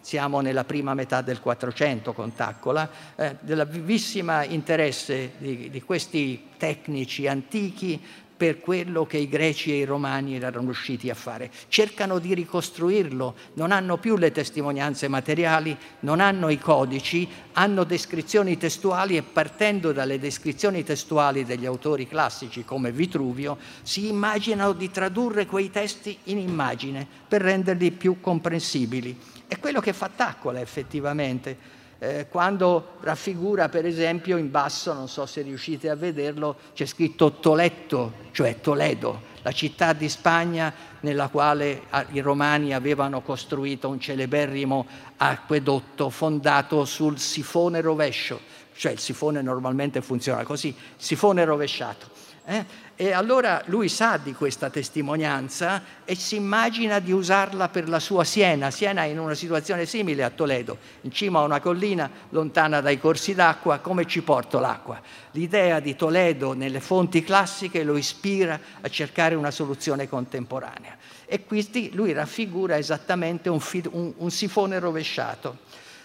siamo 0.00 0.40
nella 0.40 0.64
prima 0.64 0.94
metà 0.94 1.22
del 1.22 1.40
Quattrocento 1.40 2.12
con 2.12 2.34
Taccola, 2.34 2.90
eh, 3.14 3.36
del 3.40 3.64
vivissimo 3.70 4.42
interesse 4.42 5.34
di, 5.38 5.70
di 5.70 5.82
questi 5.82 6.48
tecnici 6.56 7.28
antichi 7.28 8.00
per 8.42 8.58
quello 8.58 9.06
che 9.06 9.18
i 9.18 9.28
greci 9.28 9.70
e 9.70 9.76
i 9.76 9.84
romani 9.84 10.34
erano 10.34 10.62
riusciti 10.62 11.08
a 11.08 11.14
fare. 11.14 11.48
Cercano 11.68 12.18
di 12.18 12.34
ricostruirlo, 12.34 13.36
non 13.52 13.70
hanno 13.70 13.98
più 13.98 14.16
le 14.16 14.32
testimonianze 14.32 15.06
materiali, 15.06 15.78
non 16.00 16.18
hanno 16.18 16.48
i 16.48 16.58
codici, 16.58 17.28
hanno 17.52 17.84
descrizioni 17.84 18.58
testuali 18.58 19.16
e 19.16 19.22
partendo 19.22 19.92
dalle 19.92 20.18
descrizioni 20.18 20.82
testuali 20.82 21.44
degli 21.44 21.66
autori 21.66 22.08
classici 22.08 22.64
come 22.64 22.90
Vitruvio, 22.90 23.58
si 23.82 24.08
immaginano 24.08 24.72
di 24.72 24.90
tradurre 24.90 25.46
quei 25.46 25.70
testi 25.70 26.18
in 26.24 26.38
immagine 26.38 27.06
per 27.28 27.42
renderli 27.42 27.92
più 27.92 28.20
comprensibili. 28.20 29.16
È 29.46 29.56
quello 29.60 29.78
che 29.78 29.92
fa 29.92 30.10
Taccola 30.12 30.60
effettivamente 30.60 31.80
eh, 32.02 32.26
quando 32.28 32.96
raffigura 33.02 33.68
per 33.68 33.86
esempio 33.86 34.36
in 34.36 34.50
basso, 34.50 34.92
non 34.92 35.06
so 35.06 35.24
se 35.24 35.42
riuscite 35.42 35.88
a 35.88 35.94
vederlo, 35.94 36.56
c'è 36.74 36.84
scritto 36.84 37.34
Toletto, 37.34 38.14
cioè 38.32 38.60
Toledo, 38.60 39.30
la 39.42 39.52
città 39.52 39.92
di 39.92 40.08
Spagna 40.08 40.74
nella 41.00 41.28
quale 41.28 41.82
i 42.10 42.18
romani 42.18 42.74
avevano 42.74 43.20
costruito 43.20 43.88
un 43.88 44.00
celeberrimo 44.00 44.84
acquedotto 45.18 46.10
fondato 46.10 46.84
sul 46.84 47.20
sifone 47.20 47.80
rovescio, 47.80 48.40
cioè 48.74 48.90
il 48.90 48.98
sifone 48.98 49.40
normalmente 49.40 50.02
funziona 50.02 50.42
così, 50.42 50.74
sifone 50.96 51.44
rovesciato. 51.44 52.11
Eh? 52.44 52.64
E 52.96 53.12
allora 53.12 53.62
lui 53.66 53.88
sa 53.88 54.16
di 54.16 54.32
questa 54.34 54.68
testimonianza 54.68 55.82
e 56.04 56.16
si 56.16 56.34
immagina 56.34 56.98
di 56.98 57.12
usarla 57.12 57.68
per 57.68 57.88
la 57.88 58.00
sua 58.00 58.24
Siena. 58.24 58.70
Siena 58.72 59.04
è 59.04 59.06
in 59.06 59.20
una 59.20 59.34
situazione 59.34 59.86
simile 59.86 60.24
a 60.24 60.30
Toledo, 60.30 60.76
in 61.02 61.12
cima 61.12 61.38
a 61.38 61.44
una 61.44 61.60
collina, 61.60 62.10
lontana 62.30 62.80
dai 62.80 62.98
corsi 62.98 63.34
d'acqua, 63.34 63.78
come 63.78 64.06
ci 64.06 64.22
porto 64.22 64.58
l'acqua? 64.58 65.00
L'idea 65.32 65.78
di 65.78 65.94
Toledo 65.94 66.52
nelle 66.52 66.80
fonti 66.80 67.22
classiche 67.22 67.84
lo 67.84 67.96
ispira 67.96 68.58
a 68.80 68.88
cercare 68.88 69.36
una 69.36 69.52
soluzione 69.52 70.08
contemporanea. 70.08 70.96
E 71.26 71.44
quindi 71.44 71.90
lui 71.94 72.12
raffigura 72.12 72.76
esattamente 72.76 73.48
un, 73.48 73.60
un, 73.90 74.12
un 74.16 74.30
sifone 74.30 74.78
rovesciato 74.80 75.58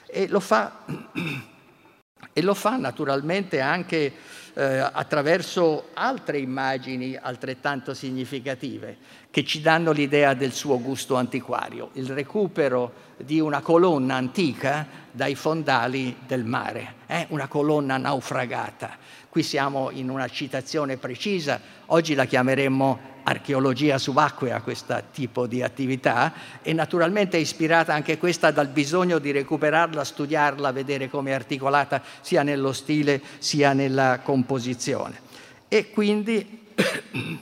e 0.06 0.28
lo 0.28 0.40
fa, 0.40 0.86
e 2.32 2.42
lo 2.42 2.54
fa 2.54 2.78
naturalmente 2.78 3.60
anche 3.60 4.14
eh, 4.58 4.90
attraverso 4.92 5.90
altre 5.94 6.40
immagini 6.40 7.16
altrettanto 7.16 7.94
significative 7.94 8.98
che 9.30 9.46
ci 9.46 9.62
danno 9.62 9.92
l'idea 9.92 10.34
del 10.34 10.52
suo 10.52 10.82
gusto 10.82 11.14
antiquario, 11.14 11.92
il 11.94 12.10
recupero 12.10 13.06
di 13.18 13.40
una 13.40 13.62
colonna 13.62 14.16
antica 14.16 14.88
dai 15.12 15.36
fondali 15.36 16.18
del 16.26 16.44
mare, 16.44 16.96
eh? 17.06 17.28
una 17.30 17.48
colonna 17.48 17.98
naufragata. 17.98 18.98
Qui 19.30 19.44
siamo 19.44 19.92
in 19.92 20.10
una 20.10 20.28
citazione 20.28 20.98
precisa, 20.98 21.62
oggi 21.88 22.16
la 22.16 22.26
chiameremmo 22.26 23.16
archeologia 23.28 23.98
subacquea 23.98 24.62
questo 24.62 25.02
tipo 25.12 25.48
di 25.48 25.62
attività 25.62 26.34
e 26.62 26.72
naturalmente 26.72 27.38
è 27.38 27.40
ispirata 27.40 27.94
anche 27.94 28.18
questa 28.18 28.52
dal 28.52 28.70
bisogno 28.70 29.20
di 29.20 29.32
recuperarla, 29.32 30.04
studiarla, 30.04 30.72
vedere 30.72 31.10
come 31.10 31.32
è 31.32 31.34
articolata 31.34 32.02
sia 32.22 32.44
nello 32.44 32.72
stile 32.72 33.22
sia 33.40 33.74
nella 33.74 34.22
composizione. 34.24 35.20
E 35.68 35.90
quindi, 35.90 36.68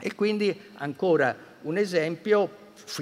e 0.00 0.14
quindi 0.14 0.56
ancora 0.74 1.36
un 1.62 1.76
esempio 1.76 2.60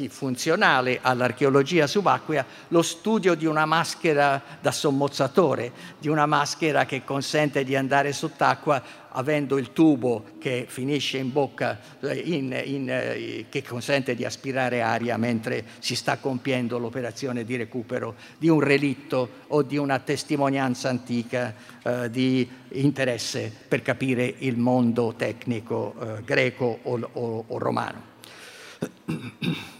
funzionale 0.08 1.00
all'archeologia 1.02 1.86
subacquea 1.86 2.46
lo 2.68 2.82
studio 2.82 3.34
di 3.34 3.46
una 3.46 3.66
maschera 3.66 4.40
da 4.60 4.70
sommozzatore, 4.70 5.72
di 5.98 6.08
una 6.08 6.26
maschera 6.26 6.86
che 6.86 7.02
consente 7.04 7.64
di 7.64 7.74
andare 7.74 8.12
sott'acqua 8.12 8.82
avendo 9.12 9.58
il 9.58 9.72
tubo 9.72 10.24
che 10.38 10.66
finisce 10.68 11.18
in 11.18 11.32
bocca, 11.32 11.80
eh, 12.00 12.16
in, 12.16 12.60
in, 12.64 12.88
eh, 12.88 13.46
che 13.48 13.62
consente 13.62 14.14
di 14.14 14.24
aspirare 14.24 14.82
aria 14.82 15.16
mentre 15.16 15.64
si 15.80 15.96
sta 15.96 16.18
compiendo 16.18 16.78
l'operazione 16.78 17.44
di 17.44 17.56
recupero 17.56 18.14
di 18.38 18.48
un 18.48 18.60
relitto 18.60 19.28
o 19.48 19.62
di 19.62 19.76
una 19.76 19.98
testimonianza 19.98 20.88
antica 20.88 21.54
eh, 21.82 22.10
di 22.10 22.48
interesse 22.72 23.52
per 23.66 23.82
capire 23.82 24.32
il 24.38 24.56
mondo 24.56 25.14
tecnico 25.16 25.94
eh, 26.00 26.22
greco 26.22 26.78
o, 26.82 27.08
o, 27.12 27.44
o 27.48 27.58
romano. 27.58 28.08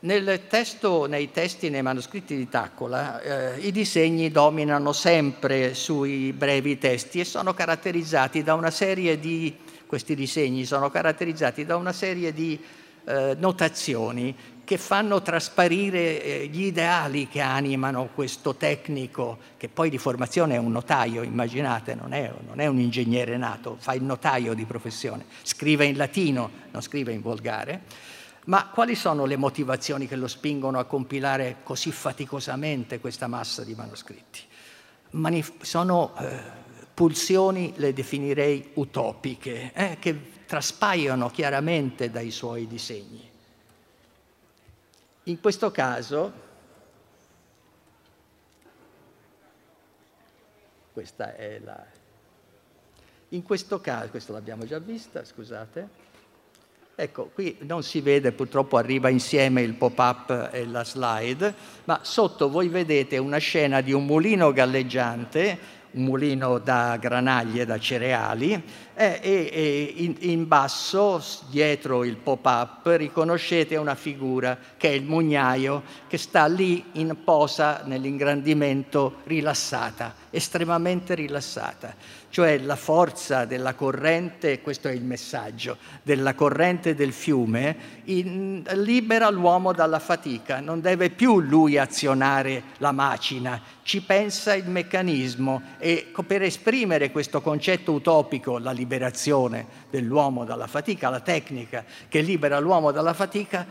Testo, 0.00 1.06
nei 1.06 1.32
testi, 1.32 1.70
nei 1.70 1.82
manoscritti 1.82 2.36
di 2.36 2.48
Taccola, 2.48 3.20
eh, 3.20 3.58
i 3.58 3.72
disegni 3.72 4.30
dominano 4.30 4.92
sempre 4.92 5.74
sui 5.74 6.32
brevi 6.32 6.78
testi 6.78 7.18
e 7.18 7.24
sono 7.24 7.52
caratterizzati 7.52 8.44
da 8.44 8.54
una 8.54 8.70
serie 8.70 9.18
di, 9.18 9.56
questi 9.86 10.14
disegni 10.14 10.64
sono 10.64 10.88
caratterizzati 10.88 11.64
da 11.64 11.74
una 11.74 11.92
serie 11.92 12.32
di 12.32 12.56
eh, 13.06 13.34
notazioni 13.40 14.36
che 14.62 14.78
fanno 14.78 15.20
trasparire 15.20 16.22
eh, 16.22 16.46
gli 16.46 16.66
ideali 16.66 17.26
che 17.26 17.40
animano 17.40 18.10
questo 18.14 18.54
tecnico, 18.54 19.38
che 19.56 19.68
poi 19.68 19.90
di 19.90 19.98
formazione 19.98 20.54
è 20.54 20.58
un 20.58 20.70
notaio, 20.70 21.24
immaginate, 21.24 21.96
non 21.96 22.12
è, 22.12 22.32
non 22.46 22.60
è 22.60 22.66
un 22.66 22.78
ingegnere 22.78 23.36
nato, 23.36 23.74
fa 23.80 23.94
il 23.94 24.04
notaio 24.04 24.54
di 24.54 24.64
professione, 24.64 25.24
scrive 25.42 25.86
in 25.86 25.96
latino, 25.96 26.50
non 26.70 26.82
scrive 26.82 27.10
in 27.12 27.20
volgare 27.20 28.16
ma 28.48 28.68
quali 28.68 28.94
sono 28.94 29.26
le 29.26 29.36
motivazioni 29.36 30.06
che 30.06 30.16
lo 30.16 30.26
spingono 30.26 30.78
a 30.78 30.84
compilare 30.84 31.58
così 31.62 31.92
faticosamente 31.92 32.98
questa 32.98 33.26
massa 33.26 33.62
di 33.62 33.74
manoscritti? 33.74 34.40
Manif- 35.10 35.62
sono 35.62 36.16
eh, 36.16 36.40
pulsioni, 36.94 37.74
le 37.76 37.92
definirei 37.92 38.70
utopiche, 38.74 39.72
eh, 39.74 39.98
che 39.98 40.44
traspaiono 40.46 41.28
chiaramente 41.28 42.10
dai 42.10 42.30
suoi 42.30 42.66
disegni. 42.66 43.30
In 45.24 45.40
questo 45.40 45.70
caso, 45.70 46.32
questa 50.94 51.34
è 51.36 51.58
la... 51.58 51.86
In 53.30 53.42
questo 53.42 53.78
caso, 53.82 54.08
questo 54.08 54.32
l'abbiamo 54.32 54.64
già 54.64 54.78
vista, 54.78 55.22
scusate. 55.22 56.07
Ecco, 57.00 57.30
qui 57.32 57.56
non 57.60 57.84
si 57.84 58.00
vede, 58.00 58.32
purtroppo 58.32 58.76
arriva 58.76 59.08
insieme 59.08 59.62
il 59.62 59.74
pop-up 59.74 60.50
e 60.50 60.66
la 60.66 60.82
slide, 60.82 61.54
ma 61.84 62.00
sotto 62.02 62.50
voi 62.50 62.66
vedete 62.66 63.18
una 63.18 63.38
scena 63.38 63.80
di 63.82 63.92
un 63.92 64.04
mulino 64.04 64.52
galleggiante 64.52 65.76
un 65.90 66.04
mulino 66.04 66.58
da 66.58 66.98
granaglie, 67.00 67.64
da 67.64 67.78
cereali, 67.78 68.62
e, 68.94 69.20
e 69.22 69.94
in, 69.96 70.16
in, 70.18 70.46
basso, 70.46 71.22
dietro 71.48 72.04
il 72.04 72.16
pop-up, 72.16 72.86
riconoscete 72.86 73.76
una 73.76 73.94
figura 73.94 74.58
che 74.76 74.88
è 74.88 74.92
il 74.92 75.04
mugnaio 75.04 75.82
che 76.06 76.18
sta 76.18 76.46
lì 76.46 76.84
in 76.92 77.16
posa 77.24 77.82
nell'ingrandimento 77.84 79.20
rilassata, 79.24 80.14
estremamente 80.30 81.14
rilassata 81.14 81.94
cioè 82.30 82.58
la 82.58 82.76
forza 82.76 83.44
della 83.44 83.74
corrente, 83.74 84.60
questo 84.60 84.88
è 84.88 84.92
il 84.92 85.04
messaggio, 85.04 85.78
della 86.02 86.34
corrente 86.34 86.94
del 86.94 87.12
fiume, 87.12 87.76
in, 88.04 88.62
libera 88.74 89.30
l'uomo 89.30 89.72
dalla 89.72 89.98
fatica, 89.98 90.60
non 90.60 90.80
deve 90.80 91.10
più 91.10 91.40
lui 91.40 91.78
azionare 91.78 92.62
la 92.78 92.92
macina, 92.92 93.60
ci 93.82 94.02
pensa 94.02 94.54
il 94.54 94.68
meccanismo 94.68 95.62
e 95.78 96.12
per 96.26 96.42
esprimere 96.42 97.10
questo 97.10 97.40
concetto 97.40 97.92
utopico, 97.92 98.58
la 98.58 98.72
liberazione 98.72 99.66
dell'uomo 99.90 100.44
dalla 100.44 100.66
fatica, 100.66 101.08
la 101.08 101.20
tecnica 101.20 101.84
che 102.08 102.20
libera 102.20 102.58
l'uomo 102.58 102.92
dalla 102.92 103.14
fatica, 103.14 103.66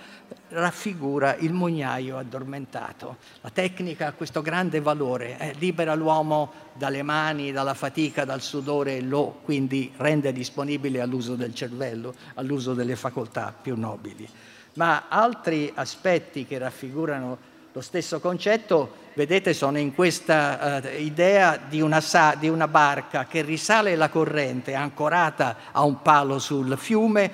raffigura 0.49 1.35
il 1.35 1.53
mugnaio 1.53 2.17
addormentato. 2.17 3.17
La 3.41 3.49
tecnica 3.49 4.07
ha 4.07 4.13
questo 4.13 4.41
grande 4.41 4.79
valore, 4.79 5.37
eh, 5.37 5.53
libera 5.57 5.95
l'uomo 5.95 6.51
dalle 6.73 7.03
mani, 7.03 7.51
dalla 7.51 7.73
fatica, 7.73 8.25
dal 8.25 8.41
sudore 8.41 9.01
lo 9.01 9.39
quindi 9.43 9.91
rende 9.97 10.31
disponibile 10.31 11.01
all'uso 11.01 11.35
del 11.35 11.53
cervello, 11.53 12.13
all'uso 12.35 12.73
delle 12.73 12.95
facoltà 12.95 13.53
più 13.59 13.75
nobili. 13.77 14.27
Ma 14.73 15.05
altri 15.07 15.71
aspetti 15.73 16.45
che 16.45 16.57
raffigurano 16.57 17.55
lo 17.77 17.83
stesso 17.83 18.19
concetto, 18.19 18.91
vedete, 19.13 19.53
sono 19.53 19.77
in 19.77 19.93
questa 19.93 20.81
uh, 20.81 20.99
idea 20.99 21.57
di 21.57 21.79
una, 21.79 22.01
di 22.39 22.49
una 22.49 22.67
barca 22.67 23.27
che 23.27 23.43
risale 23.43 23.95
la 23.95 24.09
corrente 24.09 24.73
ancorata 24.73 25.57
a 25.71 25.83
un 25.83 26.01
palo 26.01 26.39
sul 26.39 26.75
fiume, 26.75 27.31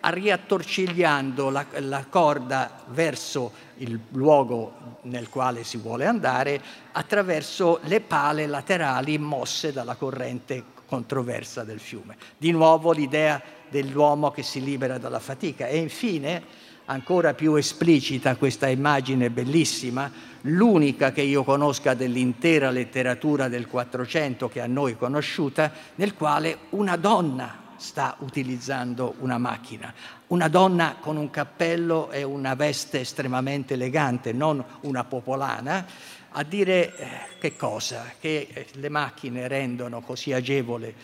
riattorcigliando 0.00 1.50
la, 1.50 1.66
la 1.80 2.06
corda 2.08 2.84
verso 2.86 3.52
il 3.76 4.00
luogo 4.12 5.00
nel 5.02 5.28
quale 5.28 5.62
si 5.62 5.76
vuole 5.76 6.06
andare 6.06 6.58
attraverso 6.92 7.80
le 7.82 8.00
pale 8.00 8.46
laterali 8.46 9.18
mosse 9.18 9.74
dalla 9.74 9.96
corrente 9.96 10.64
controversa 10.86 11.64
del 11.64 11.80
fiume. 11.80 12.16
Di 12.38 12.50
nuovo 12.50 12.92
l'idea 12.92 13.42
dell'uomo 13.68 14.30
che 14.30 14.42
si 14.42 14.64
libera 14.64 14.96
dalla 14.96 15.20
fatica 15.20 15.66
e 15.66 15.76
infine 15.76 16.70
ancora 16.92 17.34
più 17.34 17.54
esplicita 17.54 18.36
questa 18.36 18.68
immagine 18.68 19.30
bellissima, 19.30 20.10
l'unica 20.42 21.10
che 21.10 21.22
io 21.22 21.42
conosca 21.42 21.94
dell'intera 21.94 22.70
letteratura 22.70 23.48
del 23.48 23.66
Quattrocento 23.66 24.48
che 24.48 24.60
a 24.60 24.66
noi 24.66 24.96
conosciuta, 24.96 25.72
nel 25.96 26.14
quale 26.14 26.58
una 26.70 26.96
donna 26.96 27.60
sta 27.76 28.16
utilizzando 28.18 29.14
una 29.20 29.38
macchina. 29.38 29.92
Una 30.28 30.48
donna 30.48 30.96
con 31.00 31.16
un 31.16 31.30
cappello 31.30 32.10
e 32.10 32.22
una 32.22 32.54
veste 32.54 33.00
estremamente 33.00 33.74
elegante, 33.74 34.32
non 34.32 34.62
una 34.82 35.04
popolana, 35.04 35.86
a 36.34 36.42
dire 36.44 36.96
eh, 36.96 37.08
che 37.38 37.56
cosa? 37.56 38.12
Che 38.18 38.48
eh, 38.52 38.66
le 38.74 38.88
macchine 38.88 39.48
rendono 39.48 40.00
così 40.00 40.32
agevole 40.32 40.94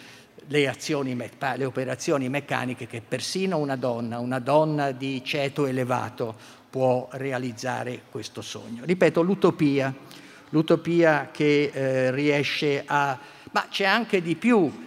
le, 0.48 0.68
azioni, 0.68 1.16
le 1.16 1.64
operazioni 1.64 2.28
meccaniche 2.28 2.86
che 2.86 3.00
persino 3.06 3.58
una 3.58 3.76
donna, 3.76 4.18
una 4.18 4.38
donna 4.38 4.90
di 4.90 5.22
ceto 5.24 5.66
elevato, 5.66 6.34
può 6.68 7.08
realizzare 7.12 8.02
questo 8.10 8.42
sogno. 8.42 8.84
Ripeto, 8.84 9.22
l'utopia, 9.22 9.94
l'utopia 10.50 11.30
che 11.32 11.70
eh, 11.72 12.10
riesce 12.10 12.82
a... 12.84 13.18
ma 13.52 13.66
c'è 13.70 13.84
anche 13.84 14.20
di 14.20 14.36
più 14.36 14.86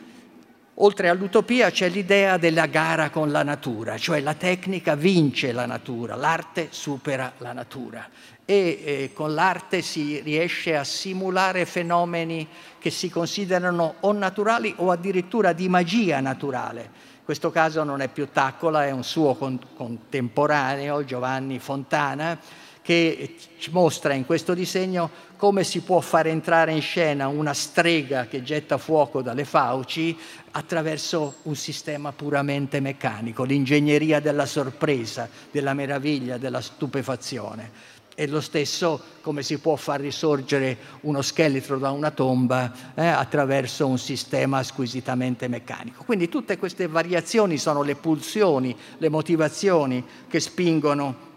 Oltre 0.76 1.10
all'utopia 1.10 1.70
c'è 1.70 1.90
l'idea 1.90 2.38
della 2.38 2.66
gara 2.66 3.12
con 3.12 3.30
la 3.30 3.44
natura, 3.44 3.98
cioè 4.00 4.20
la 4.20 4.34
tecnica 4.34 4.96
vince 4.96 5.52
la 5.52 5.68
natura, 5.68 6.16
l'arte 6.16 6.70
supera 6.72 7.34
la 7.38 7.54
natura 7.54 8.10
e 8.46 8.82
eh, 8.84 9.12
con 9.14 9.34
l'arte 9.34 9.82
si 9.82 10.20
riesce 10.22 10.76
a 10.76 10.84
simulare 10.84 11.66
fenomeni 11.66 12.48
che 12.80 12.90
si 12.90 13.10
considerano 13.10 13.96
o 14.00 14.12
naturali 14.12 14.74
o 14.78 14.92
addirittura 14.92 15.54
di 15.54 15.70
magia 15.70 16.20
naturale. 16.20 16.82
In 16.82 17.24
questo 17.24 17.52
caso 17.52 17.84
non 17.84 18.02
è 18.02 18.08
più 18.08 18.30
Taccola, 18.32 18.86
è 18.86 18.92
un 18.92 19.04
suo 19.04 19.36
contemporaneo, 19.36 21.06
Giovanni 21.06 21.60
Fontana, 21.60 22.38
che 22.82 23.36
ci 23.60 23.70
mostra 23.72 24.14
in 24.14 24.26
questo 24.26 24.54
disegno 24.56 25.30
come 25.38 25.64
si 25.64 25.82
può 25.82 26.00
fare 26.02 26.30
entrare 26.30 26.72
in 26.72 26.82
scena 26.82 27.28
una 27.28 27.54
strega 27.54 28.26
che 28.26 28.42
getta 28.42 28.78
fuoco 28.78 29.22
dalle 29.22 29.46
fauci 29.46 30.18
attraverso 30.52 31.36
un 31.44 31.56
sistema 31.56 32.12
puramente 32.12 32.80
meccanico, 32.80 33.44
l'ingegneria 33.44 34.20
della 34.20 34.46
sorpresa, 34.46 35.30
della 35.52 35.74
meraviglia, 35.74 36.38
della 36.38 36.62
stupefazione. 36.62 37.91
E 38.16 38.28
lo 38.28 38.42
stesso 38.42 39.02
come 39.22 39.42
si 39.44 39.58
può 39.60 39.76
far 39.76 40.00
risorgere 40.00 40.78
uno 41.02 41.22
scheletro 41.22 41.78
da 41.78 41.92
una 41.92 42.12
tomba 42.12 42.72
eh, 42.94 43.06
attraverso 43.06 43.88
un 43.88 43.98
sistema 43.98 44.64
squisitamente 44.64 45.48
meccanico. 45.48 46.04
Quindi 46.04 46.30
tutte 46.30 46.58
queste 46.58 46.88
variazioni 46.88 47.58
sono 47.58 47.82
le 47.84 47.96
pulsioni, 47.96 48.76
le 48.98 49.10
motivazioni 49.10 50.06
che 50.28 50.40
spingono 50.40 51.30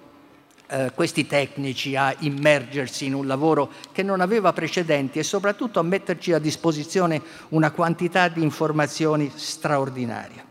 eh, 0.67 0.93
questi 0.95 1.27
tecnici 1.27 1.95
a 1.95 2.15
immergersi 2.21 3.07
in 3.07 3.15
un 3.15 3.27
lavoro 3.27 3.71
che 3.93 4.03
non 4.03 4.21
aveva 4.21 4.53
precedenti 4.53 5.19
e 5.19 5.23
soprattutto 5.23 5.79
a 5.79 5.83
metterci 5.83 6.33
a 6.33 6.39
disposizione 6.39 7.21
una 7.51 7.71
quantità 7.71 8.29
di 8.29 8.43
informazioni 8.43 9.31
straordinaria. 9.35 10.44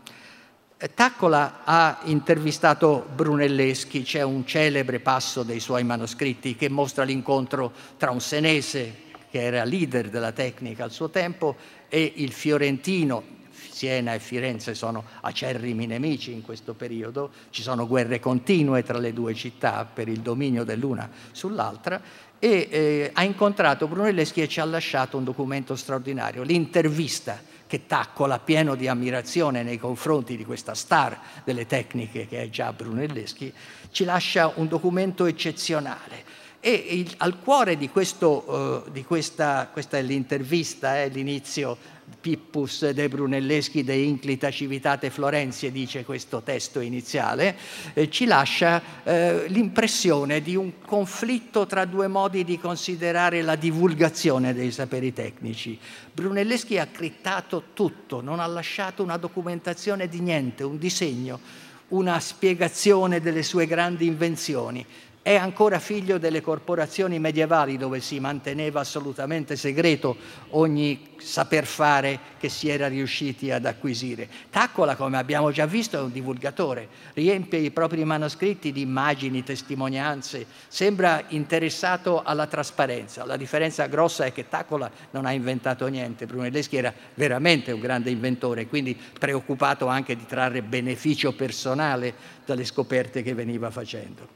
Taccola 0.92 1.60
ha 1.64 2.00
intervistato 2.04 3.06
Brunelleschi, 3.14 4.02
c'è 4.02 4.22
un 4.22 4.44
celebre 4.44 5.00
passo 5.00 5.42
dei 5.42 5.60
suoi 5.60 5.82
manoscritti 5.82 6.56
che 6.56 6.68
mostra 6.68 7.04
l'incontro 7.04 7.72
tra 7.96 8.10
un 8.10 8.20
senese 8.20 9.02
che 9.30 9.40
era 9.40 9.64
leader 9.64 10.10
della 10.10 10.32
tecnica 10.32 10.84
al 10.84 10.90
suo 10.90 11.08
tempo 11.08 11.56
e 11.88 12.12
il 12.16 12.32
fiorentino. 12.32 13.32
Siena 13.70 14.14
e 14.14 14.20
Firenze 14.20 14.74
sono 14.74 15.04
acerrimi 15.22 15.86
nemici 15.86 16.32
in 16.32 16.42
questo 16.42 16.74
periodo, 16.74 17.30
ci 17.50 17.62
sono 17.62 17.88
guerre 17.88 18.20
continue 18.20 18.82
tra 18.82 18.98
le 18.98 19.12
due 19.12 19.34
città 19.34 19.88
per 19.90 20.08
il 20.08 20.20
dominio 20.20 20.64
dell'una 20.64 21.10
sull'altra 21.32 22.00
e 22.38 22.68
eh, 22.70 23.10
ha 23.12 23.24
incontrato 23.24 23.88
Brunelleschi 23.88 24.42
e 24.42 24.48
ci 24.48 24.60
ha 24.60 24.64
lasciato 24.64 25.16
un 25.16 25.24
documento 25.24 25.74
straordinario, 25.76 26.42
l'intervista 26.42 27.40
che 27.74 27.86
Taccola, 27.86 28.38
pieno 28.38 28.76
di 28.76 28.86
ammirazione 28.86 29.64
nei 29.64 29.78
confronti 29.78 30.36
di 30.36 30.44
questa 30.44 30.74
star 30.74 31.18
delle 31.42 31.66
tecniche 31.66 32.28
che 32.28 32.42
è 32.42 32.48
già 32.48 32.72
Brunelleschi, 32.72 33.52
ci 33.90 34.04
lascia 34.04 34.52
un 34.54 34.68
documento 34.68 35.26
eccezionale. 35.26 36.42
E 36.60 36.70
il, 36.72 37.12
al 37.18 37.40
cuore 37.40 37.76
di, 37.76 37.88
questo, 37.88 38.84
uh, 38.86 38.90
di 38.92 39.02
questa, 39.02 39.68
questa 39.72 39.98
è 39.98 40.02
l'intervista, 40.02 40.98
è 40.98 41.08
l'inizio 41.08 41.76
Pippus 42.20 42.90
de 42.90 43.08
Brunelleschi 43.08 43.84
de 43.84 43.94
Inclita 43.94 44.50
Civitate 44.50 45.10
Florenzie, 45.10 45.72
dice 45.72 46.04
questo 46.04 46.42
testo 46.42 46.80
iniziale, 46.80 47.56
eh, 47.92 48.10
ci 48.10 48.24
lascia 48.24 48.82
eh, 49.04 49.44
l'impressione 49.48 50.40
di 50.40 50.56
un 50.56 50.80
conflitto 50.80 51.66
tra 51.66 51.84
due 51.84 52.06
modi 52.06 52.44
di 52.44 52.58
considerare 52.58 53.42
la 53.42 53.56
divulgazione 53.56 54.54
dei 54.54 54.70
saperi 54.70 55.12
tecnici. 55.12 55.78
Brunelleschi 56.12 56.78
ha 56.78 56.86
crittato 56.86 57.64
tutto, 57.74 58.20
non 58.20 58.40
ha 58.40 58.46
lasciato 58.46 59.02
una 59.02 59.16
documentazione 59.16 60.08
di 60.08 60.20
niente, 60.20 60.62
un 60.62 60.78
disegno, 60.78 61.40
una 61.88 62.18
spiegazione 62.20 63.20
delle 63.20 63.42
sue 63.42 63.66
grandi 63.66 64.06
invenzioni 64.06 64.84
è 65.24 65.36
ancora 65.36 65.78
figlio 65.78 66.18
delle 66.18 66.42
corporazioni 66.42 67.18
medievali 67.18 67.78
dove 67.78 68.00
si 68.00 68.20
manteneva 68.20 68.80
assolutamente 68.80 69.56
segreto 69.56 70.14
ogni 70.50 71.12
saper 71.16 71.64
fare 71.64 72.18
che 72.38 72.50
si 72.50 72.68
era 72.68 72.88
riusciti 72.88 73.50
ad 73.50 73.64
acquisire. 73.64 74.28
Taccola, 74.50 74.96
come 74.96 75.16
abbiamo 75.16 75.50
già 75.50 75.64
visto, 75.64 75.96
è 75.96 76.02
un 76.02 76.12
divulgatore, 76.12 76.88
riempie 77.14 77.58
i 77.58 77.70
propri 77.70 78.04
manoscritti 78.04 78.70
di 78.70 78.82
immagini, 78.82 79.42
testimonianze, 79.42 80.44
sembra 80.68 81.24
interessato 81.28 82.22
alla 82.22 82.46
trasparenza. 82.46 83.24
La 83.24 83.38
differenza 83.38 83.86
grossa 83.86 84.26
è 84.26 84.32
che 84.32 84.50
Taccola 84.50 84.90
non 85.12 85.24
ha 85.24 85.32
inventato 85.32 85.86
niente, 85.86 86.26
Brunelleschi 86.26 86.76
era 86.76 86.92
veramente 87.14 87.72
un 87.72 87.80
grande 87.80 88.10
inventore, 88.10 88.66
quindi 88.66 88.94
preoccupato 89.18 89.86
anche 89.86 90.16
di 90.16 90.26
trarre 90.26 90.60
beneficio 90.60 91.32
personale 91.32 92.12
dalle 92.44 92.66
scoperte 92.66 93.22
che 93.22 93.32
veniva 93.32 93.70
facendo. 93.70 94.28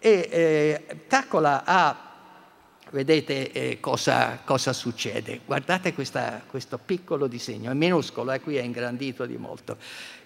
E 0.00 0.28
eh, 0.30 1.04
Taccola 1.06 1.62
ha 1.64 2.10
Vedete 2.92 3.52
eh, 3.52 3.78
cosa, 3.78 4.40
cosa, 4.44 4.72
succede? 4.72 5.42
Guardate 5.46 5.94
questa, 5.94 6.42
questo 6.44 6.76
piccolo 6.76 7.28
disegno, 7.28 7.70
è 7.70 7.74
minuscolo, 7.74 8.32
eh, 8.32 8.40
qui 8.40 8.56
è 8.56 8.62
ingrandito 8.62 9.26
di 9.26 9.36
molto. 9.36 9.76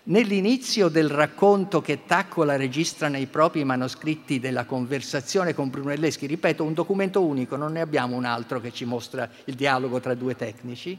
Nell'inizio 0.04 0.88
del 0.88 1.10
racconto 1.10 1.82
che 1.82 2.06
Taccola 2.06 2.56
registra 2.56 3.08
nei 3.08 3.26
propri 3.26 3.64
manoscritti 3.64 4.40
della 4.40 4.64
conversazione 4.64 5.52
con 5.52 5.68
Brunelleschi, 5.68 6.24
ripeto, 6.24 6.64
un 6.64 6.72
documento 6.72 7.22
unico, 7.22 7.56
non 7.56 7.72
ne 7.72 7.82
abbiamo 7.82 8.16
un 8.16 8.24
altro 8.24 8.60
che 8.60 8.72
ci 8.72 8.86
mostra 8.86 9.28
il 9.44 9.54
dialogo 9.56 10.00
tra 10.00 10.14
due 10.14 10.34
tecnici, 10.34 10.98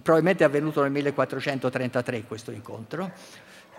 probabilmente 0.00 0.44
è 0.44 0.46
avvenuto 0.46 0.80
nel 0.80 0.92
1433 0.92 2.24
questo 2.24 2.52
incontro, 2.52 3.12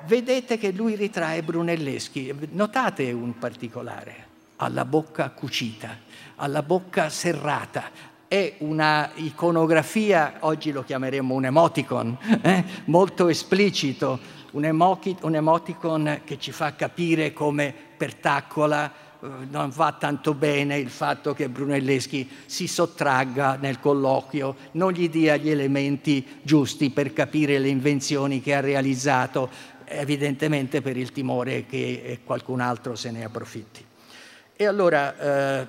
vedete 0.06 0.60
che 0.60 0.72
lui 0.72 0.94
ritrae 0.94 1.42
Brunelleschi. 1.42 2.32
Notate 2.52 3.12
un 3.12 3.40
particolare, 3.40 4.33
ha 4.58 4.70
la 4.70 4.86
bocca 4.86 5.30
cucita 5.32 6.12
alla 6.44 6.64
bocca 6.64 7.10
serrata. 7.10 8.12
È 8.28 8.56
una 8.60 9.12
iconografia, 9.16 10.38
oggi 10.40 10.72
lo 10.72 10.84
chiameremo 10.84 11.34
un 11.34 11.46
emoticon, 11.46 12.18
eh? 12.42 12.64
molto 12.86 13.28
esplicito, 13.28 14.20
un, 14.52 14.66
emochi, 14.66 15.16
un 15.22 15.36
emoticon 15.36 16.22
che 16.24 16.40
ci 16.40 16.52
fa 16.52 16.74
capire 16.74 17.32
come 17.32 17.74
per 17.96 18.16
Taccola 18.16 18.92
eh, 18.92 19.28
non 19.50 19.70
va 19.70 19.96
tanto 20.00 20.34
bene 20.34 20.78
il 20.78 20.90
fatto 20.90 21.36
che 21.36 21.48
Brunelleschi 21.48 22.28
si 22.48 22.66
sottragga 22.66 23.56
nel 23.56 23.80
colloquio, 23.80 24.56
non 24.72 24.92
gli 24.94 25.10
dia 25.10 25.38
gli 25.38 25.52
elementi 25.52 26.26
giusti 26.42 26.90
per 26.90 27.14
capire 27.14 27.60
le 27.60 27.68
invenzioni 27.68 28.42
che 28.42 28.56
ha 28.56 28.62
realizzato, 28.62 29.48
evidentemente 29.86 30.82
per 30.82 30.98
il 30.98 31.12
timore 31.12 31.68
che 31.68 32.22
qualcun 32.24 32.62
altro 32.62 32.96
se 32.96 33.12
ne 33.12 33.24
approfitti. 33.24 33.92
E 34.64 34.68
allora 34.68 35.18
eh, 35.60 35.68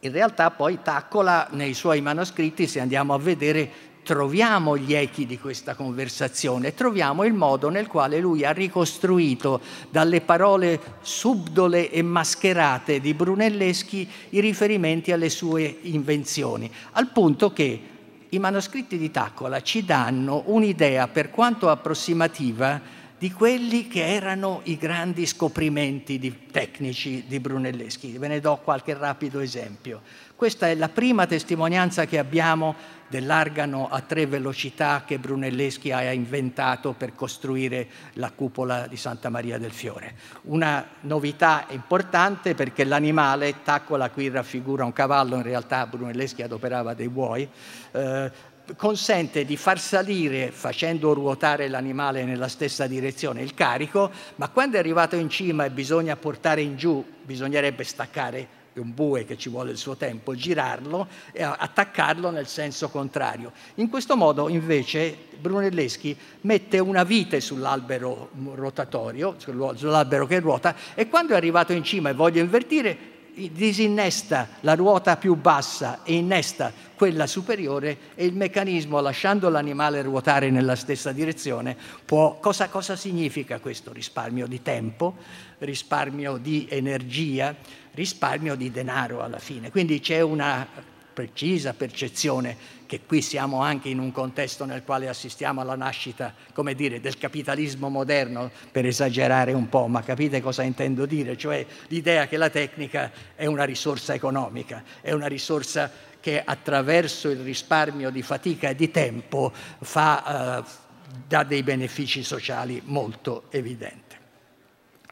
in 0.00 0.12
realtà 0.12 0.50
poi 0.50 0.80
Taccola 0.82 1.48
nei 1.52 1.72
suoi 1.72 2.02
manoscritti, 2.02 2.66
se 2.66 2.80
andiamo 2.80 3.14
a 3.14 3.18
vedere, 3.18 3.70
troviamo 4.02 4.76
gli 4.76 4.92
echi 4.92 5.24
di 5.24 5.38
questa 5.38 5.74
conversazione, 5.74 6.74
troviamo 6.74 7.24
il 7.24 7.32
modo 7.32 7.70
nel 7.70 7.86
quale 7.86 8.20
lui 8.20 8.44
ha 8.44 8.50
ricostruito 8.50 9.58
dalle 9.88 10.20
parole 10.20 10.78
subdole 11.00 11.90
e 11.90 12.02
mascherate 12.02 13.00
di 13.00 13.14
Brunelleschi 13.14 14.06
i 14.30 14.40
riferimenti 14.40 15.10
alle 15.10 15.30
sue 15.30 15.78
invenzioni, 15.80 16.70
al 16.92 17.08
punto 17.08 17.54
che 17.54 17.80
i 18.28 18.38
manoscritti 18.38 18.98
di 18.98 19.10
Taccola 19.10 19.62
ci 19.62 19.82
danno 19.86 20.42
un'idea, 20.44 21.08
per 21.08 21.30
quanto 21.30 21.70
approssimativa, 21.70 22.98
di 23.20 23.30
quelli 23.32 23.86
che 23.86 24.14
erano 24.14 24.62
i 24.64 24.78
grandi 24.78 25.26
scoprimenti 25.26 26.18
di, 26.18 26.46
tecnici 26.50 27.26
di 27.26 27.38
Brunelleschi. 27.38 28.16
Ve 28.16 28.28
ne 28.28 28.40
do 28.40 28.56
qualche 28.64 28.94
rapido 28.94 29.40
esempio. 29.40 30.00
Questa 30.34 30.68
è 30.68 30.74
la 30.74 30.88
prima 30.88 31.26
testimonianza 31.26 32.06
che 32.06 32.16
abbiamo 32.16 32.74
dell'argano 33.08 33.90
a 33.90 34.00
tre 34.00 34.24
velocità 34.24 35.02
che 35.04 35.18
Brunelleschi 35.18 35.92
ha 35.92 36.12
inventato 36.12 36.94
per 36.94 37.14
costruire 37.14 37.88
la 38.14 38.30
cupola 38.30 38.86
di 38.86 38.96
Santa 38.96 39.28
Maria 39.28 39.58
del 39.58 39.72
Fiore. 39.72 40.14
Una 40.44 40.86
novità 41.00 41.66
importante 41.70 42.54
perché 42.54 42.84
l'animale, 42.84 43.62
Taccola 43.62 44.08
qui 44.08 44.30
raffigura 44.30 44.86
un 44.86 44.94
cavallo, 44.94 45.36
in 45.36 45.42
realtà 45.42 45.86
Brunelleschi 45.86 46.40
adoperava 46.40 46.94
dei 46.94 47.08
buoi, 47.10 47.46
eh, 47.90 48.30
consente 48.76 49.44
di 49.44 49.56
far 49.56 49.78
salire, 49.78 50.50
facendo 50.50 51.12
ruotare 51.12 51.68
l'animale 51.68 52.24
nella 52.24 52.48
stessa 52.48 52.86
direzione, 52.86 53.42
il 53.42 53.54
carico, 53.54 54.10
ma 54.36 54.48
quando 54.48 54.76
è 54.76 54.78
arrivato 54.78 55.16
in 55.16 55.28
cima 55.28 55.64
e 55.64 55.70
bisogna 55.70 56.16
portare 56.16 56.60
in 56.60 56.76
giù, 56.76 57.04
bisognerebbe 57.22 57.84
staccare 57.84 58.58
un 58.74 58.94
bue 58.94 59.24
che 59.24 59.36
ci 59.36 59.48
vuole 59.48 59.72
il 59.72 59.76
suo 59.76 59.96
tempo, 59.96 60.34
girarlo 60.34 61.08
e 61.32 61.42
attaccarlo 61.42 62.30
nel 62.30 62.46
senso 62.46 62.88
contrario. 62.88 63.52
In 63.76 63.88
questo 63.90 64.16
modo 64.16 64.48
invece 64.48 65.16
Brunelleschi 65.38 66.16
mette 66.42 66.78
una 66.78 67.02
vite 67.02 67.40
sull'albero 67.40 68.30
rotatorio, 68.54 69.34
sull'albero 69.38 70.26
che 70.26 70.38
ruota, 70.38 70.74
e 70.94 71.08
quando 71.08 71.34
è 71.34 71.36
arrivato 71.36 71.72
in 71.72 71.82
cima 71.82 72.10
e 72.10 72.14
voglio 72.14 72.40
invertire, 72.40 73.18
disinnesta 73.48 74.48
la 74.60 74.74
ruota 74.74 75.16
più 75.16 75.34
bassa 75.36 76.02
e 76.02 76.14
innesta 76.14 76.72
quella 76.94 77.26
superiore 77.26 77.96
e 78.14 78.26
il 78.26 78.34
meccanismo, 78.34 79.00
lasciando 79.00 79.48
l'animale 79.48 80.02
ruotare 80.02 80.50
nella 80.50 80.76
stessa 80.76 81.12
direzione, 81.12 81.76
può... 82.04 82.38
Cosa, 82.38 82.68
cosa 82.68 82.96
significa 82.96 83.58
questo? 83.58 83.92
Risparmio 83.92 84.46
di 84.46 84.60
tempo, 84.60 85.16
risparmio 85.58 86.36
di 86.36 86.66
energia, 86.68 87.56
risparmio 87.92 88.54
di 88.54 88.70
denaro 88.70 89.22
alla 89.22 89.38
fine. 89.38 89.70
Quindi 89.70 90.00
c'è 90.00 90.20
una 90.20 90.66
precisa 91.12 91.74
percezione 91.74 92.78
che 92.86 93.02
qui 93.06 93.22
siamo 93.22 93.62
anche 93.62 93.88
in 93.88 94.00
un 94.00 94.10
contesto 94.10 94.64
nel 94.64 94.82
quale 94.82 95.08
assistiamo 95.08 95.60
alla 95.60 95.76
nascita, 95.76 96.34
come 96.52 96.74
dire, 96.74 97.00
del 97.00 97.18
capitalismo 97.18 97.88
moderno, 97.88 98.50
per 98.72 98.84
esagerare 98.84 99.52
un 99.52 99.68
po', 99.68 99.86
ma 99.86 100.02
capite 100.02 100.40
cosa 100.40 100.62
intendo 100.62 101.06
dire? 101.06 101.36
Cioè 101.36 101.64
l'idea 101.88 102.26
che 102.26 102.36
la 102.36 102.50
tecnica 102.50 103.12
è 103.36 103.46
una 103.46 103.64
risorsa 103.64 104.12
economica, 104.12 104.82
è 105.00 105.12
una 105.12 105.28
risorsa 105.28 105.90
che 106.18 106.42
attraverso 106.44 107.28
il 107.28 107.40
risparmio 107.40 108.10
di 108.10 108.22
fatica 108.22 108.70
e 108.70 108.74
di 108.74 108.90
tempo 108.90 109.52
fa, 109.52 110.58
eh, 110.58 110.88
dà 111.26 111.44
dei 111.44 111.62
benefici 111.62 112.22
sociali 112.22 112.82
molto 112.84 113.44
evidenti. 113.50 114.09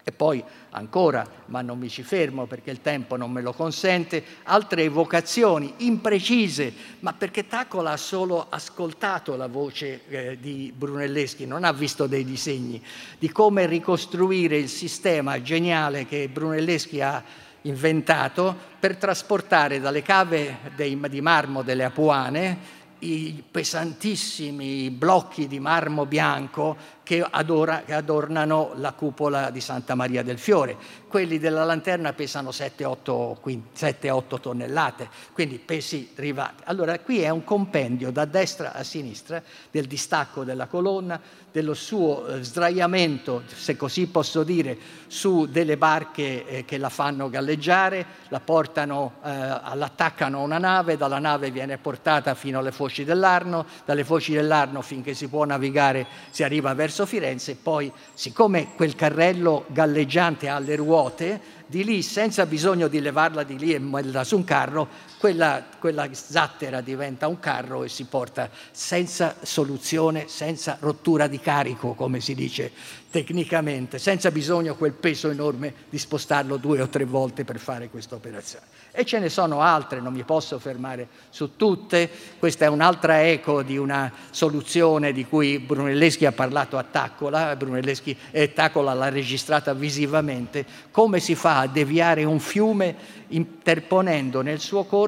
E 0.09 0.13
poi 0.13 0.43
ancora, 0.71 1.29
ma 1.47 1.61
non 1.61 1.79
mi 1.79 1.91
ci 1.91 2.03
fermo 2.03 2.47
perché 2.47 2.71
il 2.71 2.81
tempo 2.81 3.17
non 3.17 3.31
me 3.31 3.43
lo 3.43 3.53
consente, 3.53 4.25
altre 4.45 4.85
evocazioni 4.85 5.75
imprecise, 5.77 6.73
ma 7.01 7.13
perché 7.13 7.47
Taccola 7.47 7.91
ha 7.91 7.97
solo 7.99 8.47
ascoltato 8.49 9.37
la 9.37 9.49
voce 9.49 10.01
eh, 10.09 10.39
di 10.41 10.73
Brunelleschi, 10.75 11.45
non 11.45 11.63
ha 11.63 11.75
visto 11.75 12.07
dei 12.07 12.25
disegni, 12.25 12.83
di 13.19 13.31
come 13.31 13.67
ricostruire 13.67 14.57
il 14.57 14.71
sistema 14.71 15.43
geniale 15.43 16.07
che 16.07 16.27
Brunelleschi 16.31 17.03
ha 17.03 17.23
inventato 17.63 18.57
per 18.81 18.97
trasportare 18.97 19.79
dalle 19.79 20.01
cave 20.01 20.71
dei, 20.75 20.99
di 21.11 21.21
marmo 21.21 21.61
delle 21.61 21.85
Apuane 21.85 22.77
i 23.01 23.45
pesantissimi 23.49 24.91
blocchi 24.91 25.47
di 25.47 25.61
marmo 25.61 26.05
bianco 26.07 26.77
che, 27.09 27.27
adora, 27.29 27.85
che, 27.87 27.95
adornano 27.95 28.73
la 28.75 28.93
cupola 28.93 29.49
di 29.49 29.63
Santa 29.63 29.95
Maria 29.95 30.23
del 30.23 30.39
Fiore. 30.39 30.77
Quelli 31.09 31.39
della 31.39 31.65
lanterna 31.65 32.13
pesano 32.13 32.51
7-8 32.51 34.41
tonnellate, 34.41 35.09
quindi 35.33 35.59
pesi 35.59 36.11
rivati. 36.17 36.65
Allora 36.67 36.99
qui 36.99 37.23
è 37.23 37.31
un 37.31 37.45
compendio 37.45 38.11
da 38.11 38.27
destra 38.27 38.75
a 38.75 38.83
sinistra 38.83 39.43
del 39.71 39.87
distacco 39.87 40.45
della 40.45 40.67
colonna, 40.67 41.19
dello 41.51 41.73
suo 41.73 42.27
eh, 42.27 42.43
sdraiamento, 42.43 43.45
se 43.47 43.75
così 43.75 44.07
posso 44.09 44.43
dire, 44.43 44.77
su 45.07 45.47
delle 45.47 45.79
barche 45.79 46.47
eh, 46.47 46.65
che 46.67 46.77
la 46.77 46.91
fanno 46.91 47.31
galleggiare, 47.31 48.05
la 48.29 48.41
portano, 48.41 49.15
eh, 49.25 49.31
l'attaccano 49.31 50.41
a 50.41 50.43
una 50.43 50.59
nave, 50.59 50.99
dalla 50.99 51.19
nave 51.19 51.51
viene 51.51 51.79
portata 51.79 52.35
fino 52.35 52.59
alle 52.59 52.71
foci 52.71 53.03
dell'Arno, 53.05 53.65
dalle 53.87 54.05
foci 54.05 54.35
dell'Arno 54.35 54.83
finché 54.83 55.15
si 55.15 55.27
può 55.29 55.47
navigare 55.47 56.07
si 56.31 56.43
arriva 56.43 56.75
verso 56.75 56.97
verso 56.99 57.07
Firenze, 57.07 57.55
poi 57.55 57.92
siccome 58.14 58.74
quel 58.74 58.96
carrello 58.96 59.64
galleggiante 59.68 60.49
ha 60.49 60.59
le 60.59 60.74
ruote, 60.74 61.40
di 61.66 61.84
lì 61.84 62.03
senza 62.03 62.46
bisogno 62.46 62.88
di 62.88 63.01
levarla 63.01 63.42
di 63.42 63.59
lì 63.59 63.74
e 63.74 63.78
metterla 63.78 64.24
su 64.24 64.36
un 64.36 64.44
carro, 64.44 64.88
quella, 65.19 65.64
quella 65.79 66.09
zattera 66.12 66.81
diventa 66.81 67.27
un 67.27 67.39
carro 67.41 67.85
e 67.85 67.89
si 67.89 68.05
porta 68.05 68.49
senza 68.71 69.37
soluzione, 69.43 70.29
senza 70.29 70.77
rottura 70.81 71.27
di 71.27 71.41
carico, 71.41 71.95
come 71.95 72.21
si 72.21 72.35
dice 72.35 72.73
tecnicamente, 73.11 73.99
senza 73.99 74.31
bisogno 74.31 74.75
quel 74.75 74.93
peso 74.93 75.31
enorme 75.31 75.73
di 75.89 75.99
spostarlo 75.99 76.57
due 76.59 76.83
o 76.83 76.89
tre 76.89 77.05
volte 77.05 77.45
per 77.45 77.59
fare 77.59 77.89
questa 77.89 78.14
operazione. 78.14 78.66
E 78.93 79.05
ce 79.05 79.19
ne 79.19 79.29
sono 79.29 79.61
altre, 79.61 80.01
non 80.01 80.12
mi 80.12 80.25
posso 80.25 80.59
fermare 80.59 81.09
su 81.31 81.57
tutte. 81.57 82.11
Questa 82.39 82.66
è 82.66 82.69
un'altra 82.69 83.27
eco 83.27 83.62
di 83.62 83.79
una 83.79 84.12
soluzione 84.31 85.12
di 85.12 85.25
cui 85.25 85.59
Brunelleschi 85.59 86.27
ha 86.27 86.33
parlato 86.33 86.77
a 86.77 86.83
Taccola, 86.83 87.57
Brunelleschi 87.57 88.16
e 88.31 88.53
Taccola 88.53 88.93
l'ha 88.93 89.09
registrata 89.09 89.73
visivamente, 89.73 90.66
come 90.91 91.21
si 91.21 91.35
fa 91.35 91.61
a 91.61 91.66
deviare 91.66 92.25
un 92.25 92.41
fiume 92.41 93.16
interponendo 93.29 94.41
nel 94.41 94.59
suo 94.59 94.85
corso 94.85 95.08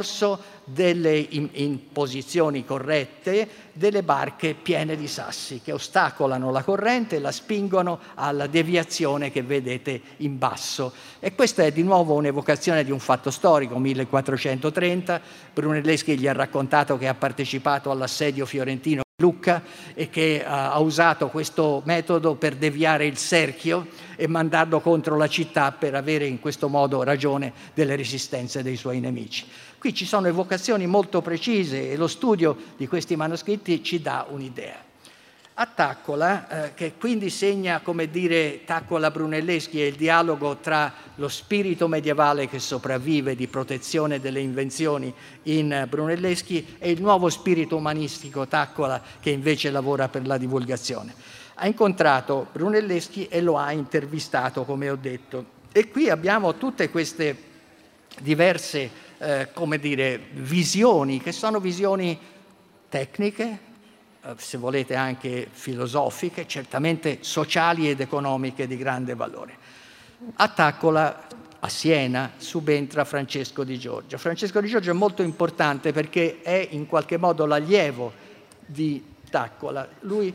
delle 0.65 1.17
in, 1.17 1.49
in, 1.53 1.93
posizioni 1.93 2.65
corrette 2.65 3.49
delle 3.73 4.03
barche 4.03 4.55
piene 4.55 4.97
di 4.97 5.09
sassi 5.09 5.61
che 5.63 5.73
ostacolano 5.73 6.51
la 6.51 6.63
corrente 6.63 7.17
e 7.17 7.19
la 7.19 7.33
spingono 7.33 7.99
alla 8.15 8.47
deviazione 8.47 9.31
che 9.31 9.43
vedete 9.43 10.01
in 10.19 10.39
basso. 10.39 10.93
E 11.19 11.35
questa 11.35 11.65
è 11.65 11.73
di 11.73 11.83
nuovo 11.83 12.15
un'evocazione 12.15 12.85
di 12.85 12.91
un 12.91 13.01
fatto 13.01 13.31
storico, 13.31 13.79
1430. 13.79 15.21
Brunelleschi 15.53 16.19
gli 16.19 16.27
ha 16.29 16.33
raccontato 16.33 16.97
che 16.99 17.09
ha 17.09 17.15
partecipato 17.15 17.91
all'assedio 17.91 18.47
fiorentino 18.47 19.03
Lucca 19.21 19.63
e 19.95 20.09
che 20.09 20.43
ha 20.45 20.79
usato 20.81 21.29
questo 21.29 21.83
metodo 21.85 22.35
per 22.35 22.57
deviare 22.57 23.07
il 23.07 23.17
cerchio 23.17 23.87
e 24.17 24.27
mandarlo 24.27 24.81
contro 24.81 25.17
la 25.17 25.29
città 25.29 25.71
per 25.73 25.95
avere 25.95 26.27
in 26.27 26.41
questo 26.41 26.69
modo 26.69 27.03
ragione 27.03 27.53
delle 27.75 27.95
resistenze 27.97 28.63
dei 28.63 28.77
suoi 28.77 28.99
nemici. 28.99 29.47
Qui 29.81 29.95
ci 29.95 30.05
sono 30.05 30.27
evocazioni 30.27 30.87
molto 30.87 31.23
precise 31.23 31.91
e 31.91 31.97
lo 31.97 32.07
studio 32.07 32.55
di 32.77 32.87
questi 32.87 33.17
manoscritti 33.17 33.83
ci 33.83 34.03
dà 34.03 34.27
un'idea. 34.29 34.77
A 35.55 35.65
Taccola, 35.65 36.67
eh, 36.67 36.75
che 36.75 36.93
quindi 36.99 37.31
segna, 37.31 37.81
come 37.81 38.11
dire, 38.11 38.67
Taccola 38.67 39.11
Brunelleschi 39.11 39.81
e 39.81 39.87
il 39.87 39.95
dialogo 39.95 40.59
tra 40.59 40.93
lo 41.15 41.29
spirito 41.29 41.89
medievale 41.89 42.47
che 42.47 42.59
sopravvive 42.59 43.35
di 43.35 43.47
protezione 43.47 44.21
delle 44.21 44.41
invenzioni 44.41 45.11
in 45.45 45.87
Brunelleschi 45.89 46.77
e 46.79 46.91
il 46.91 47.01
nuovo 47.01 47.31
spirito 47.31 47.77
umanistico 47.77 48.47
Taccola 48.47 49.01
che 49.19 49.31
invece 49.31 49.71
lavora 49.71 50.11
per 50.11 50.27
la 50.27 50.37
divulgazione. 50.37 51.15
Ha 51.55 51.67
incontrato 51.67 52.49
Brunelleschi 52.53 53.29
e 53.29 53.41
lo 53.41 53.57
ha 53.57 53.73
intervistato, 53.73 54.65
come 54.65 54.91
ho 54.91 54.97
detto. 55.01 55.59
E 55.73 55.89
qui 55.89 56.11
abbiamo 56.11 56.59
tutte 56.59 56.91
queste 56.91 57.49
diverse, 58.21 59.09
eh, 59.21 59.49
come 59.53 59.79
dire, 59.79 60.19
visioni, 60.33 61.21
che 61.21 61.33
sono 61.33 61.61
visioni 61.61 62.19
tecniche, 62.89 63.59
eh, 64.23 64.35
se 64.37 64.57
volete 64.57 64.95
anche 64.95 65.47
filosofiche, 65.51 66.47
certamente 66.47 67.19
sociali 67.21 67.91
ed 67.91 68.01
economiche 68.01 68.67
di 68.67 68.79
grande 68.79 69.15
valore. 69.15 69.55
A 70.37 70.49
Taccola, 70.49 71.27
a 71.61 71.69
Siena, 71.69 72.33
subentra 72.39 73.05
Francesco 73.05 73.63
di 73.63 73.79
Giorgio. 73.79 74.17
Francesco 74.17 74.59
di 74.61 74.69
Giorgio 74.69 74.91
è 74.91 74.95
molto 74.95 75.23
importante 75.23 75.93
perché 75.93 76.41
è 76.41 76.69
in 76.71 76.87
qualche 76.87 77.19
modo 77.19 77.45
l'allievo 77.45 78.13
di 78.65 79.05
Taccola. 79.29 79.87
Lui 80.01 80.33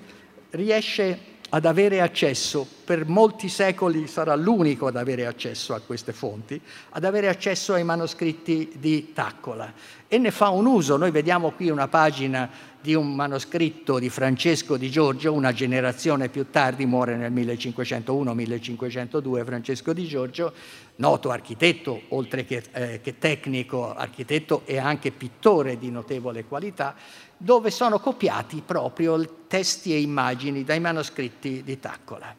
riesce 0.52 1.34
ad 1.50 1.66
avere 1.66 2.02
accesso, 2.02 2.68
per 2.84 3.08
molti 3.08 3.50
secoli 3.50 4.08
sarà 4.08 4.36
l'unico 4.36 4.88
ad 4.88 4.96
avere 4.96 5.26
accesso 5.26 5.74
a 5.74 5.80
queste 5.80 6.12
fonti, 6.12 6.60
ad 6.90 7.04
avere 7.04 7.30
accesso 7.30 7.74
ai 7.74 7.84
manoscritti 7.84 8.74
di 8.78 9.14
Taccola 9.14 9.72
e 10.08 10.18
ne 10.18 10.32
fa 10.32 10.50
un 10.50 10.66
uso. 10.66 10.98
Noi 10.98 11.12
vediamo 11.12 11.52
qui 11.52 11.70
una 11.70 11.88
pagina 11.88 12.50
di 12.86 12.94
un 12.94 13.16
manoscritto 13.16 13.98
di 13.98 14.10
Francesco 14.10 14.78
di 14.78 14.92
Giorgio, 14.92 15.34
una 15.34 15.52
generazione 15.52 16.30
più 16.30 16.52
tardi, 16.52 16.86
muore 16.86 17.16
nel 17.16 17.34
1501-1502 17.34 19.44
Francesco 19.44 19.92
di 19.92 20.06
Giorgio, 20.06 20.54
noto 20.98 21.32
architetto, 21.32 22.00
oltre 22.10 22.46
che, 22.46 22.62
eh, 22.72 23.02
che 23.02 23.18
tecnico 23.18 23.92
architetto 23.94 24.62
e 24.66 24.78
anche 24.78 25.10
pittore 25.10 25.80
di 25.80 25.90
notevole 25.90 26.46
qualità, 26.46 26.94
dove 27.38 27.72
sono 27.72 28.00
copiati 28.00 28.62
proprio 28.66 29.44
testi 29.48 29.94
e 29.94 30.02
immagini 30.02 30.64
dai 30.64 30.80
manoscritti 30.80 31.64
di 31.64 31.80
Taccola 31.80 32.34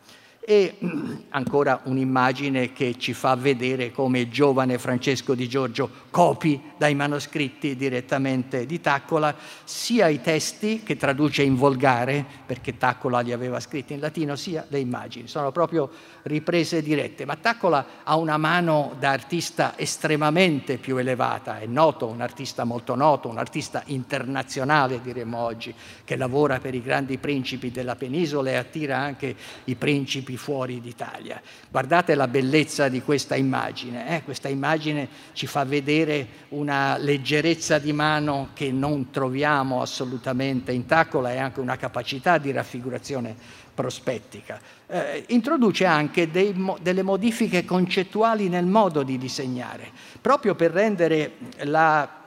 e 0.49 0.78
ancora 1.30 1.80
un'immagine 1.82 2.72
che 2.72 2.97
ci 2.99 3.12
fa 3.12 3.34
vedere 3.34 3.90
come 3.90 4.20
il 4.20 4.30
giovane 4.30 4.78
Francesco 4.78 5.34
di 5.34 5.49
Giorgio 5.49 5.90
copi 6.11 6.62
dai 6.78 6.94
manoscritti 6.94 7.74
direttamente 7.74 8.64
di 8.64 8.80
Taccola 8.80 9.34
sia 9.64 10.07
i 10.07 10.20
testi 10.20 10.84
che 10.84 10.97
traduce 10.97 11.42
in 11.42 11.57
volgare, 11.57 12.24
perché 12.47 12.76
Taccola 12.76 13.20
li 13.20 13.32
aveva 13.32 13.59
scritti 13.59 13.92
in 13.92 14.01
latino, 14.01 14.36
sia 14.36 14.64
le 14.68 14.78
immagini. 14.78 15.26
Sono 15.26 15.51
proprio 15.51 15.90
riprese 16.22 16.80
dirette, 16.80 17.24
ma 17.24 17.34
Taccola 17.36 17.86
ha 18.05 18.16
una 18.16 18.36
mano 18.36 18.94
da 19.01 19.11
artista 19.11 19.76
estremamente 19.76 20.78
più 20.78 20.97
elevata, 20.97 21.59
è 21.59 21.66
noto, 21.66 22.07
un 22.07 22.20
artista 22.20 22.62
molto 22.62 22.94
noto, 22.94 23.28
un 23.28 23.38
artista 23.38 23.82
internazionale 23.86 25.01
diremmo 25.03 25.38
oggi, 25.38 25.74
che 26.05 26.16
lavora 26.16 26.61
per 26.61 26.74
i 26.74 26.82
grandi 26.82 27.18
principi 27.18 27.72
della 27.72 27.97
penisola 27.97 28.51
e 28.51 28.55
attira 28.55 28.99
anche 28.99 29.34
i 29.64 29.74
principi 29.74 30.36
fuori 30.37 30.80
d'Italia. 30.80 31.41
Guardate 31.70 32.14
la 32.14 32.28
bellezza 32.28 32.89
di 32.89 33.03
questa 33.03 33.37
immagine, 33.37 34.16
eh? 34.16 34.22
questa 34.22 34.49
immagine 34.49 35.09
ci 35.32 35.47
fa 35.47 35.64
vedere 35.64 36.26
una 36.51 36.97
leggerezza 36.97 37.78
di 37.78 37.93
mano 37.93 38.51
che 38.55 38.70
non 38.70 39.11
troviamo 39.11 39.82
assolutamente 39.82 40.72
in 40.72 40.87
Taccola 40.87 41.32
e 41.32 41.39
anche 41.39 41.61
una 41.61 41.76
capacità 41.76 42.39
di 42.39 42.53
raffigurazione 42.53 43.34
prospettica. 43.74 44.59
Eh, 44.87 45.24
introduce 45.28 45.84
anche 45.84 46.30
dei, 46.30 46.55
delle 46.80 47.03
modifiche 47.03 47.64
concettuali 47.64 48.49
nel 48.49 48.66
modo 48.66 49.03
di 49.03 49.18
disegnare, 49.18 49.91
proprio 50.20 50.55
per 50.55 50.70
rendere 50.70 51.32
la 51.64 52.24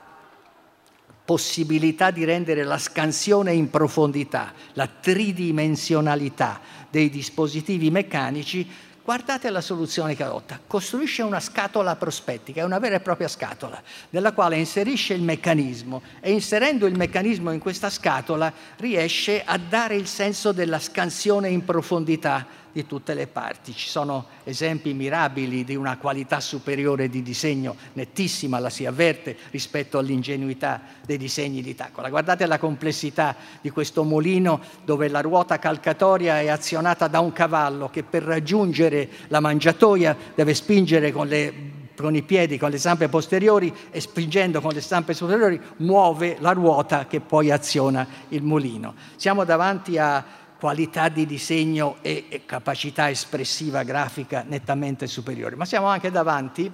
possibilità 1.30 2.10
di 2.10 2.24
rendere 2.24 2.64
la 2.64 2.76
scansione 2.76 3.52
in 3.52 3.70
profondità, 3.70 4.52
la 4.72 4.88
tridimensionalità 4.88 6.60
dei 6.90 7.08
dispositivi 7.08 7.88
meccanici, 7.88 8.68
guardate 9.04 9.48
la 9.50 9.60
soluzione 9.60 10.16
che 10.16 10.24
adotta. 10.24 10.58
Costruisce 10.66 11.22
una 11.22 11.38
scatola 11.38 11.94
prospettica, 11.94 12.62
è 12.62 12.64
una 12.64 12.80
vera 12.80 12.96
e 12.96 13.00
propria 13.00 13.28
scatola, 13.28 13.80
nella 14.10 14.32
quale 14.32 14.56
inserisce 14.56 15.14
il 15.14 15.22
meccanismo 15.22 16.02
e 16.18 16.32
inserendo 16.32 16.86
il 16.86 16.96
meccanismo 16.96 17.52
in 17.52 17.60
questa 17.60 17.90
scatola 17.90 18.52
riesce 18.78 19.44
a 19.44 19.56
dare 19.56 19.94
il 19.94 20.08
senso 20.08 20.50
della 20.50 20.80
scansione 20.80 21.48
in 21.48 21.64
profondità 21.64 22.44
di 22.72 22.86
tutte 22.86 23.14
le 23.14 23.26
parti. 23.26 23.74
Ci 23.74 23.88
sono 23.88 24.26
esempi 24.44 24.92
mirabili 24.94 25.64
di 25.64 25.74
una 25.74 25.98
qualità 25.98 26.40
superiore 26.40 27.08
di 27.08 27.22
disegno, 27.22 27.76
nettissima 27.94 28.58
la 28.58 28.70
si 28.70 28.86
avverte 28.86 29.36
rispetto 29.50 29.98
all'ingenuità 29.98 30.80
dei 31.04 31.18
disegni 31.18 31.62
di 31.62 31.74
Taccola. 31.74 32.08
Guardate 32.08 32.46
la 32.46 32.58
complessità 32.58 33.36
di 33.60 33.70
questo 33.70 34.04
mulino 34.04 34.60
dove 34.84 35.08
la 35.08 35.20
ruota 35.20 35.58
calcatoria 35.58 36.40
è 36.40 36.48
azionata 36.48 37.08
da 37.08 37.20
un 37.20 37.32
cavallo 37.32 37.88
che 37.90 38.02
per 38.02 38.22
raggiungere 38.22 39.08
la 39.28 39.40
mangiatoia 39.40 40.16
deve 40.34 40.54
spingere 40.54 41.12
con 41.12 41.26
le 41.26 41.78
con 42.00 42.16
i 42.16 42.22
piedi, 42.22 42.58
con 42.58 42.70
le 42.70 42.78
zampe 42.78 43.08
posteriori 43.08 43.72
e 43.90 44.00
spingendo 44.00 44.60
con 44.60 44.72
le 44.72 44.80
zampe 44.80 45.12
superiori 45.14 45.60
muove 45.78 46.36
la 46.40 46.52
ruota 46.52 47.06
che 47.06 47.20
poi 47.20 47.50
aziona 47.50 48.06
il 48.28 48.42
mulino. 48.42 48.94
Siamo 49.16 49.44
davanti 49.44 49.98
a 49.98 50.24
qualità 50.60 51.08
di 51.08 51.24
disegno 51.24 51.96
e 52.02 52.42
capacità 52.44 53.08
espressiva 53.08 53.82
grafica 53.82 54.44
nettamente 54.46 55.06
superiori, 55.06 55.56
ma 55.56 55.64
siamo 55.64 55.86
anche 55.86 56.10
davanti 56.10 56.70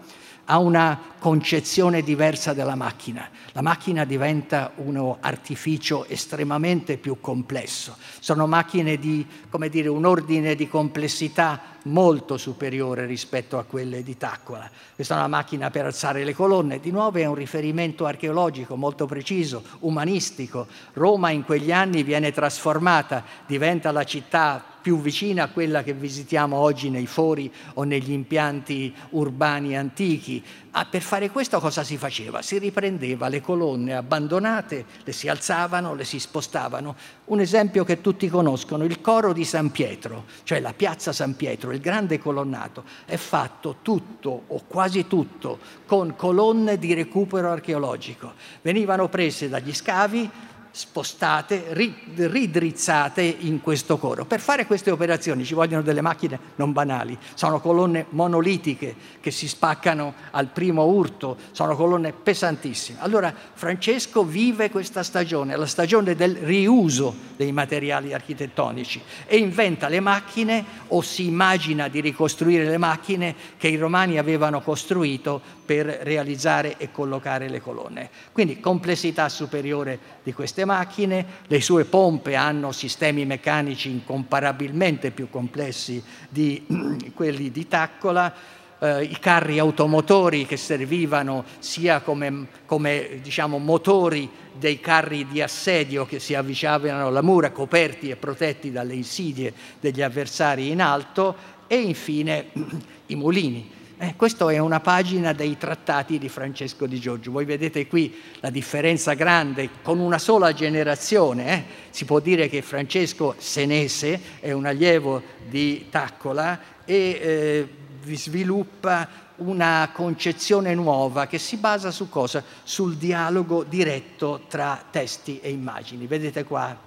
a 0.47 0.59
una 0.59 1.15
concezione 1.19 2.03
diversa 2.03 2.53
della 2.53 2.75
macchina. 2.75 3.29
La 3.53 3.63
macchina 3.63 4.05
diventa 4.05 4.73
un 4.77 5.17
artificio 5.21 6.07
estremamente 6.07 6.99
più 6.99 7.21
complesso. 7.21 7.97
Sono 8.21 8.47
macchine 8.47 8.99
di, 8.99 9.27
come 9.49 9.69
dire, 9.69 9.89
un 9.89 10.05
ordine 10.05 10.55
di 10.55 10.69
complessità 10.69 11.75
molto 11.85 12.37
superiore 12.37 13.07
rispetto 13.07 13.59
a 13.59 13.65
quelle 13.65 14.03
di 14.03 14.17
Taccola. 14.17 14.69
Questa 14.95 15.15
è 15.15 15.19
una 15.19 15.29
macchina 15.29 15.71
per 15.71 15.87
alzare 15.87 16.25
le 16.25 16.35
colonne, 16.35 16.81
di 16.81 16.91
nuovo 16.91 17.19
è 17.19 17.25
un 17.25 17.35
riferimento 17.35 18.07
archeologico 18.07 18.77
molto 18.77 19.07
preciso, 19.07 19.63
umanistico. 19.81 20.67
Roma 20.93 21.31
in 21.31 21.45
quegli 21.45 21.73
anni 21.73 22.03
viene 22.03 22.33
trasformata, 22.33 23.25
diventa 23.47 23.91
la 23.91 24.05
città 24.05 24.76
più 24.87 25.01
vicina 25.01 25.43
a 25.43 25.49
quella 25.49 25.83
che 25.83 25.95
visitiamo 25.95 26.55
oggi 26.55 26.91
nei 26.91 27.09
fori 27.09 27.53
o 27.75 27.83
negli 27.83 28.13
impianti 28.13 28.95
urbani 29.11 29.77
antichi. 29.77 30.41
Ah, 30.71 30.85
per 30.85 31.03
fare 31.03 31.29
questo 31.29 31.59
cosa 31.59 31.83
si 31.83 31.97
faceva? 31.97 32.41
Si 32.41 32.57
riprendeva 32.59 33.27
le 33.27 33.41
colonne 33.41 33.97
abbandonate, 33.97 34.85
le 35.03 35.11
si 35.11 35.27
alzavano, 35.27 35.97
le 35.97 36.05
si 36.05 36.21
spostavano. 36.21 36.95
Un 37.25 37.41
esempio 37.41 37.83
che 37.83 38.01
tutti 38.01 38.29
conoscono, 38.29 38.85
il 38.85 39.01
coro 39.01 39.33
di 39.33 39.45
San 39.45 39.73
Pietro, 39.73 40.27
cioè 40.45 40.61
la 40.61 40.73
piazza 40.73 41.13
San 41.13 41.35
Pietro, 41.35 41.73
il 41.73 41.81
grande 41.81 42.21
colonnato, 42.21 42.85
è 43.07 43.17
fatto 43.17 43.79
tutto 43.83 44.45
o 44.47 44.63
quasi 44.69 45.09
tutto 45.09 45.59
con 45.85 46.15
colonne 46.15 46.79
di 46.79 46.95
recupero 46.95 47.51
archeologico. 47.51 48.35
Venivano 48.63 49.09
prese 49.09 49.49
dagli 49.49 49.75
scavi, 49.75 50.31
spostate, 50.77 51.69
ridrizzate 51.73 53.23
in 53.23 53.63
questo 53.63 53.97
coro. 53.97 54.27
Per 54.27 54.41
fare 54.41 54.67
queste 54.67 54.91
operazioni 54.91 55.43
ci 55.43 55.55
vogliono 55.55 55.81
delle 55.81 56.03
macchine 56.03 56.39
non 56.57 56.73
banali, 56.73 57.17
sono 57.33 57.61
colonne 57.61 58.05
monolitiche 58.11 58.95
che 59.19 59.31
si 59.31 59.49
spaccano 59.49 60.13
al 60.33 60.49
primo 60.49 60.85
urto, 60.85 61.39
sono 61.53 61.75
colonne 61.77 62.13
pesantissime. 62.13 62.99
Allora 63.01 63.35
Francesco 63.55 64.23
vive 64.23 64.69
questa 64.69 65.03
stagione, 65.03 65.57
la 65.57 65.65
stagione 65.65 66.15
del 66.15 66.37
riuso 66.37 67.15
dei 67.37 67.53
materiali 67.53 68.13
architettonici 68.13 69.01
e 69.25 69.39
inventa 69.39 69.89
le 69.89 70.01
macchine 70.01 70.63
o 70.89 71.01
si 71.01 71.25
immagina 71.25 71.89
di 71.89 72.01
ricostruire 72.01 72.69
le 72.69 72.77
macchine 72.77 73.35
che 73.57 73.69
i 73.69 73.77
romani 73.77 74.19
avevano 74.19 74.61
costruito 74.61 75.41
per 75.65 75.87
realizzare 76.03 76.77
e 76.77 76.91
collocare 76.93 77.49
le 77.49 77.63
colonne. 77.63 78.11
Quindi 78.31 78.61
complessità 78.61 79.29
superiore 79.31 79.99
di 80.23 80.35
queste 80.35 80.65
macchine, 80.67 81.25
le 81.47 81.63
sue 81.63 81.87
pompe 81.87 82.35
hanno 82.35 82.73
sistemi 82.73 83.25
meccanici 83.25 83.89
incomparabilmente 83.89 85.11
più 85.13 85.31
complessi 85.31 86.03
di 86.29 86.67
quelli 87.15 87.51
di 87.51 87.67
Taccola, 87.67 88.35
eh, 88.79 89.05
i 89.05 89.19
carri 89.19 89.59
automotori 89.59 90.45
che 90.45 90.59
servivano 90.59 91.45
sia 91.59 92.01
come, 92.01 92.49
come 92.67 93.21
diciamo, 93.23 93.57
motori 93.57 94.29
dei 94.53 94.81
carri 94.81 95.27
di 95.27 95.41
assedio 95.41 96.05
che 96.05 96.19
si 96.19 96.35
avvicinavano 96.35 97.07
alla 97.07 97.23
mura, 97.23 97.51
coperti 97.51 98.11
e 98.11 98.17
protetti 98.17 98.71
dalle 98.71 98.95
insidie 98.95 99.53
degli 99.81 100.03
avversari 100.03 100.69
in 100.71 100.83
alto, 100.83 101.35
e 101.67 101.77
infine 101.77 102.51
i 103.07 103.15
mulini 103.15 103.71
eh, 103.99 104.15
questa 104.15 104.51
è 104.51 104.59
una 104.59 104.81
pagina 104.81 105.33
dei 105.33 105.57
trattati 105.57 106.19
di 106.19 106.29
Francesco 106.29 106.87
di 106.87 107.01
Giorgio. 107.01 107.31
Voi 107.31 107.47
vedete 107.47 107.87
qui 107.87 108.15
la 108.41 108.51
differenza 108.51 109.15
grande 109.15 109.71
con 109.83 110.01
una 110.01 110.19
sola 110.19 110.53
generazione. 110.53 111.49
Eh? 111.49 111.65
Si 111.91 112.05
può 112.05 112.21
dire 112.21 112.49
che 112.49 112.61
Francesco 112.61 113.35
Senese 113.39 114.21
è 114.41 114.53
un 114.53 114.67
allievo 114.67 115.23
di 115.49 115.87
Taccola 115.89 116.61
e 116.85 116.95
eh, 116.95 117.69
sviluppa 118.15 119.25
una 119.37 119.91
concezione 119.93 120.75
nuova 120.75 121.27
che 121.27 121.39
si 121.39 121.57
basa 121.57 121.91
su 121.91 122.11
cosa? 122.11 122.45
Sul 122.65 122.97
dialogo 122.97 123.65
diretto 123.65 124.45
tra 124.47 124.83
testi 124.91 125.41
e 125.41 125.51
immagini. 125.51 126.07
Vedete 126.07 126.45
qua 126.45 126.85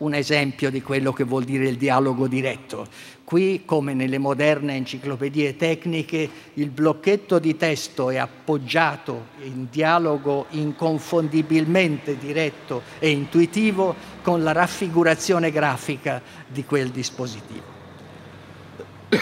un 0.00 0.14
esempio 0.14 0.70
di 0.70 0.82
quello 0.82 1.12
che 1.12 1.24
vuol 1.24 1.44
dire 1.44 1.68
il 1.68 1.76
dialogo 1.76 2.26
diretto. 2.26 2.86
Qui, 3.30 3.62
come 3.64 3.94
nelle 3.94 4.18
moderne 4.18 4.74
enciclopedie 4.74 5.54
tecniche, 5.54 6.28
il 6.54 6.68
blocchetto 6.70 7.38
di 7.38 7.56
testo 7.56 8.10
è 8.10 8.16
appoggiato 8.16 9.26
in 9.42 9.68
dialogo 9.70 10.46
inconfondibilmente 10.48 12.18
diretto 12.18 12.82
e 12.98 13.10
intuitivo 13.10 13.94
con 14.22 14.42
la 14.42 14.50
raffigurazione 14.50 15.52
grafica 15.52 16.20
di 16.44 16.64
quel 16.64 16.88
dispositivo. 16.90 17.62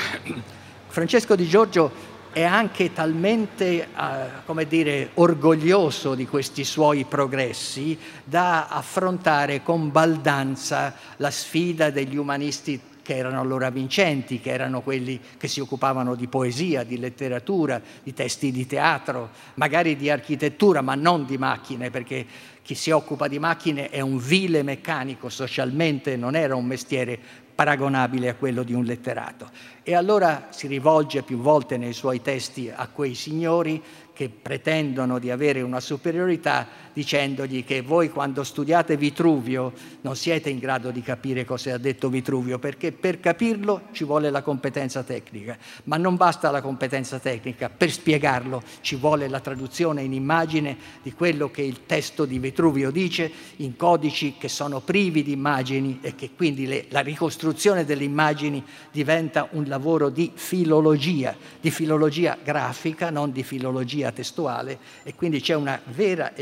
Francesco 0.88 1.36
Di 1.36 1.46
Giorgio 1.46 1.92
è 2.32 2.44
anche 2.44 2.94
talmente 2.94 3.88
uh, 3.94 4.64
dire, 4.66 5.10
orgoglioso 5.14 6.14
di 6.14 6.26
questi 6.26 6.64
suoi 6.64 7.04
progressi 7.04 7.98
da 8.24 8.68
affrontare 8.68 9.62
con 9.62 9.90
baldanza 9.90 10.94
la 11.16 11.30
sfida 11.30 11.90
degli 11.90 12.16
umanisti 12.16 12.80
che 13.08 13.16
erano 13.16 13.40
allora 13.40 13.70
vincenti, 13.70 14.38
che 14.38 14.50
erano 14.50 14.82
quelli 14.82 15.18
che 15.38 15.48
si 15.48 15.60
occupavano 15.60 16.14
di 16.14 16.26
poesia, 16.26 16.84
di 16.84 16.98
letteratura, 16.98 17.80
di 18.02 18.12
testi 18.12 18.52
di 18.52 18.66
teatro, 18.66 19.30
magari 19.54 19.96
di 19.96 20.10
architettura, 20.10 20.82
ma 20.82 20.94
non 20.94 21.24
di 21.24 21.38
macchine, 21.38 21.88
perché 21.88 22.26
chi 22.60 22.74
si 22.74 22.90
occupa 22.90 23.26
di 23.26 23.38
macchine 23.38 23.88
è 23.88 24.00
un 24.00 24.18
vile 24.18 24.62
meccanico, 24.62 25.30
socialmente 25.30 26.16
non 26.16 26.36
era 26.36 26.54
un 26.54 26.66
mestiere 26.66 27.18
paragonabile 27.54 28.28
a 28.28 28.34
quello 28.34 28.62
di 28.62 28.74
un 28.74 28.84
letterato. 28.84 29.48
E 29.82 29.94
allora 29.94 30.48
si 30.50 30.66
rivolge 30.66 31.22
più 31.22 31.38
volte 31.38 31.78
nei 31.78 31.94
suoi 31.94 32.20
testi 32.20 32.70
a 32.70 32.88
quei 32.88 33.14
signori 33.14 33.82
che 34.12 34.28
pretendono 34.28 35.18
di 35.18 35.30
avere 35.30 35.62
una 35.62 35.80
superiorità 35.80 36.68
dicendogli 36.98 37.64
che 37.64 37.80
voi 37.80 38.10
quando 38.10 38.42
studiate 38.42 38.96
Vitruvio 38.96 39.72
non 40.00 40.16
siete 40.16 40.50
in 40.50 40.58
grado 40.58 40.90
di 40.90 41.00
capire 41.00 41.44
cosa 41.44 41.74
ha 41.74 41.78
detto 41.78 42.08
Vitruvio, 42.08 42.58
perché 42.58 42.90
per 42.90 43.20
capirlo 43.20 43.82
ci 43.92 44.02
vuole 44.02 44.30
la 44.30 44.42
competenza 44.42 45.04
tecnica, 45.04 45.56
ma 45.84 45.96
non 45.96 46.16
basta 46.16 46.50
la 46.50 46.60
competenza 46.60 47.20
tecnica, 47.20 47.70
per 47.70 47.92
spiegarlo 47.92 48.64
ci 48.80 48.96
vuole 48.96 49.28
la 49.28 49.38
traduzione 49.38 50.02
in 50.02 50.12
immagine 50.12 50.76
di 51.00 51.12
quello 51.12 51.52
che 51.52 51.62
il 51.62 51.86
testo 51.86 52.24
di 52.24 52.40
Vitruvio 52.40 52.90
dice 52.90 53.30
in 53.58 53.76
codici 53.76 54.34
che 54.36 54.48
sono 54.48 54.80
privi 54.80 55.22
di 55.22 55.30
immagini 55.30 56.00
e 56.02 56.16
che 56.16 56.30
quindi 56.34 56.66
le, 56.66 56.86
la 56.88 57.00
ricostruzione 57.00 57.84
delle 57.84 58.02
immagini 58.02 58.60
diventa 58.90 59.46
un 59.52 59.66
lavoro 59.68 60.08
di 60.08 60.32
filologia, 60.34 61.36
di 61.60 61.70
filologia 61.70 62.36
grafica, 62.42 63.10
non 63.10 63.30
di 63.30 63.44
filologia 63.44 64.10
testuale 64.10 64.80
e 65.04 65.14
quindi 65.14 65.40
c'è 65.40 65.54
una 65.54 65.80
vera 65.84 66.32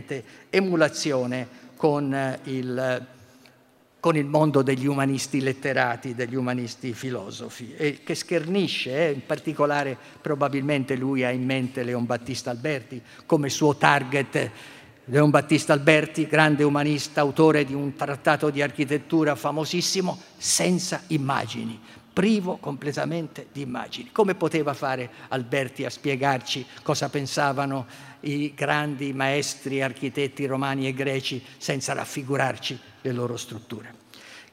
evidente 0.00 0.24
emulazione 0.48 1.48
con 1.76 2.12
eh, 2.12 2.40
il, 2.44 3.06
con 4.00 4.16
il 4.16 4.26
mondo 4.26 4.62
degli 4.62 4.86
umanisti 4.86 5.40
letterati, 5.40 6.14
degli 6.14 6.34
umanisti 6.34 6.92
filosofi, 6.92 7.74
e 7.76 8.00
che 8.02 8.14
schernisce, 8.14 9.08
eh, 9.08 9.12
in 9.12 9.24
particolare 9.26 9.96
probabilmente 10.20 10.96
lui 10.96 11.24
ha 11.24 11.30
in 11.30 11.44
mente 11.44 11.82
Leon 11.82 12.06
Battista 12.06 12.50
Alberti 12.50 13.00
come 13.26 13.48
suo 13.48 13.76
target. 13.76 14.50
Leon 15.06 15.30
Battista 15.30 15.72
Alberti, 15.72 16.26
grande 16.26 16.62
umanista, 16.62 17.20
autore 17.20 17.64
di 17.64 17.74
un 17.74 17.96
trattato 17.96 18.48
di 18.50 18.62
architettura 18.62 19.34
famosissimo, 19.34 20.16
senza 20.36 21.02
immagini, 21.08 21.80
privo 22.12 22.56
completamente 22.56 23.46
di 23.52 23.62
immagini. 23.62 24.10
Come 24.12 24.34
poteva 24.34 24.74
fare 24.74 25.10
Alberti 25.28 25.84
a 25.84 25.90
spiegarci 25.90 26.66
cosa 26.82 27.08
pensavano 27.08 27.86
i 28.20 28.52
grandi 28.54 29.12
maestri 29.12 29.82
architetti 29.82 30.46
romani 30.46 30.86
e 30.86 30.92
greci 30.92 31.42
senza 31.56 31.92
raffigurarci 31.92 32.78
le 33.02 33.12
loro 33.12 33.36
strutture? 33.36 33.94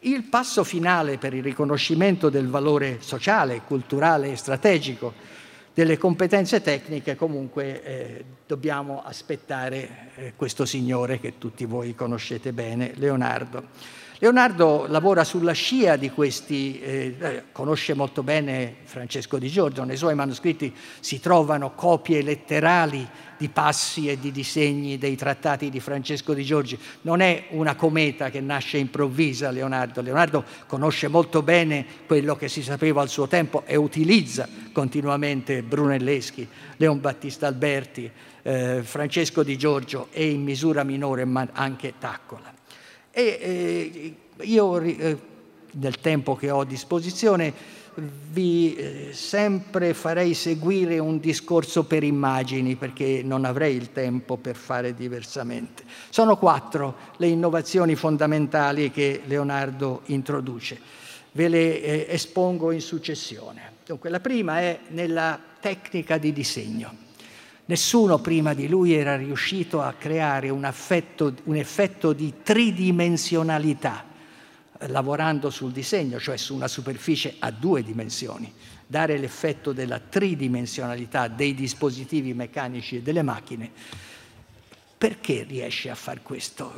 Il 0.02 0.24
passo 0.24 0.64
finale 0.64 1.18
per 1.18 1.34
il 1.34 1.44
riconoscimento 1.44 2.30
del 2.30 2.48
valore 2.48 2.98
sociale, 3.02 3.62
culturale 3.66 4.32
e 4.32 4.36
strategico 4.36 5.14
delle 5.74 5.98
competenze 5.98 6.62
tecniche, 6.62 7.16
comunque 7.16 7.84
eh, 7.84 8.26
dobbiamo 8.48 9.04
aspettare 9.04 10.10
eh, 10.16 10.34
questo 10.36 10.66
signore 10.66 11.20
che 11.20 11.38
tutti 11.38 11.66
voi 11.66 11.94
conoscete 11.94 12.54
bene, 12.54 12.94
Leonardo. 12.96 13.66
Leonardo 14.20 14.88
lavora 14.88 15.24
sulla 15.24 15.52
scia 15.52 15.96
di 15.96 16.10
questi, 16.10 16.82
eh, 16.82 17.16
eh, 17.20 17.44
conosce 17.52 17.94
molto 17.94 18.24
bene 18.24 18.78
Francesco 18.84 19.38
di 19.38 19.48
Giorgio, 19.48 19.84
nei 19.84 19.96
suoi 19.96 20.16
manoscritti 20.16 20.74
si 21.00 21.20
trovano 21.20 21.76
copie 21.76 22.24
letterali 22.24 23.08
di 23.38 23.48
passi 23.50 24.10
e 24.10 24.20
di 24.20 24.32
disegni 24.32 24.98
dei 24.98 25.16
trattati 25.16 25.70
di 25.70 25.80
Francesco 25.80 26.34
di 26.34 26.44
Giorgi. 26.44 26.80
Non 27.02 27.20
è 27.20 27.46
una 27.50 27.76
cometa 27.76 28.32
che 28.32 28.42
nasce 28.42 28.80
improvvisa 28.80 29.52
Leonardo. 29.52 30.02
Leonardo 30.02 30.44
conosce 30.66 31.08
molto 31.08 31.44
bene 31.44 31.86
quello 32.08 32.36
che 32.36 32.48
si 32.48 32.64
sapeva 32.64 33.04
al 33.04 33.10
suo 33.10 33.28
tempo 33.28 33.62
e 33.68 33.76
utilizza 33.76 34.50
continuamente 34.72 35.62
Brunelleschi, 35.62 36.48
Leon 36.78 37.00
Battista 37.00 37.46
Alberti, 37.46 38.10
eh, 38.42 38.82
Francesco 38.82 39.44
di 39.44 39.56
Giorgio 39.60 40.08
e 40.10 40.28
in 40.28 40.42
misura 40.42 40.82
minore 40.84 41.28
anche 41.54 41.94
Taccola. 42.00 42.57
E 43.18 43.40
eh, 44.38 44.44
io 44.44 44.80
eh, 44.80 45.18
nel 45.72 46.00
tempo 46.00 46.36
che 46.36 46.52
ho 46.52 46.60
a 46.60 46.66
disposizione 46.66 47.52
vi 48.30 48.76
eh, 48.76 49.10
sempre 49.12 49.96
farei 49.96 50.36
seguire 50.36 51.00
un 51.00 51.20
discorso 51.20 51.86
per 51.86 52.04
immagini 52.04 52.76
perché 52.76 53.24
non 53.24 53.44
avrei 53.44 53.76
il 53.76 53.92
tempo 53.92 54.38
per 54.38 54.56
fare 54.56 54.94
diversamente. 54.94 55.84
Sono 56.10 56.38
quattro 56.38 56.96
le 57.18 57.26
innovazioni 57.26 57.96
fondamentali 57.96 58.92
che 58.92 59.22
Leonardo 59.26 60.02
introduce. 60.06 60.80
Ve 61.32 61.48
le 61.48 61.82
eh, 61.82 62.06
espongo 62.10 62.70
in 62.70 62.82
successione. 62.82 63.78
Dunque, 63.84 64.12
la 64.12 64.20
prima 64.20 64.60
è 64.60 64.80
nella 64.90 65.40
tecnica 65.60 66.20
di 66.20 66.32
disegno. 66.32 67.07
Nessuno 67.68 68.20
prima 68.20 68.54
di 68.54 68.70
lui 68.70 68.94
era 68.94 69.18
riuscito 69.18 69.82
a 69.82 69.94
creare 69.94 70.50
un, 70.50 70.64
affetto, 70.64 71.34
un 71.46 71.58
effetto 71.58 72.14
di 72.14 72.36
tridimensionalità 72.42 74.06
lavorando 74.88 75.50
sul 75.50 75.74
disegno, 75.74 76.18
cioè 76.18 76.38
su 76.38 76.56
una 76.56 76.70
superficie 76.70 77.36
a 77.40 77.52
due 77.52 77.84
dimensioni. 77.84 78.54
Dare 78.86 79.18
l'effetto 79.18 79.74
della 79.74 80.00
tridimensionalità 80.00 81.28
dei 81.28 81.54
dispositivi 81.54 82.34
meccanici 82.34 82.98
e 82.98 83.02
delle 83.02 83.22
macchine. 83.22 83.70
Perché 84.98 85.44
riesce 85.44 85.90
a 85.90 85.96
fare 85.96 86.22
questo? 86.24 86.74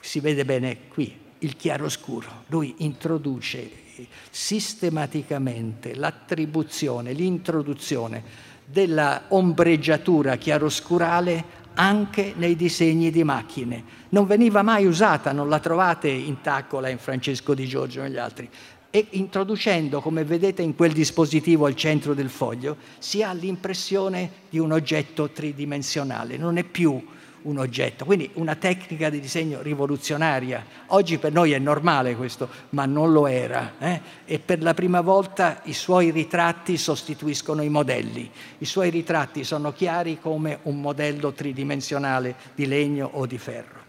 Si 0.00 0.18
vede 0.18 0.44
bene 0.44 0.88
qui, 0.88 1.16
il 1.38 1.54
chiaroscuro. 1.56 2.42
Lui 2.48 2.74
introduce 2.78 3.82
sistematicamente 4.30 5.94
l'attribuzione, 5.94 7.12
l'introduzione 7.12 8.52
della 8.64 9.24
ombreggiatura 9.28 10.36
chiaroscurale 10.36 11.62
anche 11.74 12.34
nei 12.36 12.56
disegni 12.56 13.10
di 13.10 13.24
macchine. 13.24 13.84
Non 14.10 14.26
veniva 14.26 14.62
mai 14.62 14.86
usata, 14.86 15.32
non 15.32 15.48
la 15.48 15.58
trovate 15.58 16.08
in 16.08 16.40
Taccola, 16.40 16.88
in 16.88 16.98
Francesco 16.98 17.54
Di 17.54 17.66
Giorgio 17.66 18.00
e 18.00 18.02
negli 18.04 18.18
altri. 18.18 18.48
E 18.90 19.06
introducendo, 19.10 20.00
come 20.00 20.22
vedete 20.22 20.62
in 20.62 20.76
quel 20.76 20.92
dispositivo 20.92 21.66
al 21.66 21.74
centro 21.74 22.14
del 22.14 22.30
foglio, 22.30 22.76
si 22.98 23.24
ha 23.24 23.32
l'impressione 23.32 24.30
di 24.48 24.60
un 24.60 24.70
oggetto 24.70 25.30
tridimensionale, 25.30 26.36
non 26.36 26.58
è 26.58 26.62
più 26.62 27.04
un 27.44 27.58
oggetto. 27.58 28.04
Quindi 28.04 28.30
una 28.34 28.54
tecnica 28.54 29.10
di 29.10 29.20
disegno 29.20 29.62
rivoluzionaria. 29.62 30.64
Oggi 30.88 31.18
per 31.18 31.32
noi 31.32 31.52
è 31.52 31.58
normale 31.58 32.16
questo, 32.16 32.48
ma 32.70 32.86
non 32.86 33.12
lo 33.12 33.26
era. 33.26 33.74
Eh? 33.78 34.00
E 34.24 34.38
per 34.38 34.62
la 34.62 34.74
prima 34.74 35.00
volta 35.00 35.60
i 35.64 35.72
suoi 35.72 36.10
ritratti 36.10 36.76
sostituiscono 36.76 37.62
i 37.62 37.68
modelli. 37.68 38.30
I 38.58 38.64
suoi 38.64 38.90
ritratti 38.90 39.44
sono 39.44 39.72
chiari 39.72 40.18
come 40.20 40.58
un 40.62 40.80
modello 40.80 41.32
tridimensionale 41.32 42.34
di 42.54 42.66
legno 42.66 43.08
o 43.12 43.26
di 43.26 43.38
ferro. 43.38 43.82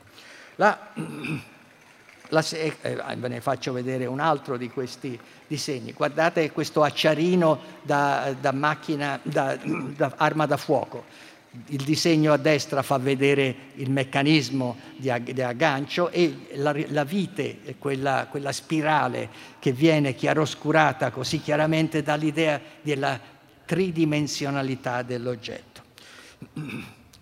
La, 0.56 0.92
la, 2.30 2.46
eh, 2.50 2.76
ve 3.18 3.28
ne 3.28 3.42
faccio 3.42 3.74
vedere 3.74 4.06
un 4.06 4.20
altro 4.20 4.58
di 4.58 4.70
questi 4.70 5.18
disegni. 5.48 5.94
Guardate 5.94 6.52
questo 6.52 6.84
acciarino 6.84 7.60
da, 7.82 8.36
da 8.40 8.52
macchina, 8.52 9.20
da, 9.22 9.58
da 9.64 10.14
arma 10.18 10.46
da 10.46 10.58
fuoco 10.58 11.24
il 11.68 11.84
disegno 11.84 12.34
a 12.34 12.38
destra 12.38 12.82
fa 12.82 12.98
vedere 12.98 13.56
il 13.76 13.90
meccanismo 13.90 14.78
di, 14.98 15.10
aggancio 15.10 16.10
e 16.10 16.48
la, 16.54 16.76
la 16.88 17.04
vite, 17.04 17.60
quella, 17.78 18.28
quella, 18.30 18.52
spirale 18.52 19.30
che 19.60 19.72
viene 19.72 20.16
chiaroscurata 20.16 21.12
così 21.12 21.42
chiaramente 21.42 22.02
dall'idea 22.02 22.60
della 22.82 23.20
tridimensionalità 23.66 25.02
dell'oggetto. 25.02 25.82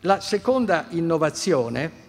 La 0.01 0.19
seconda 0.19 0.87
innovazione, 0.89 2.01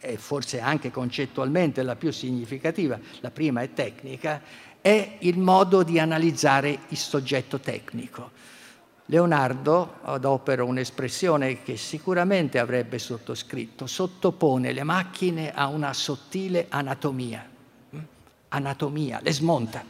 e 0.00 0.16
forse 0.16 0.60
anche 0.60 0.90
concettualmente 0.90 1.82
la 1.82 1.96
più 1.96 2.12
significativa, 2.12 2.98
la 3.20 3.30
prima 3.30 3.62
è 3.62 3.72
tecnica, 3.72 4.40
è 4.80 5.16
il 5.20 5.38
modo 5.38 5.82
di 5.82 5.98
analizzare 5.98 6.78
il 6.88 6.96
soggetto 6.96 7.58
tecnico. 7.58 8.30
Leonardo 9.06 9.94
adopera 10.02 10.64
un'espressione 10.64 11.62
che 11.62 11.76
sicuramente 11.76 12.58
avrebbe 12.58 12.98
sottoscritto, 12.98 13.86
sottopone 13.86 14.72
le 14.72 14.84
macchine 14.84 15.52
a 15.52 15.66
una 15.66 15.92
sottile 15.92 16.66
anatomia, 16.68 17.46
anatomia, 18.48 19.20
le 19.22 19.32
smonta. 19.32 19.84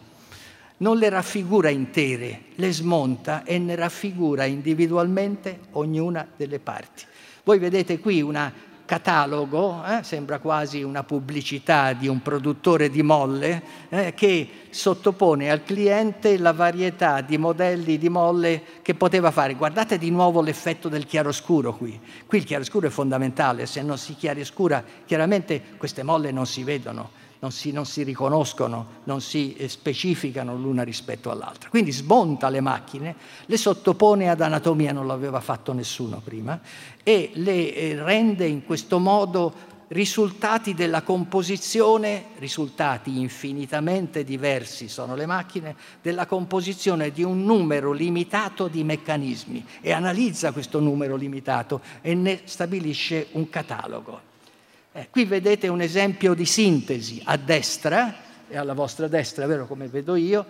Non 0.78 0.96
le 0.96 1.08
raffigura 1.10 1.68
intere, 1.68 2.46
le 2.56 2.72
smonta 2.72 3.44
e 3.44 3.58
ne 3.58 3.76
raffigura 3.76 4.44
individualmente 4.44 5.60
ognuna 5.72 6.26
delle 6.34 6.58
parti. 6.58 7.04
Voi 7.44 7.58
vedete 7.58 8.00
qui 8.00 8.20
una 8.20 8.52
catalogo, 8.92 9.82
eh, 9.86 10.02
sembra 10.02 10.38
quasi 10.38 10.82
una 10.82 11.02
pubblicità 11.02 11.94
di 11.94 12.08
un 12.08 12.20
produttore 12.20 12.90
di 12.90 13.02
molle, 13.02 13.62
eh, 13.88 14.12
che 14.12 14.66
sottopone 14.68 15.50
al 15.50 15.64
cliente 15.64 16.36
la 16.36 16.52
varietà 16.52 17.22
di 17.22 17.38
modelli 17.38 17.96
di 17.96 18.10
molle 18.10 18.62
che 18.82 18.94
poteva 18.94 19.30
fare. 19.30 19.54
Guardate 19.54 19.96
di 19.96 20.10
nuovo 20.10 20.42
l'effetto 20.42 20.90
del 20.90 21.06
chiaroscuro 21.06 21.74
qui. 21.74 21.98
Qui 22.26 22.36
il 22.36 22.44
chiaroscuro 22.44 22.88
è 22.88 22.90
fondamentale, 22.90 23.64
se 23.64 23.80
non 23.80 23.96
si 23.96 24.14
chiaroscura 24.14 24.84
chiaramente 25.06 25.62
queste 25.78 26.02
molle 26.02 26.30
non 26.30 26.44
si 26.44 26.62
vedono 26.62 27.21
non 27.42 27.50
si, 27.50 27.72
non 27.72 27.86
si 27.86 28.04
riconoscono, 28.04 29.00
non 29.04 29.20
si 29.20 29.54
eh, 29.54 29.68
specificano 29.68 30.56
l'una 30.56 30.84
rispetto 30.84 31.28
all'altra. 31.28 31.70
Quindi 31.70 31.90
smonta 31.90 32.48
le 32.48 32.60
macchine, 32.60 33.16
le 33.46 33.56
sottopone 33.56 34.30
ad 34.30 34.40
anatomia, 34.40 34.92
non 34.92 35.08
l'aveva 35.08 35.40
fatto 35.40 35.72
nessuno 35.72 36.20
prima, 36.22 36.60
e 37.02 37.32
le 37.34 37.74
eh, 37.74 38.00
rende 38.00 38.46
in 38.46 38.64
questo 38.64 39.00
modo 39.00 39.70
risultati 39.88 40.72
della 40.72 41.02
composizione, 41.02 42.26
risultati 42.38 43.18
infinitamente 43.18 44.22
diversi 44.22 44.88
sono 44.88 45.16
le 45.16 45.26
macchine, 45.26 45.74
della 46.00 46.26
composizione 46.26 47.10
di 47.10 47.24
un 47.24 47.42
numero 47.42 47.90
limitato 47.90 48.68
di 48.68 48.84
meccanismi 48.84 49.66
e 49.80 49.90
analizza 49.90 50.52
questo 50.52 50.78
numero 50.78 51.16
limitato 51.16 51.80
e 52.02 52.14
ne 52.14 52.42
stabilisce 52.44 53.26
un 53.32 53.50
catalogo. 53.50 54.30
Eh, 54.94 55.08
qui 55.10 55.24
vedete 55.24 55.68
un 55.68 55.80
esempio 55.80 56.34
di 56.34 56.44
sintesi 56.44 57.22
a 57.24 57.38
destra, 57.38 58.14
e 58.46 58.58
alla 58.58 58.74
vostra 58.74 59.08
destra, 59.08 59.46
vero 59.46 59.66
come 59.66 59.86
vedo 59.88 60.16
io, 60.16 60.44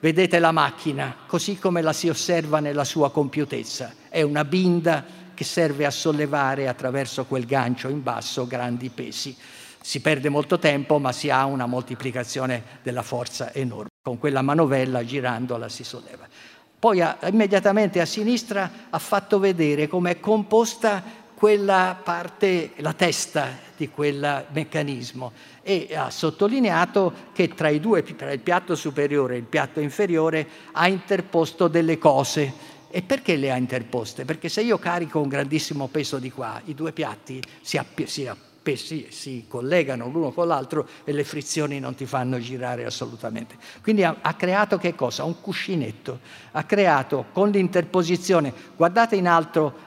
vedete 0.00 0.40
la 0.40 0.50
macchina, 0.50 1.14
così 1.28 1.58
come 1.58 1.80
la 1.80 1.92
si 1.92 2.08
osserva 2.08 2.58
nella 2.58 2.82
sua 2.82 3.12
compiutezza. 3.12 3.94
È 4.08 4.20
una 4.22 4.44
binda 4.44 5.04
che 5.32 5.44
serve 5.44 5.86
a 5.86 5.92
sollevare 5.92 6.66
attraverso 6.66 7.24
quel 7.26 7.46
gancio 7.46 7.88
in 7.88 8.02
basso 8.02 8.48
grandi 8.48 8.88
pesi. 8.88 9.36
Si 9.80 10.00
perde 10.00 10.28
molto 10.28 10.58
tempo, 10.58 10.98
ma 10.98 11.12
si 11.12 11.30
ha 11.30 11.44
una 11.44 11.66
moltiplicazione 11.66 12.62
della 12.82 13.02
forza 13.02 13.52
enorme. 13.52 13.90
Con 14.02 14.18
quella 14.18 14.42
manovella 14.42 15.04
girandola 15.04 15.68
si 15.68 15.84
solleva. 15.84 16.26
Poi 16.76 17.02
immediatamente 17.30 18.00
a 18.00 18.06
sinistra 18.06 18.70
ha 18.90 18.98
fatto 18.98 19.38
vedere 19.38 19.86
come 19.86 20.10
è 20.10 20.20
composta 20.20 21.22
quella 21.44 22.00
parte, 22.02 22.70
la 22.76 22.94
testa 22.94 23.50
di 23.76 23.90
quel 23.90 24.46
meccanismo 24.50 25.32
e 25.60 25.90
ha 25.94 26.08
sottolineato 26.08 27.12
che 27.34 27.48
tra, 27.48 27.68
i 27.68 27.80
due, 27.80 28.02
tra 28.02 28.32
il 28.32 28.40
piatto 28.40 28.74
superiore 28.74 29.34
e 29.34 29.38
il 29.40 29.44
piatto 29.44 29.80
inferiore 29.80 30.48
ha 30.72 30.88
interposto 30.88 31.68
delle 31.68 31.98
cose. 31.98 32.50
E 32.88 33.02
perché 33.02 33.36
le 33.36 33.52
ha 33.52 33.58
interposte? 33.58 34.24
Perché 34.24 34.48
se 34.48 34.62
io 34.62 34.78
carico 34.78 35.20
un 35.20 35.28
grandissimo 35.28 35.88
peso 35.88 36.18
di 36.18 36.30
qua, 36.30 36.62
i 36.64 36.74
due 36.74 36.92
piatti 36.92 37.42
si, 37.60 37.76
app- 37.76 38.04
si, 38.04 38.26
app- 38.26 38.70
si, 38.72 39.08
si 39.10 39.44
collegano 39.46 40.08
l'uno 40.08 40.32
con 40.32 40.48
l'altro 40.48 40.88
e 41.04 41.12
le 41.12 41.24
frizioni 41.24 41.78
non 41.78 41.94
ti 41.94 42.06
fanno 42.06 42.38
girare 42.38 42.86
assolutamente. 42.86 43.56
Quindi 43.82 44.02
ha, 44.02 44.16
ha 44.22 44.32
creato 44.32 44.78
che 44.78 44.94
cosa? 44.94 45.24
Un 45.24 45.42
cuscinetto. 45.42 46.20
Ha 46.52 46.64
creato 46.64 47.26
con 47.32 47.50
l'interposizione, 47.50 48.50
guardate 48.76 49.16
in 49.16 49.28
alto 49.28 49.83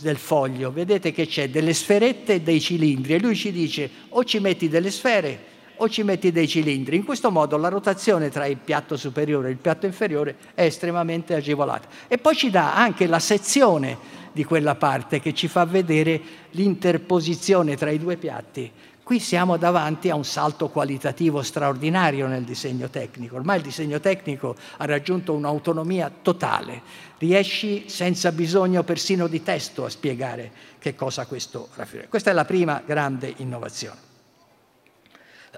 del 0.00 0.16
foglio, 0.16 0.70
vedete 0.72 1.12
che 1.12 1.26
c'è 1.26 1.48
delle 1.48 1.74
sferette 1.74 2.34
e 2.34 2.40
dei 2.40 2.60
cilindri 2.60 3.14
e 3.14 3.20
lui 3.20 3.34
ci 3.34 3.52
dice 3.52 3.90
o 4.10 4.24
ci 4.24 4.38
metti 4.38 4.68
delle 4.68 4.90
sfere 4.90 5.56
o 5.76 5.88
ci 5.88 6.02
metti 6.02 6.32
dei 6.32 6.48
cilindri. 6.48 6.96
In 6.96 7.04
questo 7.04 7.30
modo 7.30 7.56
la 7.56 7.68
rotazione 7.68 8.30
tra 8.30 8.46
il 8.46 8.56
piatto 8.56 8.96
superiore 8.96 9.48
e 9.48 9.52
il 9.52 9.58
piatto 9.58 9.86
inferiore 9.86 10.36
è 10.54 10.62
estremamente 10.62 11.34
agevolata. 11.34 11.88
E 12.08 12.18
poi 12.18 12.34
ci 12.34 12.50
dà 12.50 12.74
anche 12.74 13.06
la 13.06 13.18
sezione 13.18 13.96
di 14.32 14.44
quella 14.44 14.74
parte 14.74 15.20
che 15.20 15.34
ci 15.34 15.48
fa 15.48 15.64
vedere 15.64 16.20
l'interposizione 16.50 17.76
tra 17.76 17.90
i 17.90 17.98
due 17.98 18.16
piatti 18.16 18.70
Qui 19.08 19.20
siamo 19.20 19.56
davanti 19.56 20.10
a 20.10 20.14
un 20.14 20.24
salto 20.26 20.68
qualitativo 20.68 21.40
straordinario 21.40 22.26
nel 22.26 22.44
disegno 22.44 22.90
tecnico. 22.90 23.36
Ormai 23.36 23.56
il 23.56 23.62
disegno 23.62 24.00
tecnico 24.00 24.54
ha 24.76 24.84
raggiunto 24.84 25.32
un'autonomia 25.32 26.12
totale. 26.20 26.82
Riesci 27.16 27.88
senza 27.88 28.32
bisogno 28.32 28.82
persino 28.82 29.26
di 29.26 29.42
testo 29.42 29.86
a 29.86 29.88
spiegare 29.88 30.52
che 30.78 30.94
cosa 30.94 31.24
questo 31.24 31.68
raffigura. 31.74 32.08
Questa 32.08 32.28
è 32.28 32.34
la 32.34 32.44
prima 32.44 32.82
grande 32.84 33.32
innovazione. 33.38 33.98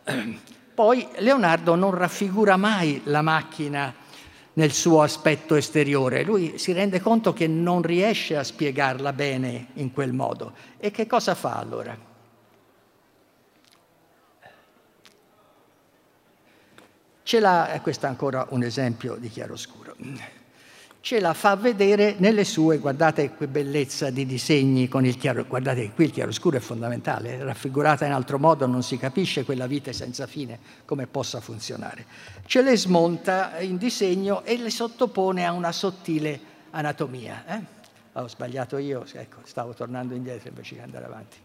Poi 0.72 1.08
Leonardo 1.16 1.74
non 1.74 1.90
raffigura 1.90 2.56
mai 2.56 3.00
la 3.06 3.20
macchina 3.20 3.92
nel 4.52 4.70
suo 4.70 5.02
aspetto 5.02 5.56
esteriore. 5.56 6.22
Lui 6.22 6.56
si 6.56 6.70
rende 6.70 7.00
conto 7.00 7.32
che 7.32 7.48
non 7.48 7.82
riesce 7.82 8.36
a 8.36 8.44
spiegarla 8.44 9.12
bene 9.12 9.70
in 9.72 9.92
quel 9.92 10.12
modo. 10.12 10.52
E 10.78 10.92
che 10.92 11.08
cosa 11.08 11.34
fa 11.34 11.56
allora? 11.56 12.09
Ce 17.30 17.38
l'ha, 17.38 17.78
questo 17.80 18.06
è 18.06 18.08
ancora 18.08 18.44
un 18.50 18.64
esempio 18.64 19.14
di 19.14 19.28
chiaroscuro, 19.28 19.94
ce 21.00 21.20
la 21.20 21.32
fa 21.32 21.54
vedere 21.54 22.16
nelle 22.18 22.42
sue, 22.42 22.78
guardate 22.78 23.36
che 23.36 23.46
bellezza 23.46 24.10
di 24.10 24.26
disegni 24.26 24.88
con 24.88 25.06
il 25.06 25.16
chiaro, 25.16 25.44
guardate 25.46 25.82
che 25.82 25.92
qui 25.92 26.06
il 26.06 26.10
chiaroscuro 26.10 26.56
è 26.56 26.60
fondamentale, 26.60 27.40
raffigurata 27.44 28.04
in 28.04 28.10
altro 28.10 28.40
modo 28.40 28.66
non 28.66 28.82
si 28.82 28.96
capisce 28.96 29.44
quella 29.44 29.68
vite 29.68 29.92
senza 29.92 30.26
fine 30.26 30.58
come 30.84 31.06
possa 31.06 31.38
funzionare. 31.38 32.04
Ce 32.46 32.62
le 32.62 32.76
smonta 32.76 33.60
in 33.60 33.76
disegno 33.76 34.42
e 34.42 34.56
le 34.56 34.70
sottopone 34.70 35.46
a 35.46 35.52
una 35.52 35.70
sottile 35.70 36.40
anatomia. 36.70 37.44
Eh? 37.46 37.64
Ho 38.14 38.26
sbagliato 38.26 38.76
io, 38.76 39.04
ecco, 39.12 39.42
stavo 39.44 39.72
tornando 39.72 40.16
indietro 40.16 40.48
invece 40.48 40.74
di 40.74 40.80
andare 40.80 41.04
avanti. 41.04 41.36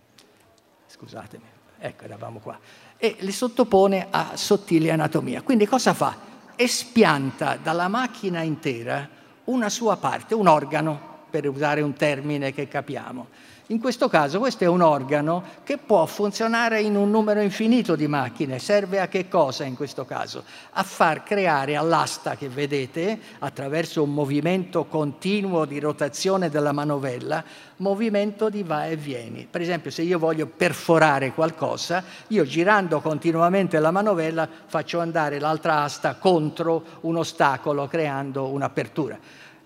Scusatemi, 0.88 1.44
ecco, 1.80 2.04
eravamo 2.04 2.40
qua 2.40 2.58
e 2.98 3.18
le 3.20 3.32
sottopone 3.32 4.08
a 4.10 4.32
sottile 4.36 4.92
anatomia. 4.92 5.42
Quindi 5.42 5.66
cosa 5.66 5.94
fa? 5.94 6.16
Espianta 6.56 7.58
dalla 7.62 7.88
macchina 7.88 8.42
intera 8.42 9.08
una 9.46 9.70
sua 9.70 9.98
parte, 9.98 10.34
un 10.34 10.48
organo, 10.48 11.14
per 11.42 11.50
usare 11.50 11.82
un 11.82 11.94
termine 11.94 12.54
che 12.54 12.70
capiamo. 12.70 13.28
In 13.70 13.80
questo 13.80 14.08
caso 14.08 14.40
questo 14.40 14.64
è 14.64 14.68
un 14.68 14.82
organo 14.82 15.44
che 15.64 15.78
può 15.78 16.06
funzionare 16.06 16.80
in 16.82 16.96
un 16.96 17.10
numero 17.10 17.42
infinito 17.42 17.96
di 17.96 18.08
macchine. 18.08 18.60
Serve 18.60 19.02
a 19.02 19.08
che 19.08 19.28
cosa 19.28 19.66
in 19.66 19.76
questo 19.76 20.06
caso? 20.06 20.44
A 20.74 20.84
far 20.84 21.24
creare 21.24 21.76
all'asta 21.76 22.36
che 22.36 22.48
vedete, 22.48 23.20
attraverso 23.40 24.04
un 24.04 24.14
movimento 24.14 24.86
continuo 24.86 25.66
di 25.66 25.80
rotazione 25.80 26.50
della 26.50 26.72
manovella, 26.72 27.44
movimento 27.78 28.50
di 28.50 28.64
va 28.64 28.86
e 28.86 28.96
vieni. 28.96 29.48
Per 29.50 29.60
esempio, 29.60 29.92
se 29.92 30.04
io 30.04 30.20
voglio 30.20 30.46
perforare 30.46 31.34
qualcosa, 31.34 32.04
io 32.28 32.46
girando 32.46 33.02
continuamente 33.02 33.80
la 33.80 33.92
manovella 33.92 34.48
faccio 34.68 35.00
andare 35.00 35.40
l'altra 35.40 35.82
asta 35.82 36.16
contro 36.16 36.84
un 37.02 37.18
ostacolo, 37.18 37.88
creando 37.88 38.46
un'apertura. 38.46 39.20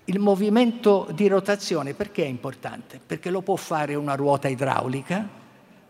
Il 0.09 0.17
movimento 0.17 1.07
di 1.11 1.27
rotazione 1.27 1.93
perché 1.93 2.23
è 2.23 2.27
importante? 2.27 2.99
Perché 3.05 3.29
lo 3.29 3.41
può 3.41 3.55
fare 3.55 3.93
una 3.93 4.15
ruota 4.15 4.47
idraulica, 4.47 5.23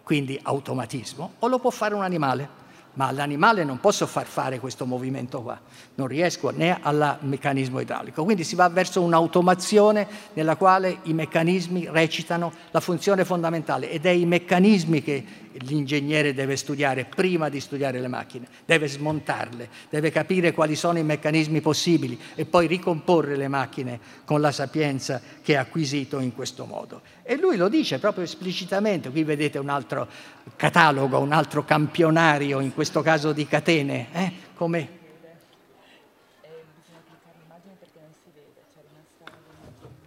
quindi 0.04 0.38
automatismo, 0.44 1.36
o 1.40 1.48
lo 1.48 1.58
può 1.58 1.70
fare 1.70 1.96
un 1.96 2.04
animale 2.04 2.59
ma 3.00 3.08
all'animale 3.08 3.64
non 3.64 3.80
posso 3.80 4.06
far 4.06 4.26
fare 4.26 4.60
questo 4.60 4.86
movimento 4.86 5.42
qua, 5.42 5.58
non 5.96 6.08
riesco 6.08 6.50
né 6.50 6.80
al 6.82 7.20
meccanismo 7.22 7.80
idraulico. 7.80 8.26
Quindi 8.26 8.44
si 8.44 8.56
va 8.56 8.68
verso 8.68 9.02
un'automazione 9.02 10.06
nella 10.34 10.58
quale 10.58 10.98
i 11.04 11.14
meccanismi 11.14 11.88
recitano 11.90 12.52
la 12.72 12.82
funzione 12.82 13.24
fondamentale 13.24 13.90
ed 13.90 14.06
è 14.06 14.10
i 14.10 14.26
meccanismi 14.26 15.02
che 15.02 15.24
l'ingegnere 15.54 16.34
deve 16.34 16.58
studiare 16.58 17.06
prima 17.06 17.48
di 17.48 17.62
studiare 17.62 18.02
le 18.02 18.10
macchine, 18.10 18.48
deve 18.66 18.88
smontarle, 18.88 19.70
deve 19.90 20.12
capire 20.12 20.52
quali 20.52 20.76
sono 20.76 21.00
i 21.00 21.04
meccanismi 21.04 21.62
possibili 21.62 22.20
e 22.36 22.46
poi 22.46 22.68
ricomporre 22.68 23.38
le 23.38 23.48
macchine 23.48 24.00
con 24.26 24.42
la 24.42 24.52
sapienza 24.52 25.22
che 25.42 25.56
ha 25.56 25.62
acquisito 25.62 26.20
in 26.20 26.36
questo 26.36 26.66
modo. 26.66 27.02
E 27.30 27.38
lui 27.38 27.58
lo 27.58 27.70
dice 27.70 28.00
proprio 28.00 28.24
esplicitamente, 28.24 29.12
qui 29.12 29.24
vedete 29.24 29.60
un 29.60 29.70
altro 29.70 30.10
catalogo, 30.56 31.20
un 31.20 31.32
altro 31.32 31.64
campionario, 31.64 32.60
in 32.60 32.74
questo 32.74 33.04
caso 33.04 33.34
di 33.34 33.46
catene, 33.46 34.12
eh? 34.12 34.34
come... 34.56 34.98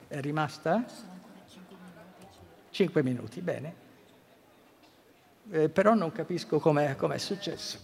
È 0.08 0.20
rimasta? 0.20 0.84
5 2.70 3.02
minuti, 3.04 3.40
bene. 3.40 3.74
Eh, 5.52 5.68
però 5.68 5.94
non 5.94 6.10
capisco 6.10 6.58
com'è, 6.58 6.96
com'è 6.96 7.18
successo. 7.18 7.78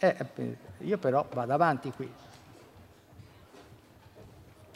Eh, 0.00 0.16
eh, 0.34 0.56
io 0.78 0.98
però 0.98 1.24
vado 1.32 1.52
avanti 1.52 1.92
qui. 1.92 2.12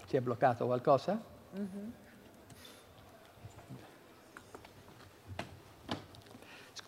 Si 0.07 0.17
è 0.17 0.21
bloccato 0.21 0.67
qualcosa? 0.67 1.21
Mm-hmm. 1.57 2.07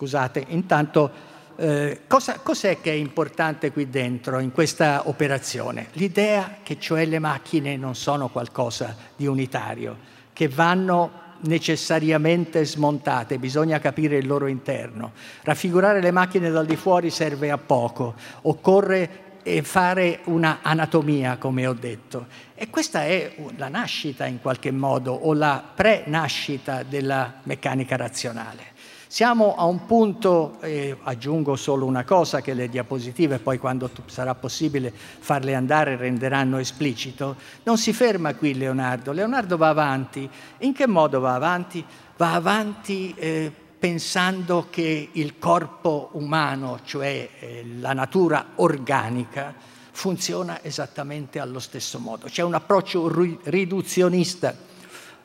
Scusate, 0.01 0.46
intanto 0.48 1.11
eh, 1.57 2.01
cosa, 2.07 2.38
cos'è 2.42 2.80
che 2.80 2.90
è 2.90 2.94
importante 2.94 3.70
qui 3.70 3.90
dentro, 3.90 4.38
in 4.38 4.51
questa 4.51 5.03
operazione? 5.11 5.88
L'idea 5.92 6.57
che 6.62 6.80
cioè 6.80 7.05
le 7.05 7.18
macchine 7.18 7.76
non 7.76 7.94
sono 7.94 8.30
qualcosa 8.30 8.96
di 9.14 9.26
unitario, 9.26 9.98
che 10.32 10.48
vanno 10.48 11.11
necessariamente 11.40 12.64
smontate, 12.64 13.36
bisogna 13.36 13.78
capire 13.78 14.16
il 14.16 14.26
loro 14.26 14.46
interno. 14.46 15.12
Raffigurare 15.42 16.01
le 16.01 16.12
macchine 16.12 16.48
dal 16.48 16.64
di 16.64 16.76
fuori 16.76 17.11
serve 17.11 17.51
a 17.51 17.59
poco, 17.59 18.14
occorre 18.40 19.28
eh, 19.42 19.62
fare 19.62 20.20
una 20.24 20.61
anatomia, 20.62 21.36
come 21.36 21.66
ho 21.66 21.74
detto. 21.74 22.24
E 22.55 22.70
questa 22.70 23.05
è 23.05 23.34
la 23.57 23.68
nascita 23.68 24.24
in 24.24 24.40
qualche 24.40 24.70
modo, 24.70 25.12
o 25.12 25.34
la 25.34 25.62
pre-nascita 25.74 26.84
della 26.84 27.40
meccanica 27.42 27.96
razionale. 27.96 28.78
Siamo 29.12 29.56
a 29.56 29.64
un 29.64 29.86
punto, 29.86 30.58
eh, 30.61 30.96
aggiungo 31.02 31.56
solo 31.56 31.84
una 31.84 32.04
cosa 32.04 32.40
che 32.40 32.54
le 32.54 32.68
diapositive 32.68 33.40
poi 33.40 33.58
quando 33.58 33.90
sarà 34.06 34.36
possibile 34.36 34.92
farle 34.94 35.56
andare 35.56 35.96
renderanno 35.96 36.58
esplicito, 36.58 37.34
non 37.64 37.76
si 37.76 37.92
ferma 37.92 38.36
qui 38.36 38.54
Leonardo, 38.54 39.11
Leonardo 39.11 39.56
va 39.56 39.70
avanti. 39.70 40.30
In 40.58 40.72
che 40.72 40.86
modo 40.86 41.18
va 41.18 41.34
avanti? 41.34 41.84
Va 42.16 42.34
avanti 42.34 43.12
eh, 43.16 43.50
pensando 43.76 44.68
che 44.70 45.08
il 45.11 45.40
corpo 45.40 46.11
umano, 46.12 46.78
cioè 46.84 47.30
eh, 47.40 47.66
la 47.80 47.92
natura 47.92 48.50
organica, 48.54 49.52
funziona 49.90 50.62
esattamente 50.62 51.40
allo 51.40 51.58
stesso 51.58 51.98
modo. 51.98 52.28
C'è 52.28 52.42
un 52.42 52.54
approccio 52.54 53.11
riduzionista. 53.42 54.54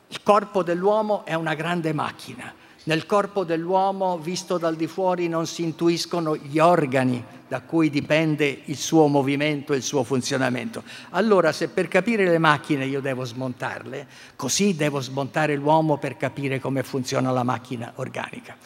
Il 0.08 0.22
corpo 0.24 0.64
dell'uomo 0.64 1.24
è 1.24 1.34
una 1.34 1.54
grande 1.54 1.92
macchina 1.92 2.52
nel 2.86 3.04
corpo 3.04 3.42
dell'uomo, 3.42 4.16
visto 4.16 4.58
dal 4.58 4.76
di 4.76 4.86
fuori, 4.86 5.26
non 5.26 5.46
si 5.46 5.64
intuiscono 5.64 6.36
gli 6.36 6.60
organi 6.60 7.22
da 7.48 7.60
cui 7.62 7.90
dipende 7.90 8.62
il 8.66 8.76
suo 8.76 9.08
movimento 9.08 9.72
e 9.72 9.76
il 9.76 9.82
suo 9.82 10.04
funzionamento. 10.04 10.84
Allora, 11.10 11.50
se 11.50 11.68
per 11.68 11.88
capire 11.88 12.24
le 12.26 12.38
macchine 12.38 12.86
io 12.86 13.00
devo 13.00 13.24
smontarle, 13.24 14.06
così 14.36 14.76
devo 14.76 15.00
smontare 15.00 15.56
l'uomo 15.56 15.98
per 15.98 16.16
capire 16.16 16.60
come 16.60 16.84
funziona 16.84 17.32
la 17.32 17.42
macchina 17.42 17.92
organica. 17.96 18.56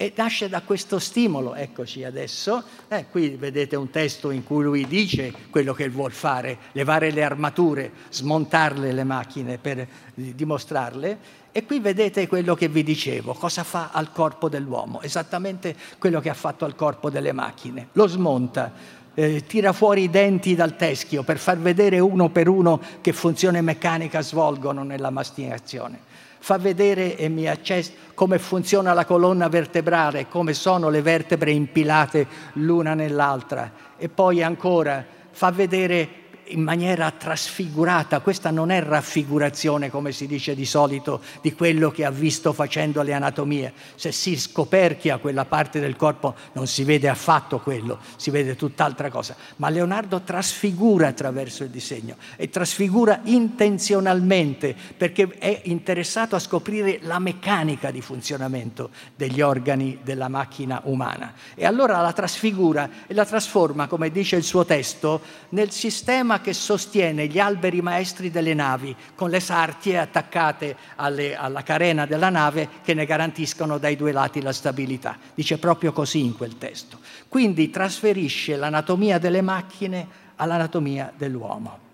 E 0.00 0.12
nasce 0.16 0.48
da 0.48 0.62
questo 0.62 1.00
stimolo, 1.00 1.56
eccoci 1.56 2.04
adesso, 2.04 2.62
eh, 2.86 3.06
qui 3.10 3.30
vedete 3.30 3.74
un 3.74 3.90
testo 3.90 4.30
in 4.30 4.44
cui 4.44 4.62
lui 4.62 4.86
dice 4.86 5.32
quello 5.50 5.72
che 5.72 5.88
vuol 5.88 6.12
fare, 6.12 6.58
levare 6.72 7.10
le 7.10 7.24
armature, 7.24 7.90
smontarle 8.08 8.92
le 8.92 9.02
macchine 9.02 9.58
per 9.58 9.86
dimostrarle, 10.14 11.18
e 11.58 11.66
qui 11.66 11.80
vedete 11.80 12.28
quello 12.28 12.54
che 12.54 12.68
vi 12.68 12.84
dicevo, 12.84 13.34
cosa 13.34 13.64
fa 13.64 13.88
al 13.90 14.12
corpo 14.12 14.48
dell'uomo, 14.48 15.02
esattamente 15.02 15.74
quello 15.98 16.20
che 16.20 16.30
ha 16.30 16.34
fatto 16.34 16.64
al 16.64 16.76
corpo 16.76 17.10
delle 17.10 17.32
macchine, 17.32 17.88
lo 17.94 18.06
smonta, 18.06 18.72
eh, 19.12 19.44
tira 19.44 19.72
fuori 19.72 20.04
i 20.04 20.08
denti 20.08 20.54
dal 20.54 20.76
teschio 20.76 21.24
per 21.24 21.36
far 21.38 21.58
vedere 21.58 21.98
uno 21.98 22.28
per 22.28 22.46
uno 22.46 22.80
che 23.00 23.12
funzione 23.12 23.60
meccanica 23.60 24.22
svolgono 24.22 24.84
nella 24.84 25.10
mastinazione 25.10 26.06
fa 26.40 26.56
vedere 26.58 27.16
e 27.16 27.28
mi 27.28 27.48
accessa 27.48 27.90
come 28.14 28.38
funziona 28.38 28.92
la 28.92 29.04
colonna 29.04 29.48
vertebrale, 29.48 30.28
come 30.28 30.54
sono 30.54 30.88
le 30.88 31.02
vertebre 31.02 31.50
impilate 31.50 32.26
l'una 32.52 32.94
nell'altra. 32.94 33.72
E 33.96 34.08
poi 34.08 34.40
ancora 34.40 35.04
fa 35.32 35.50
vedere 35.50 36.27
in 36.50 36.62
maniera 36.62 37.10
trasfigurata, 37.10 38.20
questa 38.20 38.50
non 38.50 38.70
è 38.70 38.82
raffigurazione 38.82 39.90
come 39.90 40.12
si 40.12 40.26
dice 40.26 40.54
di 40.54 40.64
solito 40.64 41.20
di 41.40 41.52
quello 41.54 41.90
che 41.90 42.04
ha 42.04 42.10
visto 42.10 42.52
facendo 42.52 43.02
le 43.02 43.12
anatomie, 43.12 43.72
se 43.94 44.12
si 44.12 44.36
scoperchia 44.38 45.18
quella 45.18 45.44
parte 45.44 45.80
del 45.80 45.96
corpo 45.96 46.34
non 46.52 46.66
si 46.66 46.84
vede 46.84 47.08
affatto 47.08 47.58
quello, 47.60 47.98
si 48.16 48.30
vede 48.30 48.56
tutt'altra 48.56 49.10
cosa, 49.10 49.36
ma 49.56 49.68
Leonardo 49.68 50.20
trasfigura 50.22 51.08
attraverso 51.08 51.64
il 51.64 51.70
disegno 51.70 52.16
e 52.36 52.48
trasfigura 52.48 53.20
intenzionalmente 53.24 54.74
perché 54.96 55.28
è 55.38 55.62
interessato 55.64 56.36
a 56.36 56.38
scoprire 56.38 56.98
la 57.02 57.18
meccanica 57.18 57.90
di 57.90 58.00
funzionamento 58.00 58.90
degli 59.14 59.40
organi 59.40 59.98
della 60.02 60.28
macchina 60.28 60.80
umana. 60.84 61.32
E 61.54 61.64
allora 61.66 62.00
la 62.00 62.12
trasfigura 62.12 62.88
e 63.06 63.14
la 63.14 63.24
trasforma, 63.24 63.86
come 63.86 64.10
dice 64.10 64.36
il 64.36 64.44
suo 64.44 64.64
testo, 64.64 65.20
nel 65.50 65.70
sistema 65.70 66.37
che 66.40 66.52
sostiene 66.52 67.26
gli 67.26 67.38
alberi 67.38 67.80
maestri 67.80 68.30
delle 68.30 68.54
navi 68.54 68.94
con 69.14 69.30
le 69.30 69.40
sartie 69.40 69.98
attaccate 69.98 70.76
alle, 70.96 71.36
alla 71.36 71.62
carena 71.62 72.06
della 72.06 72.30
nave 72.30 72.68
che 72.82 72.94
ne 72.94 73.04
garantiscono 73.04 73.78
dai 73.78 73.96
due 73.96 74.12
lati 74.12 74.40
la 74.40 74.52
stabilità. 74.52 75.16
Dice 75.34 75.58
proprio 75.58 75.92
così 75.92 76.24
in 76.24 76.36
quel 76.36 76.58
testo. 76.58 76.98
Quindi 77.28 77.70
trasferisce 77.70 78.56
l'anatomia 78.56 79.18
delle 79.18 79.42
macchine 79.42 80.06
all'anatomia 80.36 81.12
dell'uomo. 81.16 81.86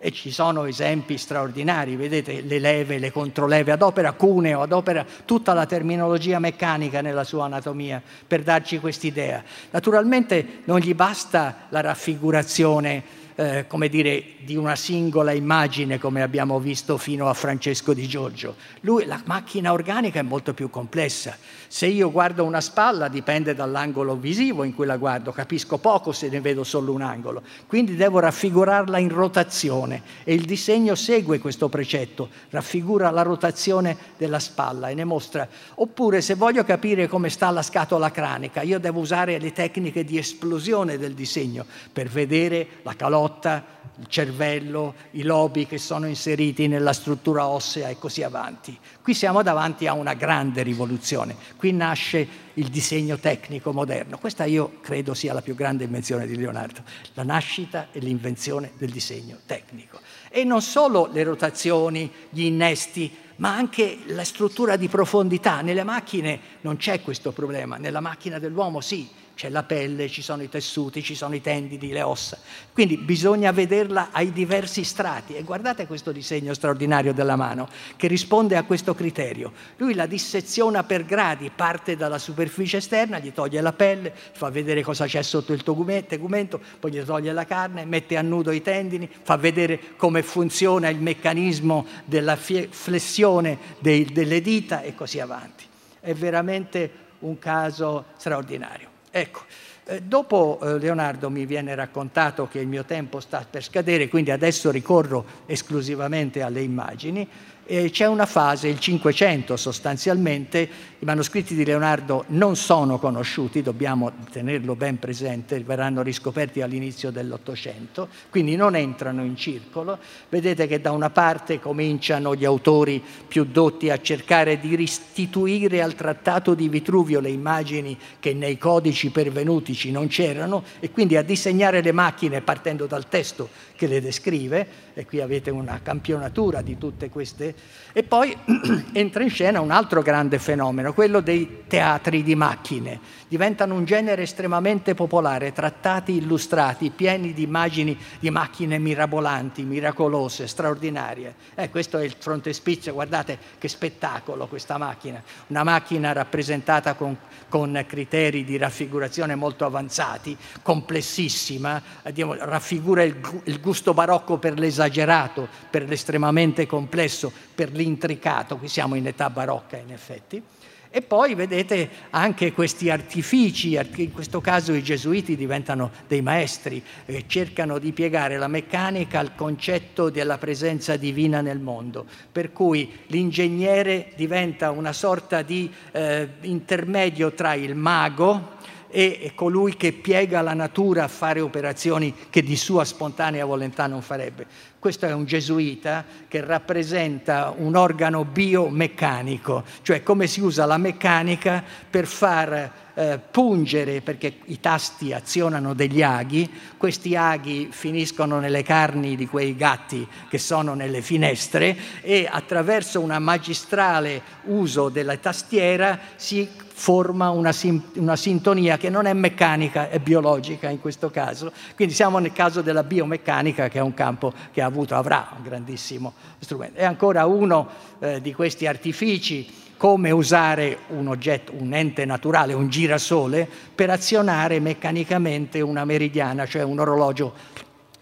E 0.00 0.12
ci 0.12 0.30
sono 0.30 0.64
esempi 0.64 1.18
straordinari, 1.18 1.96
vedete 1.96 2.40
le 2.42 2.60
leve, 2.60 2.98
le 2.98 3.10
controleve, 3.10 3.72
adopera 3.72 4.12
cuneo, 4.12 4.62
adopera 4.62 5.04
tutta 5.24 5.54
la 5.54 5.66
terminologia 5.66 6.38
meccanica 6.38 7.00
nella 7.00 7.24
sua 7.24 7.46
anatomia 7.46 8.00
per 8.24 8.44
darci 8.44 8.78
quest'idea. 8.78 9.42
Naturalmente 9.72 10.60
non 10.66 10.78
gli 10.78 10.94
basta 10.94 11.66
la 11.70 11.80
raffigurazione 11.80 13.26
eh, 13.38 13.66
come 13.68 13.88
dire, 13.88 14.24
di 14.40 14.56
una 14.56 14.74
singola 14.74 15.30
immagine 15.30 16.00
come 16.00 16.22
abbiamo 16.22 16.58
visto 16.58 16.98
fino 16.98 17.28
a 17.28 17.34
Francesco 17.34 17.94
di 17.94 18.08
Giorgio. 18.08 18.56
Lui, 18.80 19.04
la 19.04 19.22
macchina 19.26 19.70
organica 19.70 20.18
è 20.18 20.22
molto 20.22 20.54
più 20.54 20.70
complessa. 20.70 21.36
Se 21.68 21.86
io 21.86 22.10
guardo 22.10 22.42
una 22.42 22.60
spalla 22.60 23.06
dipende 23.06 23.54
dall'angolo 23.54 24.16
visivo 24.16 24.64
in 24.64 24.74
cui 24.74 24.86
la 24.86 24.96
guardo, 24.96 25.30
capisco 25.30 25.78
poco 25.78 26.10
se 26.10 26.28
ne 26.28 26.40
vedo 26.40 26.64
solo 26.64 26.92
un 26.92 27.02
angolo, 27.02 27.42
quindi 27.68 27.94
devo 27.94 28.18
raffigurarla 28.18 28.98
in 28.98 29.10
rotazione 29.10 30.02
e 30.24 30.34
il 30.34 30.44
disegno 30.44 30.96
segue 30.96 31.38
questo 31.38 31.68
precetto, 31.68 32.30
raffigura 32.50 33.10
la 33.10 33.22
rotazione 33.22 33.96
della 34.16 34.40
spalla 34.40 34.88
e 34.88 34.94
ne 34.94 35.04
mostra. 35.04 35.46
Oppure 35.74 36.22
se 36.22 36.34
voglio 36.34 36.64
capire 36.64 37.06
come 37.06 37.28
sta 37.28 37.50
la 37.50 37.62
scatola 37.62 38.10
cranica, 38.10 38.62
io 38.62 38.80
devo 38.80 38.98
usare 38.98 39.38
le 39.38 39.52
tecniche 39.52 40.02
di 40.04 40.18
esplosione 40.18 40.98
del 40.98 41.12
disegno 41.12 41.64
per 41.92 42.08
vedere 42.08 42.66
la 42.82 42.96
calotta 42.96 43.26
grotta, 43.28 43.76
il 44.00 44.06
cervello, 44.06 44.94
i 45.12 45.22
lobi 45.22 45.66
che 45.66 45.76
sono 45.76 46.06
inseriti 46.06 46.68
nella 46.68 46.92
struttura 46.92 47.46
ossea 47.46 47.88
e 47.88 47.98
così 47.98 48.22
avanti. 48.22 48.78
Qui 49.02 49.12
siamo 49.12 49.42
davanti 49.42 49.86
a 49.86 49.92
una 49.92 50.14
grande 50.14 50.62
rivoluzione. 50.62 51.34
Qui 51.56 51.72
nasce 51.72 52.26
il 52.54 52.68
disegno 52.68 53.18
tecnico 53.18 53.72
moderno. 53.72 54.18
Questa 54.18 54.44
io 54.44 54.78
credo 54.80 55.14
sia 55.14 55.32
la 55.32 55.42
più 55.42 55.54
grande 55.54 55.84
invenzione 55.84 56.26
di 56.26 56.36
Leonardo, 56.36 56.82
la 57.14 57.24
nascita 57.24 57.88
e 57.92 57.98
l'invenzione 57.98 58.72
del 58.78 58.90
disegno 58.90 59.38
tecnico. 59.46 60.00
E 60.30 60.44
non 60.44 60.62
solo 60.62 61.08
le 61.12 61.24
rotazioni, 61.24 62.10
gli 62.30 62.44
innesti, 62.44 63.12
ma 63.36 63.54
anche 63.54 63.98
la 64.06 64.24
struttura 64.24 64.76
di 64.76 64.88
profondità. 64.88 65.60
Nelle 65.60 65.84
macchine 65.84 66.40
non 66.60 66.76
c'è 66.76 67.02
questo 67.02 67.32
problema, 67.32 67.76
nella 67.76 68.00
macchina 68.00 68.38
dell'uomo 68.38 68.80
sì, 68.80 69.08
c'è 69.38 69.50
la 69.50 69.62
pelle, 69.62 70.08
ci 70.08 70.20
sono 70.20 70.42
i 70.42 70.48
tessuti, 70.48 71.00
ci 71.00 71.14
sono 71.14 71.32
i 71.32 71.40
tendini, 71.40 71.92
le 71.92 72.02
ossa. 72.02 72.36
Quindi 72.72 72.96
bisogna 72.96 73.52
vederla 73.52 74.08
ai 74.10 74.32
diversi 74.32 74.82
strati. 74.82 75.36
E 75.36 75.44
guardate 75.44 75.86
questo 75.86 76.10
disegno 76.10 76.54
straordinario 76.54 77.14
della 77.14 77.36
mano 77.36 77.68
che 77.94 78.08
risponde 78.08 78.56
a 78.56 78.64
questo 78.64 78.96
criterio. 78.96 79.52
Lui 79.76 79.94
la 79.94 80.06
disseziona 80.06 80.82
per 80.82 81.04
gradi, 81.04 81.52
parte 81.54 81.94
dalla 81.94 82.18
superficie 82.18 82.78
esterna, 82.78 83.20
gli 83.20 83.32
toglie 83.32 83.60
la 83.60 83.72
pelle, 83.72 84.12
fa 84.12 84.50
vedere 84.50 84.82
cosa 84.82 85.06
c'è 85.06 85.22
sotto 85.22 85.52
il 85.52 85.62
tegumento, 85.62 86.60
poi 86.80 86.90
gli 86.90 87.04
toglie 87.04 87.32
la 87.32 87.46
carne, 87.46 87.84
mette 87.84 88.16
a 88.16 88.22
nudo 88.22 88.50
i 88.50 88.60
tendini, 88.60 89.08
fa 89.22 89.36
vedere 89.36 89.94
come 89.96 90.24
funziona 90.24 90.88
il 90.88 90.98
meccanismo 90.98 91.86
della 92.06 92.34
flessione 92.34 93.56
dei, 93.78 94.04
delle 94.04 94.40
dita 94.40 94.82
e 94.82 94.96
così 94.96 95.20
avanti. 95.20 95.62
È 96.00 96.12
veramente 96.12 96.90
un 97.20 97.38
caso 97.38 98.06
straordinario. 98.16 98.96
Ecco, 99.10 99.40
eh, 99.86 100.02
dopo 100.02 100.58
eh, 100.62 100.78
Leonardo 100.78 101.30
mi 101.30 101.46
viene 101.46 101.74
raccontato 101.74 102.48
che 102.48 102.60
il 102.60 102.66
mio 102.66 102.84
tempo 102.84 103.20
sta 103.20 103.46
per 103.48 103.62
scadere, 103.62 104.08
quindi 104.08 104.30
adesso 104.30 104.70
ricorro 104.70 105.24
esclusivamente 105.46 106.42
alle 106.42 106.62
immagini 106.62 107.28
c'è 107.68 108.06
una 108.06 108.24
fase, 108.24 108.68
il 108.68 108.80
Cinquecento 108.80 109.54
sostanzialmente, 109.58 110.68
i 111.00 111.04
manoscritti 111.04 111.54
di 111.54 111.64
Leonardo 111.64 112.24
non 112.28 112.56
sono 112.56 112.98
conosciuti, 112.98 113.62
dobbiamo 113.62 114.10
tenerlo 114.32 114.74
ben 114.74 114.98
presente, 114.98 115.60
verranno 115.60 116.02
riscoperti 116.02 116.60
all'inizio 116.60 117.12
dell'Ottocento, 117.12 118.08
quindi 118.30 118.56
non 118.56 118.74
entrano 118.74 119.22
in 119.22 119.36
circolo. 119.36 119.96
Vedete 120.28 120.66
che 120.66 120.80
da 120.80 120.90
una 120.90 121.10
parte 121.10 121.60
cominciano 121.60 122.34
gli 122.34 122.44
autori 122.44 123.00
più 123.28 123.44
dotti 123.44 123.90
a 123.90 124.00
cercare 124.00 124.58
di 124.58 124.74
restituire 124.74 125.82
al 125.82 125.94
trattato 125.94 126.54
di 126.54 126.68
Vitruvio 126.68 127.20
le 127.20 127.30
immagini 127.30 127.96
che 128.18 128.34
nei 128.34 128.58
codici 128.58 129.10
pervenutici 129.10 129.92
non 129.92 130.08
c'erano 130.08 130.64
e 130.80 130.90
quindi 130.90 131.16
a 131.16 131.22
disegnare 131.22 131.80
le 131.80 131.92
macchine 131.92 132.40
partendo 132.40 132.86
dal 132.86 133.08
testo 133.08 133.48
che 133.76 133.86
le 133.86 134.00
descrive, 134.00 134.66
e 134.94 135.06
qui 135.06 135.20
avete 135.20 135.50
una 135.50 135.78
campionatura 135.80 136.60
di 136.60 136.76
tutte 136.76 137.08
queste 137.08 137.54
e 137.92 138.02
poi 138.02 138.36
entra 138.92 139.22
in 139.22 139.30
scena 139.30 139.60
un 139.60 139.70
altro 139.70 140.02
grande 140.02 140.40
fenomeno, 140.40 140.87
quello 140.92 141.20
dei 141.20 141.64
teatri 141.66 142.22
di 142.22 142.34
macchine. 142.34 143.16
Diventano 143.28 143.74
un 143.74 143.84
genere 143.84 144.22
estremamente 144.22 144.94
popolare, 144.94 145.52
trattati 145.52 146.16
illustrati, 146.16 146.90
pieni 146.90 147.34
di 147.34 147.42
immagini 147.42 147.98
di 148.18 148.30
macchine 148.30 148.78
mirabolanti, 148.78 149.62
miracolose, 149.62 150.46
straordinarie. 150.46 151.34
Eh, 151.54 151.68
questo 151.68 151.98
è 151.98 152.04
il 152.04 152.14
frontespizio, 152.18 152.94
guardate 152.94 153.38
che 153.58 153.68
spettacolo 153.68 154.46
questa 154.46 154.78
macchina. 154.78 155.22
Una 155.48 155.62
macchina 155.62 156.12
rappresentata 156.12 156.94
con, 156.94 157.16
con 157.48 157.84
criteri 157.86 158.44
di 158.44 158.56
raffigurazione 158.56 159.34
molto 159.34 159.66
avanzati, 159.66 160.36
complessissima, 160.62 161.82
eh, 162.02 162.14
raffigura 162.38 163.02
il, 163.02 163.16
il 163.44 163.60
gusto 163.60 163.92
barocco 163.92 164.38
per 164.38 164.58
l'esagerato, 164.58 165.48
per 165.70 165.86
l'estremamente 165.86 166.66
complesso, 166.66 167.30
per 167.54 167.72
l'intricato, 167.72 168.56
qui 168.56 168.68
siamo 168.68 168.94
in 168.94 169.06
età 169.06 169.28
barocca 169.30 169.76
in 169.76 169.92
effetti. 169.92 170.42
E 170.90 171.02
poi 171.02 171.34
vedete 171.34 171.88
anche 172.10 172.52
questi 172.52 172.88
artifici, 172.88 173.78
in 173.96 174.12
questo 174.12 174.40
caso 174.40 174.72
i 174.72 174.82
gesuiti 174.82 175.36
diventano 175.36 175.90
dei 176.06 176.22
maestri, 176.22 176.82
eh, 177.04 177.24
cercano 177.26 177.78
di 177.78 177.92
piegare 177.92 178.38
la 178.38 178.48
meccanica 178.48 179.18
al 179.18 179.34
concetto 179.34 180.08
della 180.08 180.38
presenza 180.38 180.96
divina 180.96 181.42
nel 181.42 181.60
mondo, 181.60 182.06
per 182.32 182.52
cui 182.52 182.90
l'ingegnere 183.08 184.12
diventa 184.16 184.70
una 184.70 184.94
sorta 184.94 185.42
di 185.42 185.70
eh, 185.92 186.28
intermedio 186.42 187.32
tra 187.32 187.52
il 187.52 187.74
mago, 187.74 188.56
e 188.90 189.32
colui 189.34 189.76
che 189.76 189.92
piega 189.92 190.40
la 190.40 190.54
natura 190.54 191.04
a 191.04 191.08
fare 191.08 191.40
operazioni 191.40 192.14
che 192.30 192.42
di 192.42 192.56
sua 192.56 192.84
spontanea 192.84 193.44
volontà 193.44 193.86
non 193.86 194.02
farebbe. 194.02 194.46
Questo 194.78 195.06
è 195.06 195.12
un 195.12 195.24
gesuita 195.24 196.04
che 196.28 196.40
rappresenta 196.44 197.52
un 197.56 197.74
organo 197.74 198.24
biomeccanico, 198.24 199.64
cioè 199.82 200.02
come 200.02 200.26
si 200.26 200.40
usa 200.40 200.64
la 200.64 200.78
meccanica 200.78 201.62
per 201.90 202.06
far 202.06 202.87
eh, 202.98 203.20
pungere, 203.30 204.00
perché 204.00 204.38
i 204.46 204.58
tasti 204.58 205.12
azionano 205.12 205.72
degli 205.72 206.02
aghi, 206.02 206.50
questi 206.76 207.14
aghi 207.14 207.68
finiscono 207.70 208.40
nelle 208.40 208.64
carni 208.64 209.14
di 209.14 209.28
quei 209.28 209.54
gatti 209.54 210.04
che 210.28 210.38
sono 210.38 210.74
nelle 210.74 211.00
finestre 211.00 211.76
e 212.00 212.28
attraverso 212.28 213.00
una 213.00 213.20
magistrale 213.20 214.20
uso 214.46 214.88
della 214.88 215.16
tastiera 215.16 215.96
si 216.16 216.48
forma 216.78 217.30
una, 217.30 217.52
una, 217.94 218.16
sintonia 218.16 218.76
che 218.76 218.90
non 218.90 219.06
è 219.06 219.12
meccanica, 219.12 219.90
è 219.90 220.00
biologica 220.00 220.68
in 220.68 220.80
questo 220.80 221.08
caso. 221.08 221.52
Quindi 221.76 221.94
siamo 221.94 222.18
nel 222.18 222.32
caso 222.32 222.62
della 222.62 222.82
biomeccanica 222.82 223.68
che 223.68 223.78
è 223.78 223.82
un 223.82 223.94
campo 223.94 224.32
che 224.52 224.60
ha 224.60 224.66
avuto, 224.66 224.96
avrà 224.96 225.34
un 225.36 225.42
grandissimo 225.44 226.14
strumento. 226.40 226.78
È 226.78 226.84
ancora 226.84 227.26
uno 227.26 227.68
eh, 228.00 228.20
di 228.20 228.32
questi 228.32 228.66
artifici 228.66 229.66
come 229.78 230.10
usare 230.10 230.80
un 230.88 231.06
oggetto, 231.06 231.52
un 231.56 231.72
ente 231.72 232.04
naturale, 232.04 232.52
un 232.52 232.68
girasole, 232.68 233.48
per 233.74 233.88
azionare 233.88 234.60
meccanicamente 234.60 235.60
una 235.62 235.86
meridiana, 235.86 236.44
cioè 236.44 236.62
un 236.62 236.80
orologio 236.80 237.32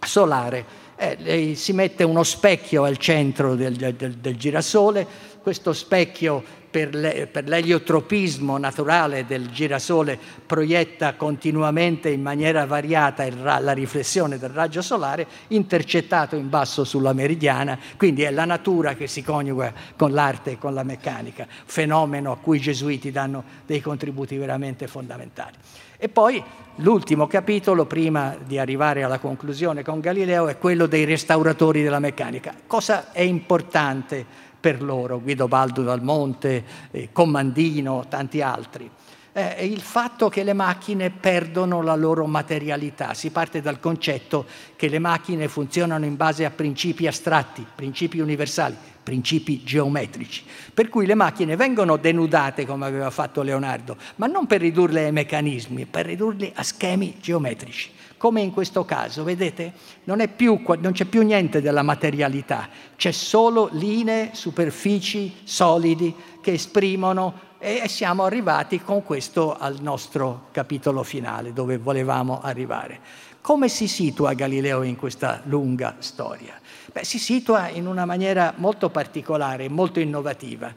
solare. 0.01 0.64
Eh, 0.97 1.53
si 1.55 1.74
mette 1.74 2.03
uno 2.03 2.22
specchio 2.22 2.85
al 2.85 2.97
centro 2.97 3.55
del, 3.55 3.77
del, 3.77 4.14
del 4.14 4.37
girasole, 4.37 5.07
questo 5.43 5.74
specchio 5.74 6.43
per, 6.77 6.95
le, 6.95 7.27
per 7.27 7.49
l'eliotropismo 7.49 8.59
naturale 8.59 9.24
del 9.24 9.49
girasole 9.49 10.18
proietta 10.45 11.14
continuamente 11.14 12.11
in 12.11 12.20
maniera 12.20 12.66
variata 12.66 13.27
la 13.35 13.72
riflessione 13.72 14.37
del 14.37 14.51
raggio 14.51 14.83
solare, 14.83 15.27
intercettato 15.49 16.37
in 16.37 16.51
basso 16.51 16.85
sulla 16.85 17.14
meridiana, 17.14 17.79
quindi 17.97 18.24
è 18.24 18.31
la 18.31 18.45
natura 18.45 18.93
che 18.93 19.07
si 19.07 19.22
coniuga 19.22 19.72
con 19.97 20.12
l'arte 20.12 20.51
e 20.51 20.59
con 20.59 20.74
la 20.74 20.83
meccanica, 20.83 21.47
fenomeno 21.49 22.31
a 22.33 22.37
cui 22.37 22.59
i 22.59 22.61
gesuiti 22.61 23.11
danno 23.11 23.43
dei 23.64 23.81
contributi 23.81 24.37
veramente 24.37 24.87
fondamentali. 24.87 25.57
E 25.97 26.11
poi 26.11 26.45
l'ultimo 26.77 27.27
capitolo, 27.27 27.87
prima 27.87 28.37
di 28.45 28.59
arrivare 28.59 29.03
alla 29.03 29.18
conclusione 29.18 29.83
con 29.83 30.01
Galileo, 30.01 30.49
è 30.49 30.59
quello 30.59 30.85
dei 30.85 31.07
restauratori 31.07 31.83
della 31.83 32.01
meccanica. 32.01 32.53
Cosa 32.66 33.12
è 33.12 33.22
importante 33.22 34.45
per 34.59 34.82
loro, 34.82 35.20
Guido 35.20 35.48
Baldo 35.48 35.82
dal 35.82 36.02
Monte, 36.02 36.64
eh, 36.90 37.09
Commandino, 37.12 38.07
tanti 38.09 38.40
altri. 38.40 38.90
È 39.32 39.61
il 39.61 39.82
fatto 39.82 40.30
che 40.30 40.42
le 40.42 40.54
macchine 40.54 41.11
perdono 41.11 41.82
la 41.82 41.94
loro 41.94 42.24
materialità. 42.24 43.12
Si 43.12 43.28
parte 43.28 43.61
dal 43.61 43.80
concetto 43.80 44.46
che 44.76 44.88
le 44.88 44.98
macchine 44.98 45.46
funzionano 45.46 46.07
in 46.07 46.16
base 46.16 46.46
a 46.46 46.50
principi 46.50 47.07
astratti, 47.07 47.66
principi 47.74 48.18
universali, 48.18 48.74
principi 49.02 49.62
geometrici. 49.62 50.42
Per 50.72 50.88
cui 50.88 51.04
le 51.04 51.14
macchine 51.14 51.54
vengono 51.54 51.98
denudate 51.98 52.64
come 52.64 52.86
aveva 52.86 53.11
fatto 53.11 53.42
Leonardo, 53.42 53.98
ma 54.14 54.26
non 54.26 54.46
per 54.46 54.62
ridurle 54.62 55.04
ai 55.04 55.12
meccanismi, 55.12 55.84
per 55.84 56.07
ridurle 56.07 56.52
a 56.54 56.62
schemi 56.62 57.16
geometrici 57.20 57.90
come 58.17 58.41
in 58.41 58.53
questo 58.53 58.85
caso, 58.85 59.25
vedete? 59.25 59.73
Non, 60.05 60.25
più, 60.35 60.61
non, 60.79 60.93
c'è 60.93 61.05
più 61.05 61.23
niente 61.23 61.61
della 61.61 61.83
materialità, 61.83 62.69
c'è 62.97 63.12
solo 63.12 63.69
linee, 63.73 64.31
superfici 64.33 65.35
solidi 65.45 66.14
che 66.41 66.53
esprimono 66.53 67.45
e 67.59 67.89
siamo 67.89 68.25
arrivati 68.25 68.81
con 68.81 69.03
questo 69.03 69.57
al 69.57 69.79
nostro 69.81 70.49
capitolo 70.53 71.03
finale, 71.03 71.53
dove 71.53 71.79
volevamo 71.79 72.41
arrivare. 72.41 73.01
Come 73.41 73.69
si 73.69 73.87
situa 73.87 74.33
Galileo 74.33 74.83
in 74.83 74.97
questa 74.97 75.41
lunga 75.45 75.97
storia? 75.99 76.59
Beh, 76.93 77.05
si 77.05 77.19
situa 77.19 77.69
in 77.69 77.87
una 77.87 78.05
maniera 78.05 78.55
molto 78.57 78.91
particolare, 78.91 79.69
molto 79.69 80.01
innovativa. 80.01 80.75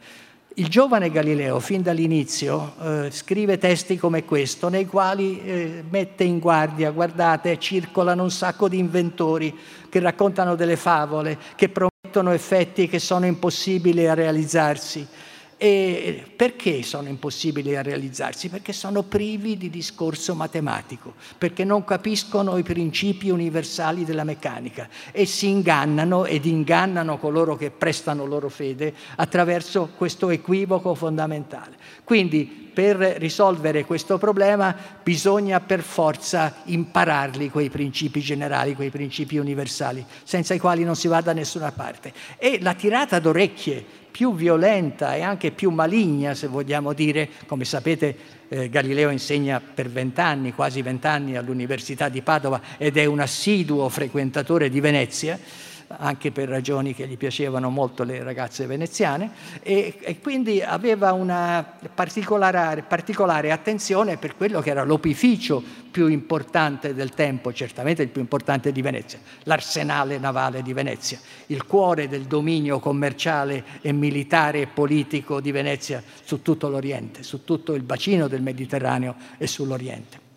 Il 0.60 0.68
giovane 0.68 1.10
Galileo, 1.10 1.62
fin 1.62 1.82
dall'inizio, 1.82 2.74
eh, 2.82 3.12
scrive 3.12 3.57
testi 3.57 3.95
come 3.95 4.26
questo, 4.26 4.68
nei 4.68 4.86
quali 4.86 5.41
eh, 5.41 5.86
mette 5.89 6.26
in 6.26 6.39
guardia, 6.39 6.91
guardate, 6.91 7.57
circolano 7.57 8.24
un 8.24 8.30
sacco 8.30 8.68
di 8.68 8.78
inventori 8.78 9.57
che 9.88 10.01
raccontano 10.01 10.55
delle 10.55 10.76
favole, 10.76 11.38
che 11.55 11.70
promettono 11.70 12.32
effetti 12.32 12.89
che 12.89 12.99
sono 12.99 13.26
impossibili 13.26 14.05
a 14.05 14.14
realizzarsi. 14.14 15.07
E 15.62 16.24
perché 16.38 16.84
sono 16.84 17.10
impossibili 17.10 17.76
a 17.76 17.82
realizzarsi? 17.82 18.47
Perché 18.47 18.72
sono 18.72 19.03
privi 19.03 19.57
di 19.57 19.70
discorso 19.70 20.34
matematico, 20.34 21.16
perché 21.38 21.66
non 21.66 21.84
capiscono 21.84 22.55
i 22.55 22.64
principi 22.64 23.30
universali 23.30 24.05
della 24.05 24.24
meccanica 24.24 24.88
e 25.12 25.26
si 25.26 25.49
ingannano 25.49 26.24
ed 26.24 26.45
ingannano 26.45 27.18
coloro 27.18 27.57
che 27.57 27.72
prestano 27.72 28.24
loro 28.24 28.47
fede 28.47 28.93
attraverso 29.18 29.89
questo 29.97 30.30
equivoco 30.30 30.95
fondamentale. 30.95 31.76
Quindi 32.05 32.70
per 32.74 32.95
risolvere 32.95 33.84
questo 33.84 34.18
problema 34.18 34.74
bisogna 35.03 35.60
per 35.60 35.82
forza 35.82 36.62
impararli 36.64 37.49
quei 37.49 37.70
principi 37.70 38.22
generali, 38.22 38.76
quei 38.76 38.91
principi 38.91 39.38
universali, 39.38 40.05
senza 40.24 40.53
i 40.53 40.60
quali 40.60 40.86
non 40.86 40.95
si 40.95 41.10
va 41.10 41.20
da 41.20 41.34
nessuna 41.34 41.74
parte. 41.74 42.14
E 42.38 42.60
la 42.62 42.76
tirata 42.76 43.20
d'orecchie 43.20 44.07
più 44.20 44.36
violenta 44.36 45.15
e 45.15 45.22
anche 45.22 45.51
più 45.51 45.70
maligna, 45.70 46.34
se 46.34 46.47
vogliamo 46.47 46.91
dire, 46.91 47.30
come 47.45 47.63
sapete 47.63 48.13
eh, 48.49 48.67
Galileo 48.67 49.11
insegna 49.11 49.61
per 49.61 49.88
vent'anni, 49.89 50.51
quasi 50.51 50.82
vent'anni 50.82 51.38
all'Università 51.38 52.09
di 52.09 52.22
Padova 52.22 52.59
ed 52.78 52.97
è 52.97 53.05
un 53.05 53.22
assiduo 53.22 53.88
frequentatore 53.88 54.70
di 54.70 54.82
Venezia, 54.82 55.39
anche 55.98 56.32
per 56.32 56.48
ragioni 56.48 56.94
che 56.94 57.08
gli 57.08 57.18
piacevano 57.18 57.70
molto 57.70 58.04
le 58.04 58.24
ragazze 58.24 58.66
veneziane, 58.66 59.32
e, 59.62 59.98
e 60.00 60.20
quindi 60.20 60.62
aveva 60.62 61.14
una 61.14 61.66
particolare, 61.94 62.84
particolare, 62.84 63.52
attenzione 63.52 64.18
per 64.18 64.36
quello 64.36 64.62
che 64.62 64.70
era 64.70 64.84
l'opificio 64.84 65.62
più 65.90 66.08
importante 66.08 66.94
del 66.94 67.12
tempo, 67.12 67.52
certamente 67.52 68.04
il 68.04 68.10
più 68.10 68.22
importante 68.22 68.72
di 68.72 68.82
Venezia, 68.82 69.20
l'arsenale 69.44 70.20
navale 70.20 70.62
di 70.62 70.74
Venezia, 70.74 71.20
il 71.48 71.66
cuore 71.66 72.08
del 72.08 72.24
dominio 72.24 72.80
commerciale 72.80 73.64
e 73.82 73.92
militare 73.92 74.62
e 74.62 74.68
politico 74.68 75.42
di 75.42 75.52
Venezia 75.52 76.04
su 76.24 76.42
tutto 76.42 76.70
l'Oriente, 76.70 77.24
su 77.24 77.44
tutto 77.44 77.74
il 77.74 77.82
bacino 77.82 78.28
del 78.28 78.42
Mediterraneo 78.42 79.16
e 79.38 79.48
sull'Oriente. 79.48 80.28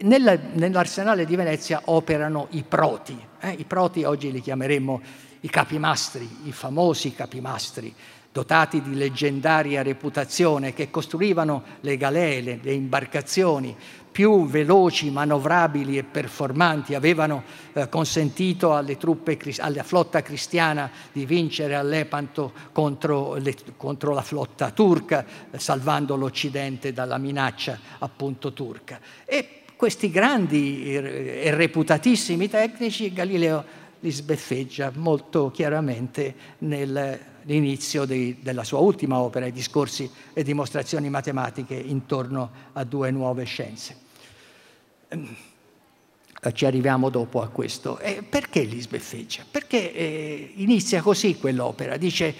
Nell'arsenale 0.00 1.24
di 1.24 1.34
Venezia 1.34 1.80
operano 1.86 2.46
i 2.50 2.62
proti. 2.62 3.18
Eh? 3.40 3.50
I 3.50 3.64
proti 3.64 4.04
oggi 4.04 4.30
li 4.30 4.40
chiameremmo 4.40 5.00
i 5.40 5.50
capimastri, 5.50 6.28
i 6.44 6.52
famosi 6.52 7.12
capimastri, 7.14 7.92
dotati 8.30 8.80
di 8.80 8.94
leggendaria 8.94 9.82
reputazione, 9.82 10.72
che 10.72 10.88
costruivano 10.88 11.64
le 11.80 11.96
galee, 11.96 12.60
le 12.62 12.72
imbarcazioni 12.72 13.76
più 14.12 14.46
veloci, 14.46 15.10
manovrabili 15.10 15.98
e 15.98 16.04
performanti, 16.04 16.94
avevano 16.94 17.42
eh, 17.72 17.88
consentito 17.88 18.76
alle 18.76 18.96
truppe, 18.96 19.36
alla 19.58 19.82
flotta 19.82 20.22
cristiana 20.22 20.88
di 21.10 21.26
vincere 21.26 21.74
a 21.74 21.82
Lepanto 21.82 22.52
contro, 22.70 23.34
le, 23.34 23.56
contro 23.76 24.14
la 24.14 24.22
flotta 24.22 24.70
turca, 24.70 25.26
salvando 25.56 26.14
l'Occidente 26.14 26.92
dalla 26.92 27.18
minaccia 27.18 27.78
appunto 27.98 28.52
turca. 28.52 29.00
E 29.24 29.62
questi 29.78 30.10
grandi 30.10 30.92
e 30.92 31.54
reputatissimi 31.54 32.48
tecnici 32.48 33.12
Galileo 33.12 33.64
li 34.00 34.10
sbeffeggia 34.10 34.90
molto 34.96 35.52
chiaramente 35.52 36.34
nell'inizio 36.58 38.04
della 38.04 38.64
sua 38.64 38.80
ultima 38.80 39.20
opera, 39.20 39.46
i 39.46 39.52
discorsi 39.52 40.10
e 40.32 40.42
dimostrazioni 40.42 41.08
matematiche 41.08 41.74
intorno 41.76 42.50
a 42.72 42.82
due 42.82 43.12
nuove 43.12 43.44
scienze. 43.44 43.96
Ehm, 45.10 45.36
ci 46.52 46.66
arriviamo 46.66 47.08
dopo 47.08 47.40
a 47.40 47.46
questo. 47.46 48.00
E 48.00 48.24
perché 48.28 48.62
li 48.62 48.80
sbeffeggia? 48.80 49.44
Perché 49.48 49.94
eh, 49.94 50.52
inizia 50.56 51.02
così 51.02 51.36
quell'opera, 51.36 51.96
dice 51.96 52.34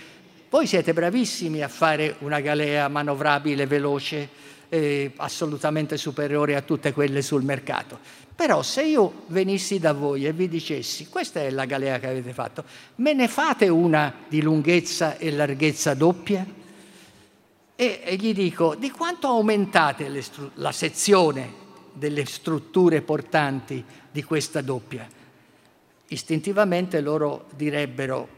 voi 0.51 0.66
siete 0.66 0.93
bravissimi 0.93 1.62
a 1.62 1.68
fare 1.68 2.16
una 2.20 2.41
galea 2.41 2.89
manovrabile, 2.89 3.66
veloce, 3.66 4.47
eh, 4.68 5.12
assolutamente 5.16 5.96
superiore 5.96 6.54
a 6.56 6.62
tutte 6.62 6.92
quelle 6.92 7.22
sul 7.22 7.42
mercato. 7.42 7.98
Però 8.34 8.62
se 8.62 8.84
io 8.84 9.24
venissi 9.26 9.78
da 9.78 9.92
voi 9.92 10.24
e 10.24 10.32
vi 10.32 10.48
dicessi, 10.48 11.08
questa 11.08 11.40
è 11.40 11.50
la 11.50 11.64
galea 11.64 11.98
che 11.98 12.06
avete 12.06 12.32
fatto, 12.32 12.64
me 12.96 13.12
ne 13.12 13.26
fate 13.26 13.68
una 13.68 14.14
di 14.28 14.42
lunghezza 14.42 15.16
e 15.16 15.32
larghezza 15.32 15.94
doppia? 15.94 16.46
E, 17.74 18.00
e 18.04 18.16
gli 18.16 18.32
dico, 18.32 18.74
di 18.76 18.90
quanto 18.90 19.26
aumentate 19.26 20.22
stru- 20.22 20.52
la 20.54 20.72
sezione 20.72 21.66
delle 21.92 22.24
strutture 22.26 23.02
portanti 23.02 23.84
di 24.10 24.22
questa 24.22 24.60
doppia? 24.60 25.08
Istintivamente 26.10 27.00
loro 27.00 27.46
direbbero, 27.56 28.28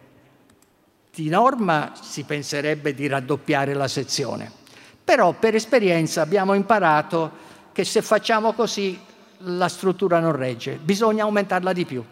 di 1.12 1.28
norma 1.28 1.92
si 2.00 2.24
penserebbe 2.24 2.94
di 2.94 3.06
raddoppiare 3.06 3.74
la 3.74 3.88
sezione 3.88 4.59
però 5.04 5.32
per 5.32 5.54
esperienza 5.54 6.22
abbiamo 6.22 6.54
imparato 6.54 7.48
che 7.72 7.84
se 7.84 8.02
facciamo 8.02 8.52
così 8.52 8.98
la 9.38 9.68
struttura 9.68 10.18
non 10.20 10.32
regge, 10.32 10.78
bisogna 10.82 11.24
aumentarla 11.24 11.72
di 11.72 11.84
più. 11.84 12.04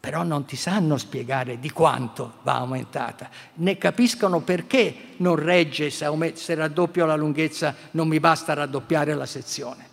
Però 0.00 0.24
non 0.24 0.44
ti 0.44 0.56
sanno 0.56 0.98
spiegare 0.98 1.60
di 1.60 1.70
quanto 1.70 2.38
va 2.42 2.56
aumentata, 2.56 3.30
né 3.54 3.78
capiscono 3.78 4.40
perché 4.40 5.14
non 5.18 5.36
regge 5.36 5.90
se, 5.90 6.54
raddoppio 6.56 7.06
la 7.06 7.14
lunghezza, 7.14 7.72
non 7.92 8.08
mi 8.08 8.18
basta 8.18 8.52
raddoppiare 8.52 9.14
la 9.14 9.26
sezione. 9.26 9.90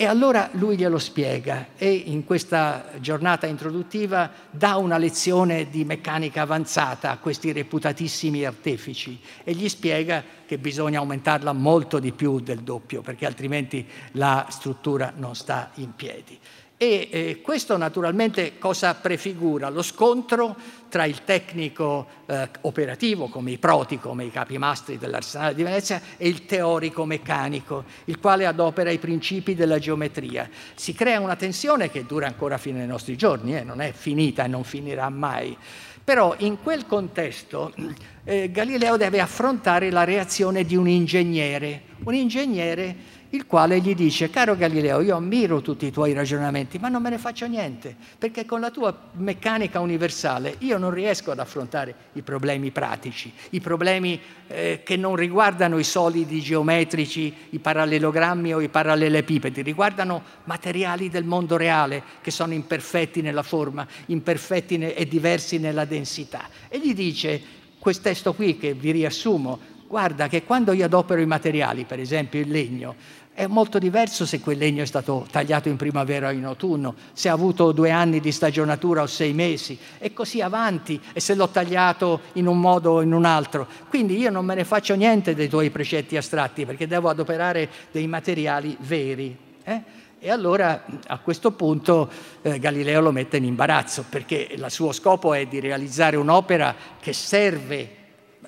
E 0.00 0.06
allora 0.06 0.48
lui 0.52 0.76
glielo 0.76 1.00
spiega 1.00 1.70
e 1.76 1.90
in 1.92 2.24
questa 2.24 2.84
giornata 3.00 3.48
introduttiva 3.48 4.30
dà 4.48 4.76
una 4.76 4.96
lezione 4.96 5.68
di 5.70 5.84
meccanica 5.84 6.42
avanzata 6.42 7.10
a 7.10 7.18
questi 7.18 7.50
reputatissimi 7.50 8.44
artefici 8.44 9.20
e 9.42 9.54
gli 9.54 9.68
spiega 9.68 10.22
che 10.46 10.56
bisogna 10.58 11.00
aumentarla 11.00 11.52
molto 11.52 11.98
di 11.98 12.12
più 12.12 12.38
del 12.38 12.60
doppio 12.60 13.02
perché 13.02 13.26
altrimenti 13.26 13.84
la 14.12 14.46
struttura 14.50 15.12
non 15.16 15.34
sta 15.34 15.72
in 15.74 15.92
piedi. 15.96 16.38
E 16.80 17.08
eh, 17.10 17.40
questo 17.42 17.76
naturalmente 17.76 18.56
cosa 18.56 18.94
prefigura? 18.94 19.68
Lo 19.68 19.82
scontro 19.82 20.54
tra 20.88 21.06
il 21.06 21.24
tecnico 21.24 22.06
eh, 22.26 22.48
operativo, 22.60 23.26
come 23.26 23.50
i 23.50 23.58
proti, 23.58 23.98
come 23.98 24.24
i 24.24 24.30
capimastri 24.30 24.96
dell'Arsenale 24.96 25.56
di 25.56 25.64
Venezia, 25.64 26.00
e 26.16 26.28
il 26.28 26.46
teorico 26.46 27.04
meccanico, 27.04 27.82
il 28.04 28.20
quale 28.20 28.46
adopera 28.46 28.90
i 28.90 28.98
principi 28.98 29.56
della 29.56 29.80
geometria. 29.80 30.48
Si 30.76 30.92
crea 30.94 31.18
una 31.18 31.34
tensione 31.34 31.90
che 31.90 32.06
dura 32.06 32.28
ancora 32.28 32.58
fino 32.58 32.78
ai 32.78 32.86
nostri 32.86 33.16
giorni, 33.16 33.56
eh, 33.56 33.64
non 33.64 33.80
è 33.80 33.90
finita 33.90 34.44
e 34.44 34.48
non 34.48 34.62
finirà 34.62 35.08
mai. 35.08 35.56
Però 36.04 36.36
in 36.38 36.62
quel 36.62 36.86
contesto 36.86 37.74
eh, 38.22 38.52
Galileo 38.52 38.96
deve 38.96 39.18
affrontare 39.20 39.90
la 39.90 40.04
reazione 40.04 40.62
di 40.62 40.76
un 40.76 40.86
ingegnere, 40.86 41.82
un 42.04 42.14
ingegnere 42.14 42.96
il 43.30 43.46
quale 43.46 43.80
gli 43.80 43.94
dice, 43.94 44.30
caro 44.30 44.56
Galileo, 44.56 45.00
io 45.00 45.14
ammiro 45.14 45.60
tutti 45.60 45.84
i 45.86 45.90
tuoi 45.90 46.14
ragionamenti, 46.14 46.78
ma 46.78 46.88
non 46.88 47.02
me 47.02 47.10
ne 47.10 47.18
faccio 47.18 47.46
niente, 47.46 47.94
perché 48.16 48.46
con 48.46 48.60
la 48.60 48.70
tua 48.70 48.96
meccanica 49.12 49.80
universale 49.80 50.56
io 50.60 50.78
non 50.78 50.90
riesco 50.90 51.30
ad 51.30 51.38
affrontare 51.38 51.94
i 52.14 52.22
problemi 52.22 52.70
pratici, 52.70 53.30
i 53.50 53.60
problemi 53.60 54.18
eh, 54.46 54.80
che 54.82 54.96
non 54.96 55.14
riguardano 55.14 55.78
i 55.78 55.84
solidi 55.84 56.40
geometrici, 56.40 57.34
i 57.50 57.58
parallelogrammi 57.58 58.54
o 58.54 58.60
i 58.60 58.68
parallelepipedi, 58.68 59.60
riguardano 59.60 60.22
materiali 60.44 61.10
del 61.10 61.24
mondo 61.24 61.58
reale 61.58 62.02
che 62.22 62.30
sono 62.30 62.54
imperfetti 62.54 63.20
nella 63.20 63.42
forma, 63.42 63.86
imperfetti 64.06 64.78
e 64.78 65.06
diversi 65.06 65.58
nella 65.58 65.84
densità. 65.84 66.48
E 66.68 66.78
gli 66.78 66.94
dice, 66.94 67.42
questo 67.78 68.02
testo 68.04 68.32
qui 68.32 68.56
che 68.56 68.72
vi 68.72 68.90
riassumo, 68.90 69.76
guarda 69.88 70.28
che 70.28 70.44
quando 70.44 70.72
io 70.72 70.84
adopero 70.84 71.20
i 71.20 71.26
materiali, 71.26 71.84
per 71.84 71.98
esempio 71.98 72.38
il 72.38 72.50
legno, 72.50 72.94
è 73.32 73.46
molto 73.46 73.78
diverso 73.78 74.26
se 74.26 74.40
quel 74.40 74.58
legno 74.58 74.82
è 74.82 74.86
stato 74.86 75.26
tagliato 75.30 75.68
in 75.68 75.76
primavera 75.76 76.28
o 76.28 76.32
in 76.32 76.44
autunno, 76.44 76.94
se 77.12 77.28
ha 77.28 77.32
avuto 77.32 77.72
due 77.72 77.90
anni 77.90 78.20
di 78.20 78.32
stagionatura 78.32 79.02
o 79.02 79.06
sei 79.06 79.32
mesi 79.32 79.78
e 79.98 80.12
così 80.12 80.40
avanti, 80.40 81.00
e 81.12 81.20
se 81.20 81.34
l'ho 81.34 81.48
tagliato 81.48 82.20
in 82.34 82.48
un 82.48 82.58
modo 82.58 82.90
o 82.90 83.00
in 83.00 83.12
un 83.12 83.24
altro. 83.24 83.66
Quindi 83.88 84.18
io 84.18 84.30
non 84.30 84.44
me 84.44 84.56
ne 84.56 84.64
faccio 84.64 84.94
niente 84.94 85.34
dei 85.34 85.48
tuoi 85.48 85.70
precetti 85.70 86.16
astratti 86.16 86.66
perché 86.66 86.86
devo 86.86 87.08
adoperare 87.08 87.68
dei 87.92 88.08
materiali 88.08 88.76
veri. 88.80 89.36
Eh? 89.62 89.82
E 90.18 90.30
allora 90.30 90.84
a 91.06 91.18
questo 91.18 91.52
punto 91.52 92.10
eh, 92.42 92.58
Galileo 92.58 93.00
lo 93.00 93.12
mette 93.12 93.36
in 93.36 93.44
imbarazzo 93.44 94.04
perché 94.08 94.48
il 94.50 94.66
suo 94.68 94.90
scopo 94.90 95.32
è 95.32 95.46
di 95.46 95.60
realizzare 95.60 96.16
un'opera 96.16 96.74
che 96.98 97.12
serve 97.12 97.97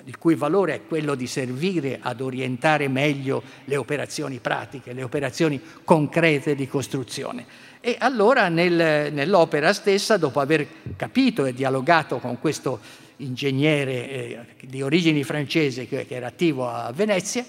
il 0.05 0.17
cui 0.17 0.35
valore 0.35 0.75
è 0.75 0.81
quello 0.87 1.15
di 1.15 1.27
servire 1.27 1.99
ad 2.01 2.21
orientare 2.21 2.87
meglio 2.87 3.43
le 3.65 3.75
operazioni 3.75 4.39
pratiche, 4.39 4.93
le 4.93 5.03
operazioni 5.03 5.59
concrete 5.83 6.55
di 6.55 6.67
costruzione. 6.67 7.45
E 7.79 7.95
allora 7.99 8.47
nel, 8.47 9.11
nell'opera 9.11 9.73
stessa, 9.73 10.17
dopo 10.17 10.39
aver 10.39 10.67
capito 10.95 11.45
e 11.45 11.53
dialogato 11.53 12.19
con 12.19 12.39
questo 12.39 12.79
ingegnere 13.17 14.09
eh, 14.09 14.39
di 14.61 14.81
origini 14.81 15.23
francesi 15.23 15.87
che, 15.87 16.05
che, 16.05 16.15
era 16.15 16.27
attivo 16.27 16.69
a 16.69 16.91
Venezia, 16.93 17.45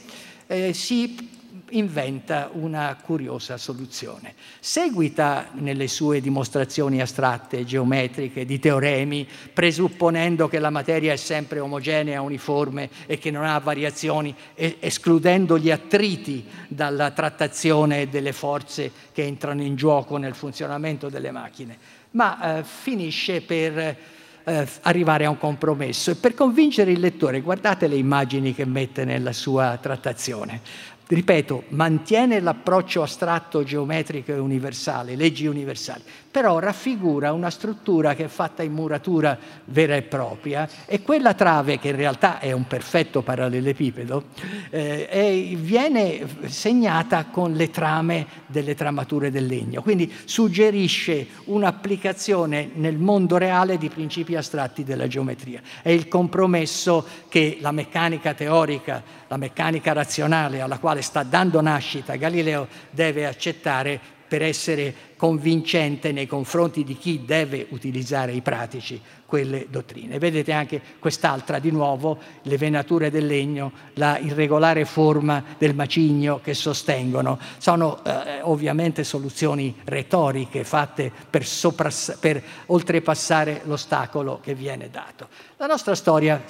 eh, 0.47 0.73
si 0.73 1.41
inventa 1.73 2.51
una 2.53 2.97
curiosa 3.01 3.57
soluzione. 3.57 4.35
Seguita 4.61 5.51
nelle 5.55 5.89
sue 5.89 6.21
dimostrazioni 6.21 7.01
astratte, 7.01 7.65
geometriche, 7.65 8.45
di 8.45 8.59
teoremi, 8.59 9.27
presupponendo 9.53 10.49
che 10.49 10.59
la 10.59 10.71
materia 10.71 11.13
è 11.13 11.17
sempre 11.17 11.61
omogenea, 11.61 12.23
uniforme 12.23 12.91
e 13.07 13.19
che 13.19 13.31
non 13.31 13.45
ha 13.45 13.59
variazioni, 13.59 14.35
escludendo 14.55 15.59
gli 15.59 15.71
attriti 15.71 16.45
dalla 16.69 17.11
trattazione 17.11 18.09
delle 18.09 18.33
forze 18.33 18.91
che 19.13 19.25
entrano 19.25 19.63
in 19.63 19.77
gioco 19.77 20.17
nel 20.17 20.35
funzionamento 20.35 21.09
delle 21.09 21.31
macchine, 21.31 21.77
ma 22.13 22.59
eh, 22.59 22.65
finisce 22.65 23.41
per 23.41 23.97
eh, 24.45 24.69
arrivare 24.83 25.25
a 25.25 25.31
un 25.31 25.39
compromesso 25.39 26.11
e 26.11 26.15
per 26.17 26.35
convincere 26.35 26.91
il 26.91 27.01
lettore, 27.01 27.41
guardate 27.41 27.87
le 27.87 27.97
immagini 27.97 28.55
che 28.55 28.65
mette 28.65 29.05
nella 29.05 29.33
sua 29.33 29.79
trattazione 29.81 30.61
ripeto, 31.07 31.65
mantiene 31.69 32.41
l'approccio 32.41 33.03
astratto, 33.03 33.63
geometrico 33.63 34.33
e 34.33 34.39
universale, 34.39 35.17
leggi 35.17 35.47
universali, 35.47 36.03
però 36.33 36.59
raffigura 36.59 37.33
una 37.33 37.51
struttura 37.51 38.15
che 38.15 38.25
è 38.25 38.29
fatta 38.29 38.63
in 38.63 38.73
muratura 38.73 39.39
vera 39.67 39.95
e 39.95 40.03
propria 40.03 40.67
e 40.87 41.03
quella 41.03 41.35
trave, 41.35 41.79
che 41.79 41.89
in 41.89 41.97
realtà 41.97 42.41
è 42.41 42.53
un 42.53 42.67
perfetto 42.67 43.21
parallelepipedo, 43.21 44.25
eh, 44.71 45.55
viene 45.59 46.27
segnata 46.47 47.27
con 47.27 47.53
le 47.53 47.69
trame 47.69 48.27
delle 48.47 48.75
tramature 48.75 49.31
del 49.31 49.45
legno. 49.45 49.83
Quindi 49.83 50.11
suggerisce 50.25 51.27
un'applicazione 51.45 52.71
nel 52.77 52.97
mondo 52.97 53.37
reale 53.37 53.77
di 53.77 53.91
principi 53.91 54.35
astratti 54.35 54.85
della 54.85 55.07
geometria. 55.07 55.61
È 55.83 55.91
il 55.91 56.09
compromesso 56.09 57.05
che 57.29 57.59
la 57.61 57.73
meccanica 57.73 58.33
teorica, 58.33 59.03
la 59.29 59.37
meccanica 59.37 59.93
razionale 59.93 60.63
alla 60.63 60.79
quale 60.79 61.03
sta 61.03 61.23
dando 61.25 61.61
nascita 61.61 62.17
Galileo 62.17 62.69
deve 62.91 63.27
accettare 63.27 64.01
per 64.33 64.41
essere 64.41 64.95
convincente 65.23 66.11
nei 66.11 66.27
confronti 66.27 66.83
di 66.83 66.99
chi 66.99 67.25
deve 67.25 67.69
utilizzare 67.69 68.33
i 68.33 68.41
pratici 68.41 69.01
quelle 69.25 69.69
dottrine. 69.71 70.19
Vedete 70.19 70.51
anche 70.51 70.83
quest'altra 70.99 71.61
di 71.61 71.71
nuovo, 71.71 72.19
le 72.43 72.57
venature 72.57 73.09
del 73.09 73.27
legno, 73.27 73.71
la 73.95 74.19
irregolare 74.19 74.85
forma 74.85 75.45
del 75.59 75.77
macigno 75.77 76.41
che 76.43 76.55
sostengono. 76.55 77.39
Sono 77.59 78.03
eh, 78.03 78.41
ovviamente 78.43 79.05
soluzioni 79.05 79.77
retoriche 79.85 80.65
fatte 80.65 81.13
per, 81.31 81.47
sopras- 81.47 82.19
per 82.19 82.43
oltrepassare 82.67 83.61
l'ostacolo 83.67 84.41
che 84.43 84.57
viene 84.57 84.91
dato. 84.91 85.29
La 85.57 85.67
nostra 85.67 85.95
storia 85.95 86.43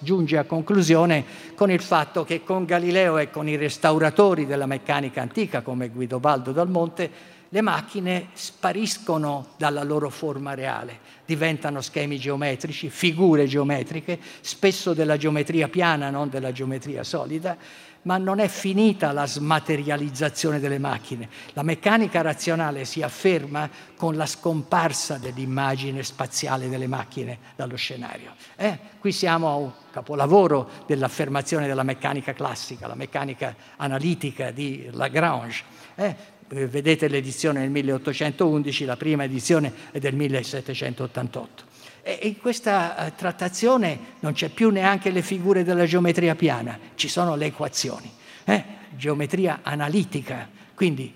giunge 0.00 0.36
a 0.36 0.44
conclusione 0.44 1.24
con 1.54 1.70
il 1.70 1.80
fatto 1.80 2.24
che 2.24 2.44
con 2.44 2.66
Galileo 2.66 3.16
e 3.16 3.30
con 3.30 3.48
i 3.48 3.56
restauratori 3.56 4.44
della 4.44 4.66
meccanica 4.66 5.22
antica 5.22 5.62
come 5.62 5.88
Guidobaldo 5.88 6.52
dal 6.52 6.68
Monte 6.68 7.36
le 7.50 7.60
macchine 7.62 8.28
spariscono 8.34 9.48
dalla 9.56 9.82
loro 9.82 10.10
forma 10.10 10.54
reale, 10.54 10.98
diventano 11.24 11.80
schemi 11.80 12.18
geometrici, 12.18 12.90
figure 12.90 13.46
geometriche, 13.46 14.18
spesso 14.40 14.92
della 14.92 15.16
geometria 15.16 15.68
piana, 15.68 16.10
non 16.10 16.28
della 16.28 16.52
geometria 16.52 17.02
solida, 17.04 17.56
ma 18.02 18.16
non 18.16 18.38
è 18.38 18.48
finita 18.48 19.12
la 19.12 19.26
smaterializzazione 19.26 20.60
delle 20.60 20.78
macchine. 20.78 21.28
La 21.52 21.62
meccanica 21.62 22.20
razionale 22.20 22.84
si 22.84 23.02
afferma 23.02 23.68
con 23.96 24.14
la 24.16 24.26
scomparsa 24.26 25.18
dell'immagine 25.18 26.02
spaziale 26.02 26.68
delle 26.68 26.86
macchine 26.86 27.38
dallo 27.56 27.76
scenario. 27.76 28.34
Eh? 28.56 28.78
Qui 28.98 29.10
siamo 29.10 29.48
a 29.48 29.54
un 29.56 29.72
capolavoro 29.90 30.70
dell'affermazione 30.86 31.66
della 31.66 31.82
meccanica 31.82 32.32
classica, 32.32 32.86
la 32.86 32.94
meccanica 32.94 33.54
analitica 33.76 34.52
di 34.52 34.88
Lagrange. 34.92 35.64
Eh? 35.96 36.36
Eh, 36.50 36.66
vedete 36.66 37.08
l'edizione 37.08 37.60
del 37.60 37.70
1811, 37.70 38.84
la 38.86 38.96
prima 38.96 39.24
edizione 39.24 39.72
è 39.90 39.98
del 39.98 40.14
1788. 40.14 41.64
E 42.02 42.20
in 42.22 42.38
questa 42.38 43.06
eh, 43.06 43.14
trattazione 43.14 43.98
non 44.20 44.32
c'è 44.32 44.48
più 44.48 44.70
neanche 44.70 45.10
le 45.10 45.20
figure 45.20 45.62
della 45.62 45.84
geometria 45.84 46.34
piana, 46.34 46.78
ci 46.94 47.08
sono 47.08 47.36
le 47.36 47.46
equazioni, 47.46 48.10
eh? 48.44 48.64
geometria 48.96 49.60
analitica, 49.62 50.48
quindi 50.74 51.12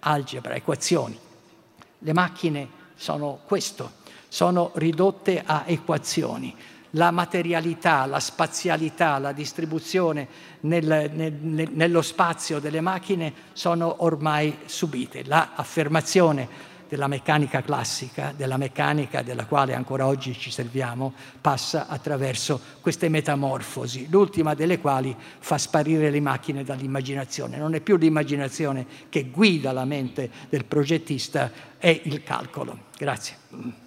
algebra, 0.00 0.54
equazioni. 0.54 1.18
Le 1.98 2.12
macchine 2.14 2.68
sono 2.94 3.40
questo, 3.44 4.00
sono 4.28 4.72
ridotte 4.76 5.42
a 5.44 5.64
equazioni 5.66 6.54
la 6.92 7.10
materialità, 7.10 8.06
la 8.06 8.20
spazialità, 8.20 9.18
la 9.18 9.32
distribuzione 9.32 10.28
nel, 10.60 11.10
nel, 11.12 11.70
nello 11.72 12.02
spazio 12.02 12.58
delle 12.58 12.80
macchine 12.80 13.32
sono 13.52 14.04
ormai 14.04 14.58
subite. 14.66 15.24
L'affermazione 15.24 16.70
della 16.92 17.06
meccanica 17.06 17.62
classica, 17.62 18.34
della 18.36 18.58
meccanica 18.58 19.22
della 19.22 19.46
quale 19.46 19.74
ancora 19.74 20.06
oggi 20.06 20.34
ci 20.34 20.50
serviamo, 20.50 21.14
passa 21.40 21.88
attraverso 21.88 22.60
queste 22.82 23.08
metamorfosi, 23.08 24.08
l'ultima 24.10 24.52
delle 24.52 24.78
quali 24.78 25.16
fa 25.38 25.56
sparire 25.56 26.10
le 26.10 26.20
macchine 26.20 26.64
dall'immaginazione. 26.64 27.56
Non 27.56 27.74
è 27.74 27.80
più 27.80 27.96
l'immaginazione 27.96 28.84
che 29.08 29.30
guida 29.30 29.72
la 29.72 29.86
mente 29.86 30.30
del 30.50 30.66
progettista, 30.66 31.50
è 31.78 31.98
il 32.04 32.22
calcolo. 32.22 32.78
Grazie. 32.98 33.81